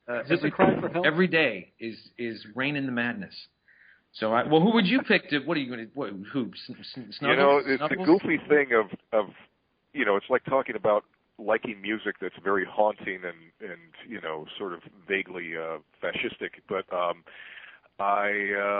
[0.08, 1.04] Uh, Is every, a cry for help?
[1.04, 3.34] every day is is rein in the madness.
[4.14, 5.40] So, I, well, who would you pick to?
[5.40, 5.92] What are you going to?
[5.92, 6.52] What, who?
[6.64, 7.20] Sn- Sn- Snuggles?
[7.20, 9.26] You know, it's the goofy thing of of
[9.92, 11.04] you know, it's like talking about
[11.38, 16.50] liking music that's very haunting and and you know, sort of vaguely uh fascistic.
[16.68, 17.22] But um
[17.98, 18.30] I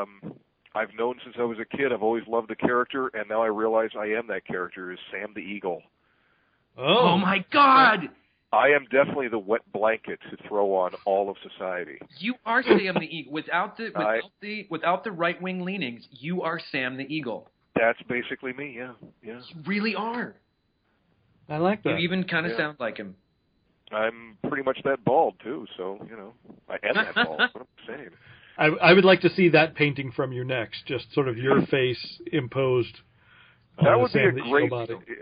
[0.03, 0.35] um
[0.75, 1.93] I've known since I was a kid.
[1.93, 4.93] I've always loved the character, and now I realize I am that character.
[4.93, 5.83] Is Sam the Eagle?
[6.77, 8.11] oh, Oh my God!
[8.53, 11.99] I am definitely the wet blanket to throw on all of society.
[12.19, 13.33] You are Sam the Eagle.
[13.33, 17.49] Without the without I- the without the right wing leanings, you are Sam the Eagle.
[17.75, 18.75] That's basically me.
[18.77, 18.93] Yeah,
[19.23, 19.41] yeah.
[19.49, 20.35] You really are.
[21.49, 21.91] I like that.
[21.91, 22.59] You even kind of Yeah.
[22.59, 23.17] sound like him.
[23.93, 25.67] I'm pretty much that bald too.
[25.77, 26.33] So you know,
[26.69, 27.39] I am that bald.
[27.39, 28.09] That's what I'm saying.
[28.59, 30.87] I, I would like to see that painting from you next.
[30.87, 33.01] Just sort of your face imposed.
[33.79, 34.71] on That the would be a great.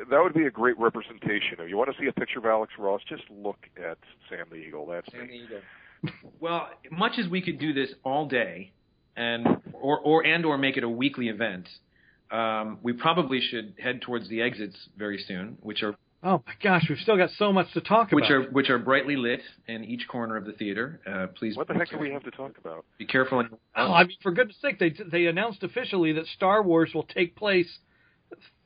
[0.09, 1.59] That would be a great representation.
[1.59, 3.99] If you want to see a picture of Alex Ross, just look at
[4.31, 4.87] Sam the Eagle.
[4.87, 5.35] That's Sam the.
[5.35, 5.61] Eagle.
[6.41, 8.73] Well, much as we could do this all day,
[9.17, 11.69] and or or and or make it a weekly event,
[12.31, 15.95] um, we probably should head towards the exits very soon, which are
[16.27, 18.33] Oh my gosh, we've still got so much to talk which about.
[18.33, 21.01] are which are brightly lit in each corner of the theater.
[21.07, 22.85] Uh, please What the heck do we have to talk about?
[22.99, 23.41] be careful.
[23.41, 27.03] in- Oh, I mean, for goodness sake, they they announced officially that Star Wars will
[27.03, 27.69] take place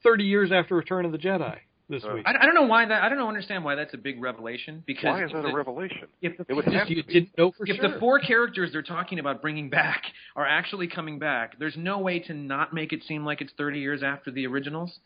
[0.04, 1.58] 30 years after Return of the Jedi
[1.88, 2.24] this Uh, week.
[2.26, 3.02] I, I don't know why that.
[3.02, 4.84] I don't know understand why that's a big revelation.
[4.86, 6.06] Because Why is if that a revelation?
[6.22, 7.12] If the, It would Just have you to be.
[7.14, 7.90] didn't know for if sure.
[7.90, 10.04] the four characters they're talking about bringing back
[10.36, 13.80] are actually coming back, there's no way to not make it seem like it's 30
[13.80, 15.00] years after the originals.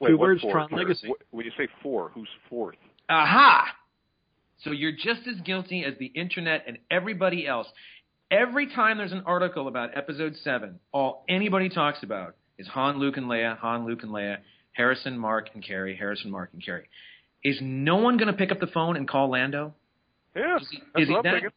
[0.00, 0.40] Wait, Two words?
[0.42, 1.12] Tron Legacy.
[1.30, 2.76] When you say four, who's fourth?
[3.08, 3.66] Aha!
[4.64, 7.66] So you're just as guilty as the internet and everybody else.
[8.30, 13.16] Every time there's an article about Episode Seven, all anybody talks about is Han, Luke,
[13.16, 13.58] and Leia.
[13.58, 14.38] Han, Luke, and Leia.
[14.72, 15.96] Harrison, Mark, and Carrie.
[15.96, 16.88] Harrison, Mark, and Carrie.
[17.42, 19.74] Is no one going to pick up the phone and call Lando?
[20.36, 21.52] Yeah, Is he- is he what I'm that-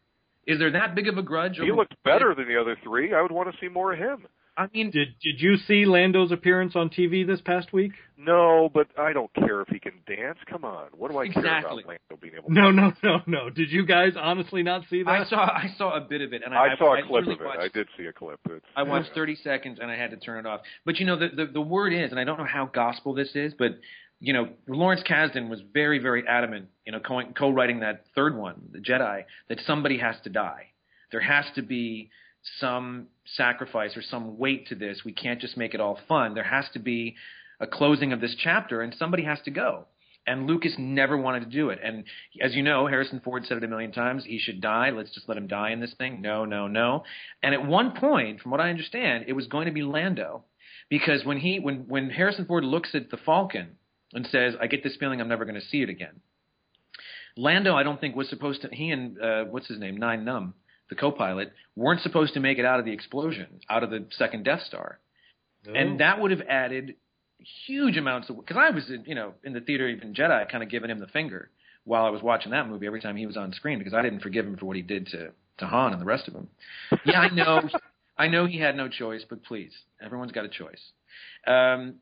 [0.57, 1.57] there that big of a grudge?
[1.57, 3.14] He looked better than the other three.
[3.14, 4.28] I would want to see more of him.
[4.55, 7.93] I mean, Did did you see Lando's appearance on TV this past week?
[8.17, 10.38] No, but I don't care if he can dance.
[10.49, 12.49] Come on, what do I care about Lando being able?
[12.49, 13.49] to No, no, no, no.
[13.49, 15.09] Did you guys honestly not see that?
[15.09, 17.11] I saw I saw a bit of it, and I, I saw I a clip
[17.25, 17.45] literally of it.
[17.45, 18.39] watched- I did see a clip.
[18.49, 20.61] It's, I watched 30 seconds and I had to turn it off.
[20.85, 23.31] But you know, the, the the word is, and I don't know how gospel this
[23.35, 23.80] is, but
[24.19, 28.61] you know, Lawrence Kasdan was very very adamant, you know, co- co-writing that third one,
[28.71, 30.67] the Jedi, that somebody has to die.
[31.11, 32.09] There has to be
[32.60, 35.02] some sacrifice or some weight to this.
[35.06, 36.34] We can't just make it all fun.
[36.34, 37.15] There has to be
[37.60, 39.86] a closing of this chapter, and somebody has to go.
[40.26, 41.80] And Lucas never wanted to do it.
[41.84, 42.06] And
[42.41, 44.24] as you know, Harrison Ford said it a million times.
[44.24, 44.90] He should die.
[44.90, 46.22] Let's just let him die in this thing.
[46.22, 47.03] No, no, no.
[47.41, 50.45] And at one point, from what I understand, it was going to be Lando,
[50.90, 53.76] because when he when when Harrison Ford looks at the Falcon
[54.14, 56.22] and says, "I get this feeling I'm never going to see it again."
[57.36, 58.70] Lando, I don't think was supposed to.
[58.72, 60.53] He and uh, what's his name, Nien Nunb,
[60.94, 64.44] the co-pilot, weren't supposed to make it out of the explosion, out of the second
[64.44, 64.99] Death Star,
[65.76, 66.95] and that would have added
[67.68, 68.38] huge amounts of.
[68.38, 70.99] Because I was, in, you know, in the theater, even Jedi, kind of giving him
[70.99, 71.49] the finger
[71.86, 74.22] while I was watching that movie every time he was on screen because I didn't
[74.22, 76.48] forgive him for what he did to to Han and the rest of them.
[77.06, 77.61] Yeah, I know,
[78.18, 79.72] I know he had no choice, but please,
[80.02, 80.82] everyone's got a choice.
[81.45, 81.95] Um,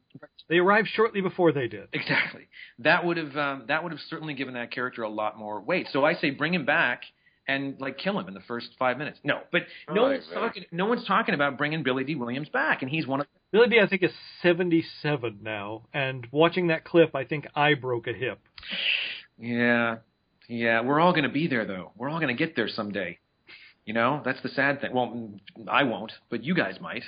[0.47, 1.87] They arrived shortly before they did.
[1.91, 2.47] Exactly.
[2.79, 5.87] That would have um, that would have certainly given that character a lot more weight.
[5.91, 7.01] So I say bring him back
[7.47, 9.19] and like kill him in the first five minutes.
[9.23, 10.39] No, but no Oh, one's man.
[10.39, 10.65] talking.
[10.71, 13.27] No one's talking about bringing Billy Dee Williams back, and he's one of.
[13.51, 14.11] Billy D, I think, is
[14.41, 18.39] 77 now, and watching that clip, I think I broke a hip.
[19.37, 19.97] Yeah,
[20.47, 20.81] yeah.
[20.81, 21.91] We're all going to be there though.
[21.97, 23.19] We're all going to get there someday.
[23.85, 24.93] You know, that's the sad thing.
[24.93, 25.31] Well,
[25.67, 27.03] I won't, but you guys might.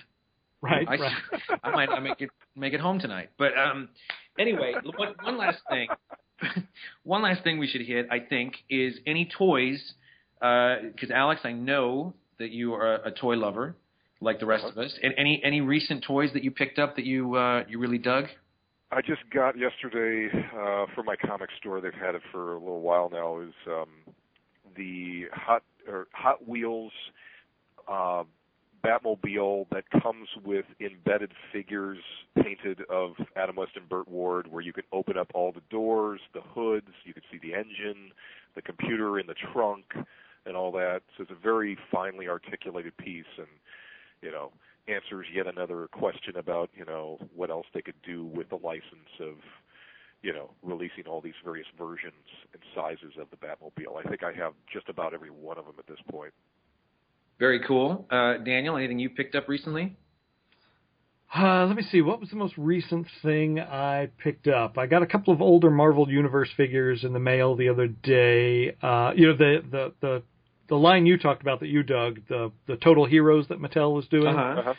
[0.62, 1.14] Right, I, right.
[1.64, 3.30] I might not make it make it home tonight.
[3.38, 3.90] But um,
[4.40, 5.88] anyway, one, one last thing.
[7.04, 9.94] one last thing we should hit, I think, is any toys.
[10.44, 13.78] Because Alex, I know that you are a, toy lover,
[14.20, 14.94] like the rest of us.
[15.02, 18.26] And any any recent toys that you picked up that you uh, you really dug?
[18.92, 21.80] I just got yesterday uh, from my comic store.
[21.80, 23.40] They've had it for a little while now.
[23.40, 23.88] Is um,
[24.76, 26.92] the Hot or Hot Wheels
[27.90, 28.24] uh,
[28.86, 32.00] Batmobile that comes with embedded figures
[32.44, 36.20] painted of Adam West and Burt Ward, where you can open up all the doors,
[36.34, 38.12] the hoods, you can see the engine,
[38.56, 39.86] the computer in the trunk,
[40.46, 41.02] and all that.
[41.16, 43.48] So it's a very finely articulated piece, and
[44.22, 44.52] you know
[44.88, 49.10] answers yet another question about you know what else they could do with the license
[49.20, 49.36] of
[50.22, 52.14] you know releasing all these various versions
[52.54, 53.98] and sizes of the Batmobile.
[54.04, 56.34] I think I have just about every one of them at this point.
[57.40, 58.06] Very cool.
[58.10, 59.98] Uh, Daniel, anything you picked up recently?
[61.36, 62.02] Uh, let me see.
[62.02, 64.78] What was the most recent thing I picked up?
[64.78, 68.76] I got a couple of older Marvel Universe figures in the mail the other day.
[68.82, 70.24] Uh, you know the the the
[70.70, 74.08] the line you talked about that you dug the the Total Heroes that Mattel was
[74.08, 74.36] doing.
[74.36, 74.74] Uh-huh.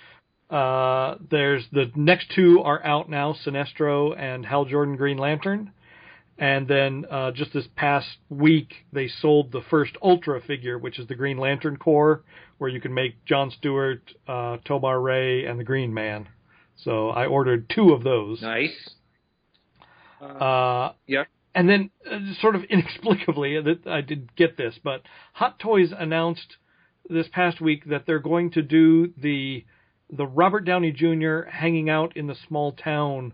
[0.54, 5.72] Uh, there's the next two are out now, Sinestro and Hal Jordan Green Lantern.
[6.36, 11.06] And then uh, just this past week, they sold the first Ultra figure, which is
[11.06, 12.24] the Green Lantern Corps,
[12.58, 16.28] where you can make John Stewart, uh, Tomar-Re, and the Green Man.
[16.76, 18.42] So I ordered two of those.
[18.42, 18.90] Nice.
[20.20, 21.24] Uh, Yeah.
[21.54, 25.02] And then, uh, sort of inexplicably, that I did get this, but
[25.34, 26.56] Hot Toys announced
[27.08, 29.64] this past week that they're going to do the
[30.10, 31.42] the Robert Downey Jr.
[31.50, 33.32] hanging out in the small town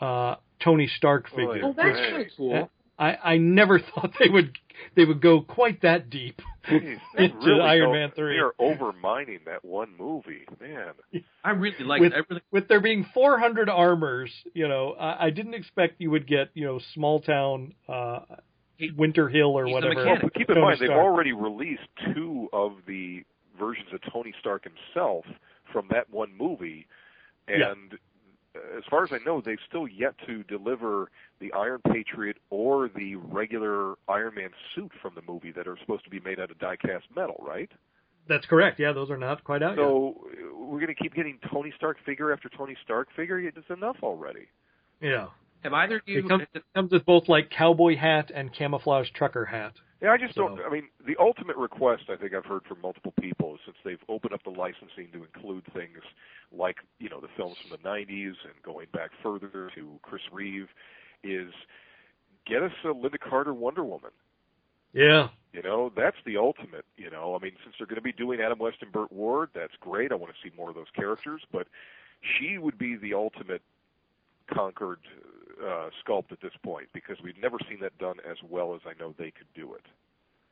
[0.00, 1.60] uh, Tony Stark figure.
[1.64, 2.12] Oh, that's Hey.
[2.12, 2.70] pretty cool.
[2.98, 4.56] I, I never thought they would
[4.94, 8.36] they would go quite that deep Jeez, they into really Iron Man three.
[8.36, 10.92] They are overmining that one movie, man.
[11.44, 12.00] I really like.
[12.00, 16.10] with I really with there being 400 armors, you know, I, I didn't expect you
[16.10, 18.20] would get you know small town uh,
[18.96, 19.94] Winter Hill or he's whatever.
[19.94, 20.22] mechanic.
[20.22, 23.24] But keep in Tony mind, they've already released two of the
[23.58, 25.24] versions of Tony Stark himself
[25.72, 26.86] from that one movie,
[27.46, 27.98] and
[28.76, 31.10] as far as I know, they've still yet to deliver
[31.40, 36.04] the Iron Patriot or the regular Iron Man suit from the movie that are supposed
[36.04, 37.70] to be made out of die-cast metal, right?
[38.28, 38.78] That's correct.
[38.78, 40.16] Yeah, those are not quite out So
[40.54, 43.40] we're going to keep getting Tony Stark figure after Tony Stark figure.
[43.40, 44.48] It's enough already.
[45.00, 45.08] yet.
[45.10, 45.26] Yeah.
[45.64, 46.20] Have either of you?
[46.20, 49.72] It comes, it comes with both like cowboy hat and camouflage trucker hat.
[50.00, 50.60] Yeah, I just So- don't.
[50.60, 54.02] I mean, the ultimate request I think I've heard from multiple people is since they've
[54.08, 55.98] opened up the licensing to include things
[56.52, 60.68] like you know the films from the '90s and going back further to Chris Reeve,
[61.24, 61.52] is
[62.46, 64.10] get us a Lynda Carter Wonder Woman.
[64.92, 65.28] Yeah.
[65.52, 66.84] You know, that's the ultimate.
[66.96, 69.50] You know, I mean, since they're going to be doing Adam West and Burt Ward,
[69.54, 70.12] that's great.
[70.12, 71.66] I want to see more of those characters, but
[72.20, 73.62] she would be the ultimate
[74.52, 75.00] conquered
[75.62, 78.98] uh, sculpt at this point because we've never seen that done as well as I
[78.98, 79.82] know they could do it.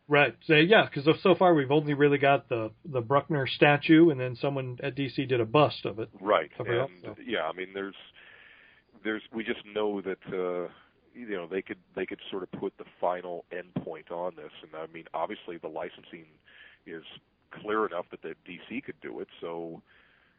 [0.08, 0.36] Right.
[0.46, 4.36] So yeah, because so far we've only really got the the Bruckner statue, and then
[4.36, 6.08] someone at DC did a bust of it.
[6.20, 6.50] Right.
[6.58, 7.16] And up, so.
[7.26, 7.94] yeah, I mean, there's,
[9.02, 10.68] there's, we just know that, uh,
[11.12, 14.52] you know, they could, they could sort of put the final end point on this,
[14.62, 16.26] and I mean, obviously the licensing
[16.86, 17.02] is
[17.62, 19.28] clear enough that the DC could do it.
[19.40, 19.82] So,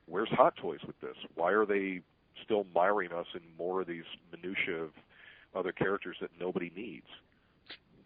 [0.05, 1.15] where's Hot Toys with this?
[1.35, 2.01] Why are they
[2.43, 4.89] still miring us in more of these minutiae of
[5.55, 7.05] other characters that nobody needs?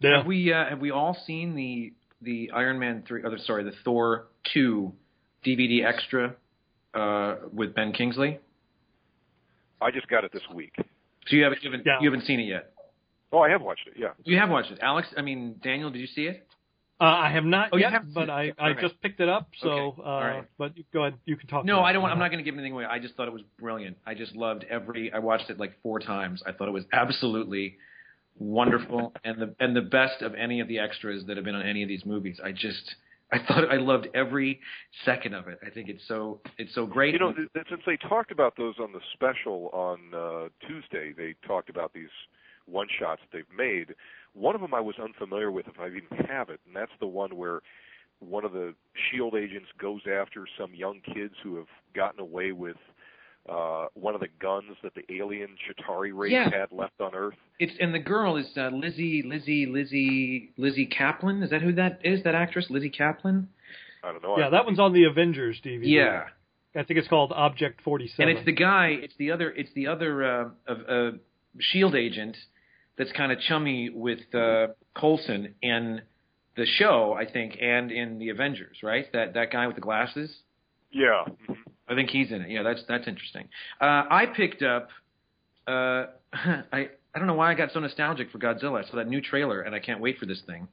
[0.00, 0.18] Yeah.
[0.18, 1.92] Have we uh, have we all seen the
[2.22, 3.22] the Iron Man three?
[3.24, 4.92] Oh, sorry, the Thor two
[5.44, 6.34] DVD extra
[6.94, 8.38] uh, with Ben Kingsley?
[9.80, 10.72] I just got it this week.
[10.76, 11.98] So you haven't you haven't, Yeah.
[12.00, 12.72] you haven't seen it yet?
[13.32, 13.94] Oh, I have watched it.
[13.96, 14.08] Yeah.
[14.24, 15.08] You have watched it, Alex.
[15.16, 16.46] I mean, Daniel, did you see it?
[17.02, 18.30] Uh, I have not Oh, you yet, haven't but.
[18.30, 18.80] I, I right.
[18.80, 19.48] just picked it up.
[19.60, 20.02] So, Okay.
[20.02, 20.44] uh, All right.
[20.56, 21.18] but you- go ahead.
[21.24, 21.64] You can talk.
[21.64, 22.02] No, about I don't.
[22.02, 22.84] Want, I'm not going to give anything away.
[22.84, 23.96] I just thought it was brilliant.
[24.06, 25.12] I just loved every.
[25.12, 26.42] I watched it like four times.
[26.46, 27.76] I thought it was absolutely
[28.38, 31.66] wonderful and the and the best of any of the extras that have been on
[31.66, 32.38] any of these movies.
[32.42, 32.94] I just.
[33.34, 34.60] I thought I loved every
[35.06, 35.58] second of it.
[35.66, 37.14] I think it's so it's so great.
[37.14, 41.12] You know, th- th- since they talked about those on the special on uh, Tuesday,
[41.16, 42.10] they talked about these
[42.66, 43.94] one shots that they've made.
[44.34, 47.06] One of them I was unfamiliar with, if I even have it, and that's the
[47.06, 47.60] one where
[48.20, 48.74] one of the
[49.10, 52.76] Shield agents goes after some young kids who have gotten away with
[53.48, 56.44] uh, one of the guns that the alien Chitauri race Yeah.
[56.48, 57.34] had left on Earth.
[57.58, 61.42] It's and the girl is uh, Lizzie Lizzie Lizzie Lizzy Caplan.
[61.42, 62.22] Is that who that is?
[62.22, 63.48] That actress Lizzy Caplan?
[64.04, 64.38] I don't know.
[64.38, 65.80] Yeah, I, that one's on the Avengers DVD.
[65.82, 66.22] Yeah.
[66.74, 68.28] I think it's called Object Forty Seven.
[68.28, 68.96] And it's the guy.
[69.02, 69.50] It's the other.
[69.50, 71.16] It's the other uh, of uh,
[71.58, 72.36] Shield agent
[72.98, 76.02] that's kind of chummy with uh, Coulson in
[76.56, 79.06] the show, I think, and in the Avengers, right?
[79.12, 80.30] That that guy with the glasses.
[80.92, 81.24] yeah.
[81.48, 81.56] mhm.
[81.88, 82.50] I think he's in it.
[82.50, 83.48] Yeah, that's that's interesting.
[83.80, 84.88] Uh, I picked up.
[85.66, 88.82] Uh, I I don't know why I got so nostalgic for Godzilla.
[88.82, 90.68] I saw that new trailer, and I can't wait for this thing.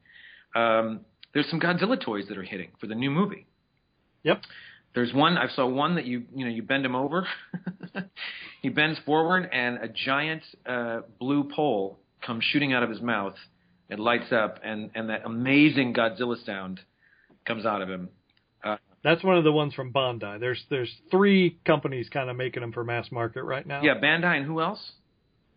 [0.56, 1.02] Um,
[1.34, 3.46] there's some Godzilla toys that are hitting for the new movie.
[4.24, 4.42] Yep.
[4.96, 7.28] There's one I saw one that you you know you bend him over,
[8.62, 13.36] he bends forward and a giant uh, blue pole comes shooting out of his mouth.
[13.90, 16.80] It lights up and and that amazing Godzilla sound
[17.46, 18.10] comes out of him.
[19.04, 20.40] That's one of the ones from Bandai.
[20.40, 23.82] There's there's three companies kind of making them for mass market right now.
[23.82, 24.92] Yeah, Bandai and who else?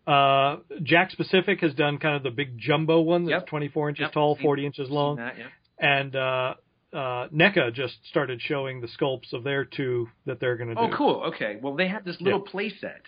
[0.07, 3.47] Uh, Jakks Pacific has done kind of the big jumbo one that's Yep.
[3.47, 4.11] 24 inches Yep.
[4.13, 5.47] tall, 40 inches long, that, yeah.
[5.79, 6.53] and uh,
[6.93, 10.81] uh, NECA just started showing the sculpts of their two that they're going to do.
[10.81, 11.23] Oh, cool.
[11.27, 11.57] Okay.
[11.61, 13.01] Well, they have this little play set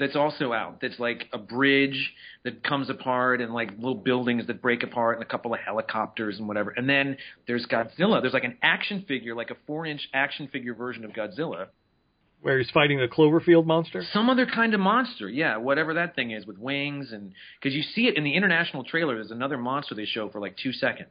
[0.00, 0.80] that's also out.
[0.80, 2.12] That's like a bridge
[2.42, 6.38] that comes apart and like little buildings that break apart and a couple of helicopters
[6.38, 6.70] and whatever.
[6.70, 8.22] And then there's Godzilla.
[8.22, 11.66] There's like an action figure, like a four inch action figure version of Godzilla.
[12.40, 14.02] Where he's fighting the Cloverfield monster.
[14.14, 15.28] Some other kind of monster.
[15.28, 18.84] Yeah, whatever that thing is with wings and because you see it in the international
[18.84, 19.16] trailer.
[19.16, 21.10] There's another monster they show for like two seconds,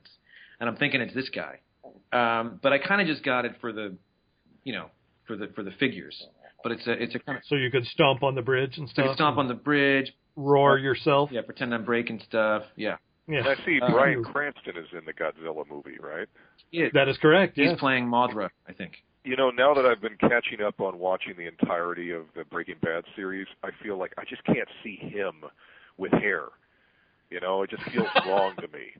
[0.59, 1.59] and I'm thinking it's this guy.
[2.11, 3.95] Um, but I kind of just got it for the,
[4.63, 4.87] you know,
[5.27, 6.19] for the for the figures.
[6.63, 8.87] But it's a it's a kind of So you could stomp on the bridge and
[8.89, 9.05] stuff.
[9.07, 11.29] you stomp on the bridge, roar yourself.
[11.31, 12.63] yeah, pretend I'm breaking stuff.
[12.75, 13.39] Yeah, Yeah.
[13.39, 16.27] And I see Uh, Brian Cranston is in the Godzilla movie, right?
[16.71, 16.87] yeah.
[16.93, 17.55] That is correct.
[17.55, 17.79] He's yes.
[17.79, 18.93] playing Mothra, I think.
[19.23, 22.75] You know, now that I've been catching up on watching the entirety of the Breaking
[22.81, 25.43] Bad series, I feel like I just can't see him
[25.97, 26.43] with hair.
[27.29, 28.91] You know, it just feels wrong to me.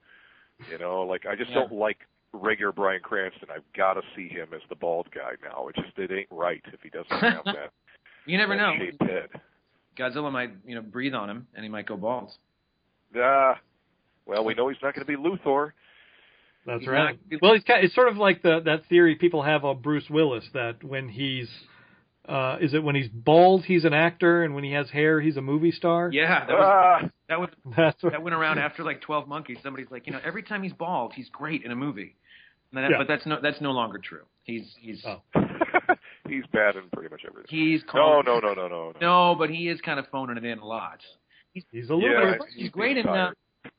[0.72, 1.60] You know, like I just Yeah.
[1.62, 2.00] don't like
[2.34, 3.50] regular Bryan Cranston.
[3.54, 5.68] I've got to see him as the bald guy now.
[5.68, 7.72] It just it ain't right if he doesn't have that,
[8.26, 8.74] You never that know.
[8.78, 9.30] shaped head.
[9.98, 12.32] Godzilla might you know breathe on him and he might go bald.
[13.18, 13.60] Ah,
[14.26, 15.72] well, we know he's not going to be Luthor.
[16.66, 17.18] That's He's right.
[17.32, 20.10] not- well, it's kind it's sort of like the that theory people have of Bruce
[20.10, 21.50] Willis that when he's
[22.30, 25.38] uh, is it when he's bald he's an actor and when he has hair he's
[25.38, 26.10] a movie star?
[26.14, 29.58] Yeah, that was Ah, that was That's what, that went around after like 12 monkeys.
[29.64, 32.16] Somebody's like, you know, every time he's bald, he's great in a movie.
[32.74, 32.98] That, Yeah.
[33.00, 34.26] But that's no that's no longer true.
[34.44, 35.22] He's he's Oh.
[36.28, 37.48] he's bad in pretty much everything.
[37.50, 39.00] He's no, called, no, no, no, no, no.
[39.02, 41.00] no, but he is kind of phoning it in a lot.
[41.54, 42.42] He's he's a little Yeah, bit.
[42.56, 43.08] He's great in.
[43.08, 43.32] Uh,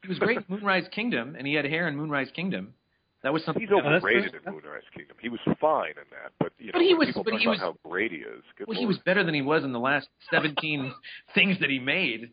[0.02, 2.74] he was great in Moonrise Kingdom, and he had hair in Moonrise Kingdom.
[3.22, 3.62] That was something.
[3.62, 5.16] He's overrated in Moonrise Kingdom.
[5.20, 7.46] He was fine in that, but you know, But he was- people but talk he
[7.46, 8.42] about was- how great he is.
[8.56, 10.94] Good Well, he was better than he was in the last 17
[11.34, 12.32] things that he made.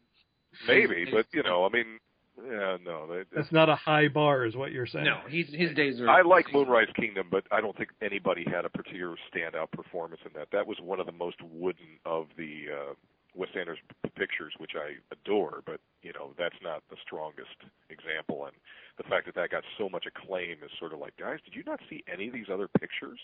[0.67, 1.99] maybe, but you know, I mean,
[2.41, 3.07] yeah, no.
[3.07, 5.05] That, That's not a high bar, is what you're saying.
[5.05, 6.09] No, he's his days are.
[6.09, 10.31] I like Moonrise Kingdom, but I don't think anybody had a particular standout performance in
[10.35, 10.47] that.
[10.51, 12.93] That was one of the most wooden of the uh,
[13.37, 15.61] Wes Anderson p- pictures, which I adore.
[15.65, 17.55] But you know, that's not the strongest
[17.89, 18.45] example.
[18.45, 18.55] And
[18.97, 21.63] the fact that that got so much acclaim is sort of like, guys, did you
[21.65, 23.19] not see any of these other pictures?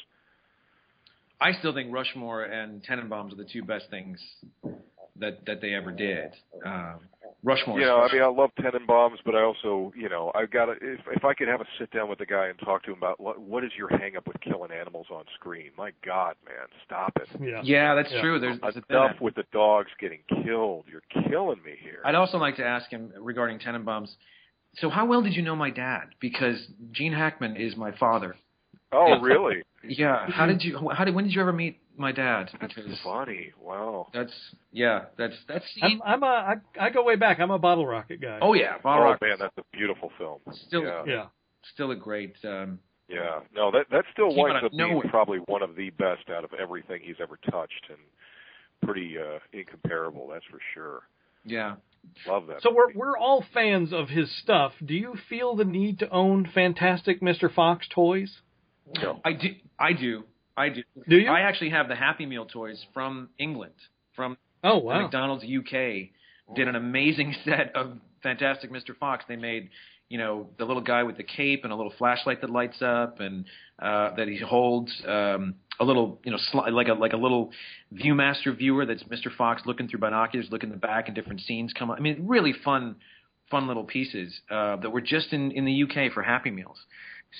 [1.41, 4.19] I still think Rushmore and Tenenbaums are the two best things
[5.17, 6.31] that that they ever did.
[6.65, 6.99] Um,
[7.43, 7.79] Rushmore.
[7.79, 10.71] You know, I mean, I love Tenenbaums, but I also, you know, I've got to.
[10.73, 12.97] If, if I could have a sit down with the guy and talk to him
[12.97, 15.71] about what, what is your hang up with killing animals on screen?
[15.77, 17.27] My God, man, stop it.
[17.41, 17.61] Yeah.
[17.63, 18.21] yeah, that's Yeah.
[18.21, 18.39] true.
[18.39, 20.85] There's, there's a Enough with the dogs getting killed.
[20.89, 21.99] You're killing me here.
[22.05, 24.09] I'd also like to ask him regarding Tenenbaums.
[24.77, 26.05] So, how well did you know my dad?
[26.19, 28.35] Because Gene Hackman is my father.
[28.91, 29.63] oh, really?
[29.83, 30.29] Yeah.
[30.29, 30.89] How did you?
[30.95, 31.15] How did?
[31.15, 32.49] When did you ever meet my dad?
[32.59, 33.51] That's Because funny.
[33.61, 34.07] Wow.
[34.13, 34.31] that's
[34.71, 35.05] yeah.
[35.17, 35.65] That's that's.
[35.81, 37.39] I'm, I'm a, I, I go way back.
[37.39, 38.39] I'm a Bottle Rocket guy.
[38.41, 39.25] oh yeah, Bottle oh Rocket.
[39.25, 40.39] man, that's a beautiful film.
[40.67, 41.03] Still, yeah.
[41.05, 41.25] yeah.
[41.73, 42.35] still a great.
[42.43, 43.41] Um, Yeah.
[43.53, 46.43] No, that that still Came winds of up being probably one of the best out
[46.43, 47.99] of everything he's ever touched, and
[48.83, 50.29] pretty uh, incomparable.
[50.31, 51.01] That's for sure.
[51.45, 51.75] yeah.
[52.27, 52.61] Love that.
[52.61, 54.73] So we're we're all fans of his stuff.
[54.83, 57.53] Do you feel the need to own Fantastic Mr.
[57.53, 58.41] Fox toys?
[59.01, 59.19] No.
[59.23, 59.49] I do.
[59.79, 60.23] I do.
[60.55, 60.83] I do.
[61.07, 61.29] Do you?
[61.29, 63.73] I actually have the Happy Meal toys from England,
[64.15, 65.01] from Oh wow.
[65.01, 66.09] McDonald's UK.
[66.55, 68.95] Did an amazing set of Fantastic Mr.
[68.99, 69.25] Fox.
[69.27, 69.69] They made,
[70.09, 73.19] you know, the little guy with the cape and a little flashlight that lights up,
[73.19, 73.45] and
[73.79, 77.51] uh, that he holds um, a little, you know, sli- like a like a little
[77.93, 79.35] ViewMaster viewer that's Mr.
[79.35, 81.97] Fox looking through binoculars, looking in the back, and different scenes come up.
[81.97, 82.97] I mean, really fun,
[83.49, 86.77] fun little pieces uh, that were just in in the UK for Happy Meals.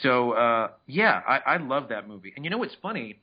[0.01, 2.33] So uh, yeah, I, I love that movie.
[2.35, 3.19] And you know what's funny?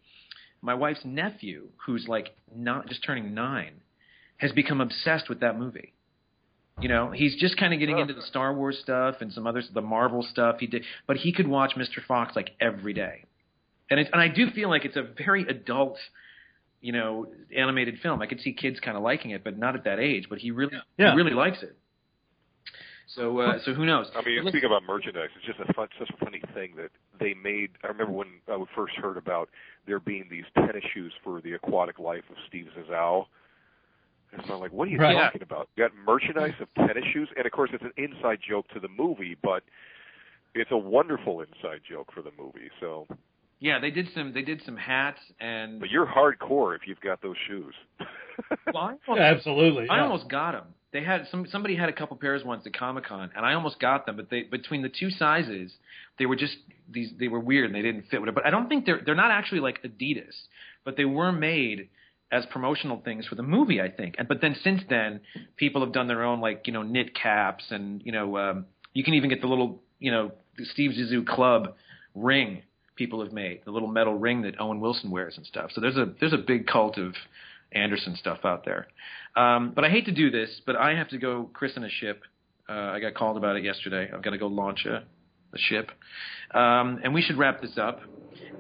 [0.63, 3.81] My wife's nephew, who's like not just turning nine,
[4.37, 5.93] has become obsessed with that movie.
[6.81, 9.69] You know, he's just kind of getting into the Star Wars stuff and some others,
[9.75, 10.57] the Marvel stuff.
[10.61, 12.03] He did, but he could watch Mr.
[12.07, 13.25] Fox like every day,
[13.91, 15.99] and it, and I do feel like it's a very adult,
[16.81, 18.23] you know, animated film.
[18.23, 20.27] I could see kids kind of liking it, but not at that age.
[20.31, 21.11] But he really, Yeah.
[21.11, 21.77] he really likes it.
[23.15, 24.11] So, uh, so who knows?
[24.15, 26.75] I mean, But let's- speaking about merchandise, it's just a fun, such a funny thing
[26.77, 27.71] that they made.
[27.83, 29.51] I remember when I first heard about
[29.87, 33.27] there being these tennis shoes for the aquatic life of Steve Zissou.
[34.33, 35.15] And so I'm like, what are you Right.
[35.15, 35.69] talking about?
[35.75, 38.87] You got merchandise of tennis shoes, and of course, it's an inside joke to the
[38.89, 39.65] movie, but
[40.55, 42.71] it's a wonderful inside joke for the movie.
[42.79, 43.09] So,
[43.59, 45.81] yeah, they did some, they did some hats and.
[45.81, 47.75] but you're hardcore if you've got those shoes.
[48.73, 49.89] Well, I almost- Absolutely.
[49.91, 50.75] I almost got them.
[50.93, 53.79] They had some somebody had a couple pairs once at Comic Con, and I almost
[53.79, 54.17] got them.
[54.17, 55.73] But they between the two sizes,
[56.19, 56.57] they were just
[56.91, 57.13] these.
[57.19, 58.35] They were weird and they didn't fit with it.
[58.35, 60.35] But I don't think they're they're not actually like Adidas,
[60.85, 61.89] but they were made
[62.33, 63.81] as promotional things for the movie.
[63.81, 64.17] I think.
[64.19, 65.21] And but then since then,
[65.57, 69.05] people have done their own like you know knit caps and you know um, you
[69.05, 70.33] can even get the little you know
[70.73, 71.75] Steve Zissou Club
[72.17, 72.63] ring
[73.01, 75.71] people have made the little metal ring that Owen Wilson wears and stuff.
[75.73, 77.15] So there's a there's a big cult of
[77.73, 78.87] Anderson stuff out there.
[79.37, 82.23] Um, but I hate to do this, but I have to go christen a ship.
[82.69, 84.09] Uh, I got called about it yesterday.
[84.13, 84.97] I've got to go launch a,
[85.53, 85.91] a ship.
[86.53, 88.01] Um, and we should wrap this up.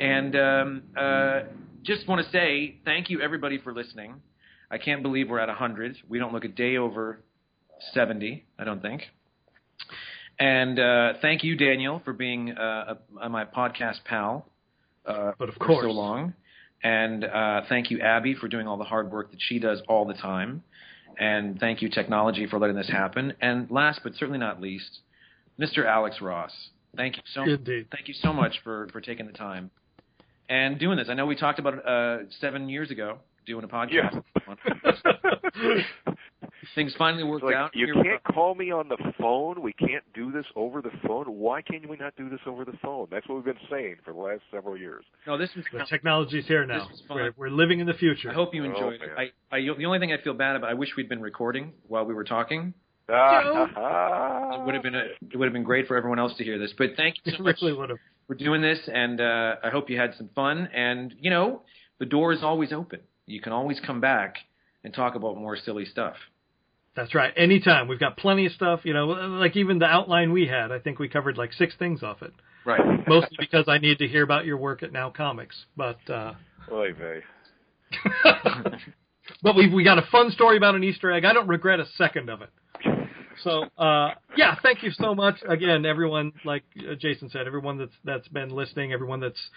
[0.01, 1.41] And um, uh,
[1.83, 4.15] just want to say thank you, everybody, for listening.
[4.71, 5.97] I can't believe we're at 100.
[6.09, 7.21] We don't look a day over
[7.93, 9.03] 70, I don't think.
[10.39, 14.47] And uh, thank you, Daniel, for being uh, a, my podcast pal
[15.05, 15.85] uh, But of for course.
[15.85, 16.35] so long.
[16.83, 20.07] And uh, thank you, Abby, for doing all the hard work that she does all
[20.07, 20.63] the time.
[21.19, 23.35] And thank you, technology, for letting this happen.
[23.41, 25.01] And last but certainly not least,
[25.61, 25.85] Mr.
[25.85, 26.53] Alex Ross.
[26.97, 27.89] Thank you so Indeed.
[27.93, 29.71] Thank you so much for, for taking the time
[30.49, 31.09] and doing this.
[31.09, 34.23] I know we talked about it uh, seven years ago, doing a podcast.
[36.75, 37.71] Things finally worked like, out.
[37.75, 38.33] you Here can't are.
[38.33, 39.63] call me on the phone.
[39.63, 41.25] We can't do this over the phone.
[41.27, 43.09] Why can't we not do this over the phone?
[43.11, 45.05] That's what we've been saying for the last several years.
[45.27, 45.65] No, this was.
[45.73, 46.81] The technology's here now.
[46.81, 47.17] This was fun.
[47.17, 48.31] We're, we're living in the future.
[48.31, 49.11] I hope you Oh, enjoyed it.
[49.17, 52.05] I, I, the only thing I feel bad about, I wish we'd been recording while
[52.05, 52.75] we were talking.
[53.13, 56.45] Ah, It would have been a, it would have been great for everyone else to
[56.45, 56.73] hear this.
[56.77, 57.99] But thank you It so much really would have.
[58.27, 60.69] for doing this, and uh, I hope you had some fun.
[60.75, 61.63] And you know,
[61.99, 63.01] the door is always open.
[63.27, 64.37] You can always come back
[64.85, 66.17] and talk about more silly stuff.
[66.97, 67.33] That's right.
[67.37, 67.89] Anytime.
[67.89, 68.81] We've got plenty of stuff.
[68.85, 72.03] You know, like even the outline we had, I think we covered like six things
[72.03, 72.33] off it.
[72.65, 72.81] Right.
[73.09, 75.65] Mostly because I need to hear about your work at Now Comics.
[75.77, 76.35] But uh,
[76.71, 77.21] Oy vey.
[79.43, 81.25] but we we got a fun story about an Easter egg.
[81.25, 82.51] I don't regret a second of it.
[83.43, 86.33] So uh, yeah, thank you so much again, everyone.
[86.45, 89.51] Like uh, Jason said, everyone that's that's been listening, everyone that's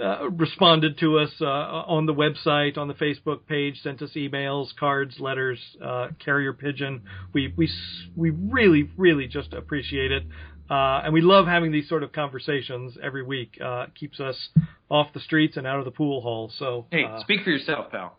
[0.00, 4.68] uh, responded to us uh, on the website, on the Facebook page, sent us emails,
[4.78, 7.02] cards, letters, uh, carrier pigeon.
[7.32, 7.70] We we
[8.16, 10.24] we really really just appreciate it,
[10.70, 13.58] uh, and we love having these sort of conversations every week.
[13.60, 14.48] Uh, it keeps us
[14.90, 16.50] off the streets and out of the pool hall.
[16.58, 18.18] So Hey, speak for yourself, pal.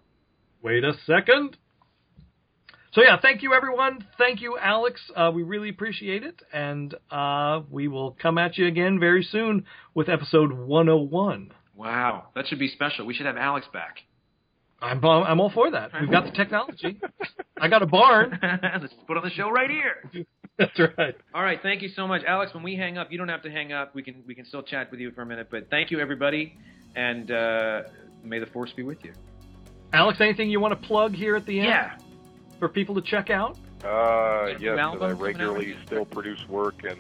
[0.62, 1.58] Wait a second.
[2.92, 4.06] So yeah, thank you everyone.
[4.18, 5.00] Thank you, Alex.
[5.16, 9.66] Uh, we really appreciate it, and uh, we will come at you again very soon
[9.94, 11.52] with episode 101.
[11.76, 13.06] Wow, that should be special.
[13.06, 14.00] We should have Alex back.
[14.82, 15.92] I'm I'm all for that.
[16.00, 17.00] We've got the technology.
[17.60, 18.40] I got a barn.
[18.82, 20.26] Let's put on the show right here.
[20.58, 21.16] That's right.
[21.34, 22.54] All right, thank you so much, Alex.
[22.54, 23.94] When we hang up, you don't have to hang up.
[23.94, 25.50] We can we can still chat with you for a minute.
[25.52, 26.58] But thank you, everybody,
[26.96, 27.82] and uh,
[28.24, 29.14] may the force be with you.
[29.94, 32.09] Alex, anything you want to plug here at the end Yeah.
[32.60, 33.58] For people to check out?
[33.84, 37.00] Uh, Got a new yes, album that I regularly still produce work, and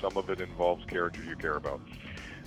[0.00, 1.80] some of it involves characters you care about.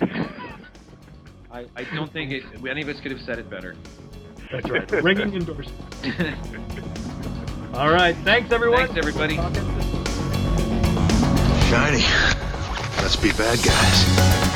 [1.52, 3.76] I, I don't think it, any of us could have said it better.
[4.52, 4.90] That's right.
[5.02, 5.76] Ringing endorsement.
[7.74, 8.16] All right.
[8.18, 8.86] Thanks everyone.
[8.86, 9.36] Thanks, everybody.
[9.36, 9.90] Talk at the-
[11.70, 12.04] Shiny.
[13.02, 14.49] Let's be bad guys.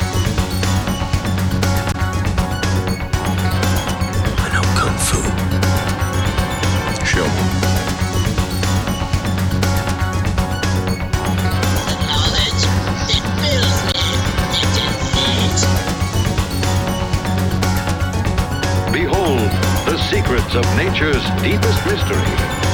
[20.57, 22.64] Of nature's deepest mystery.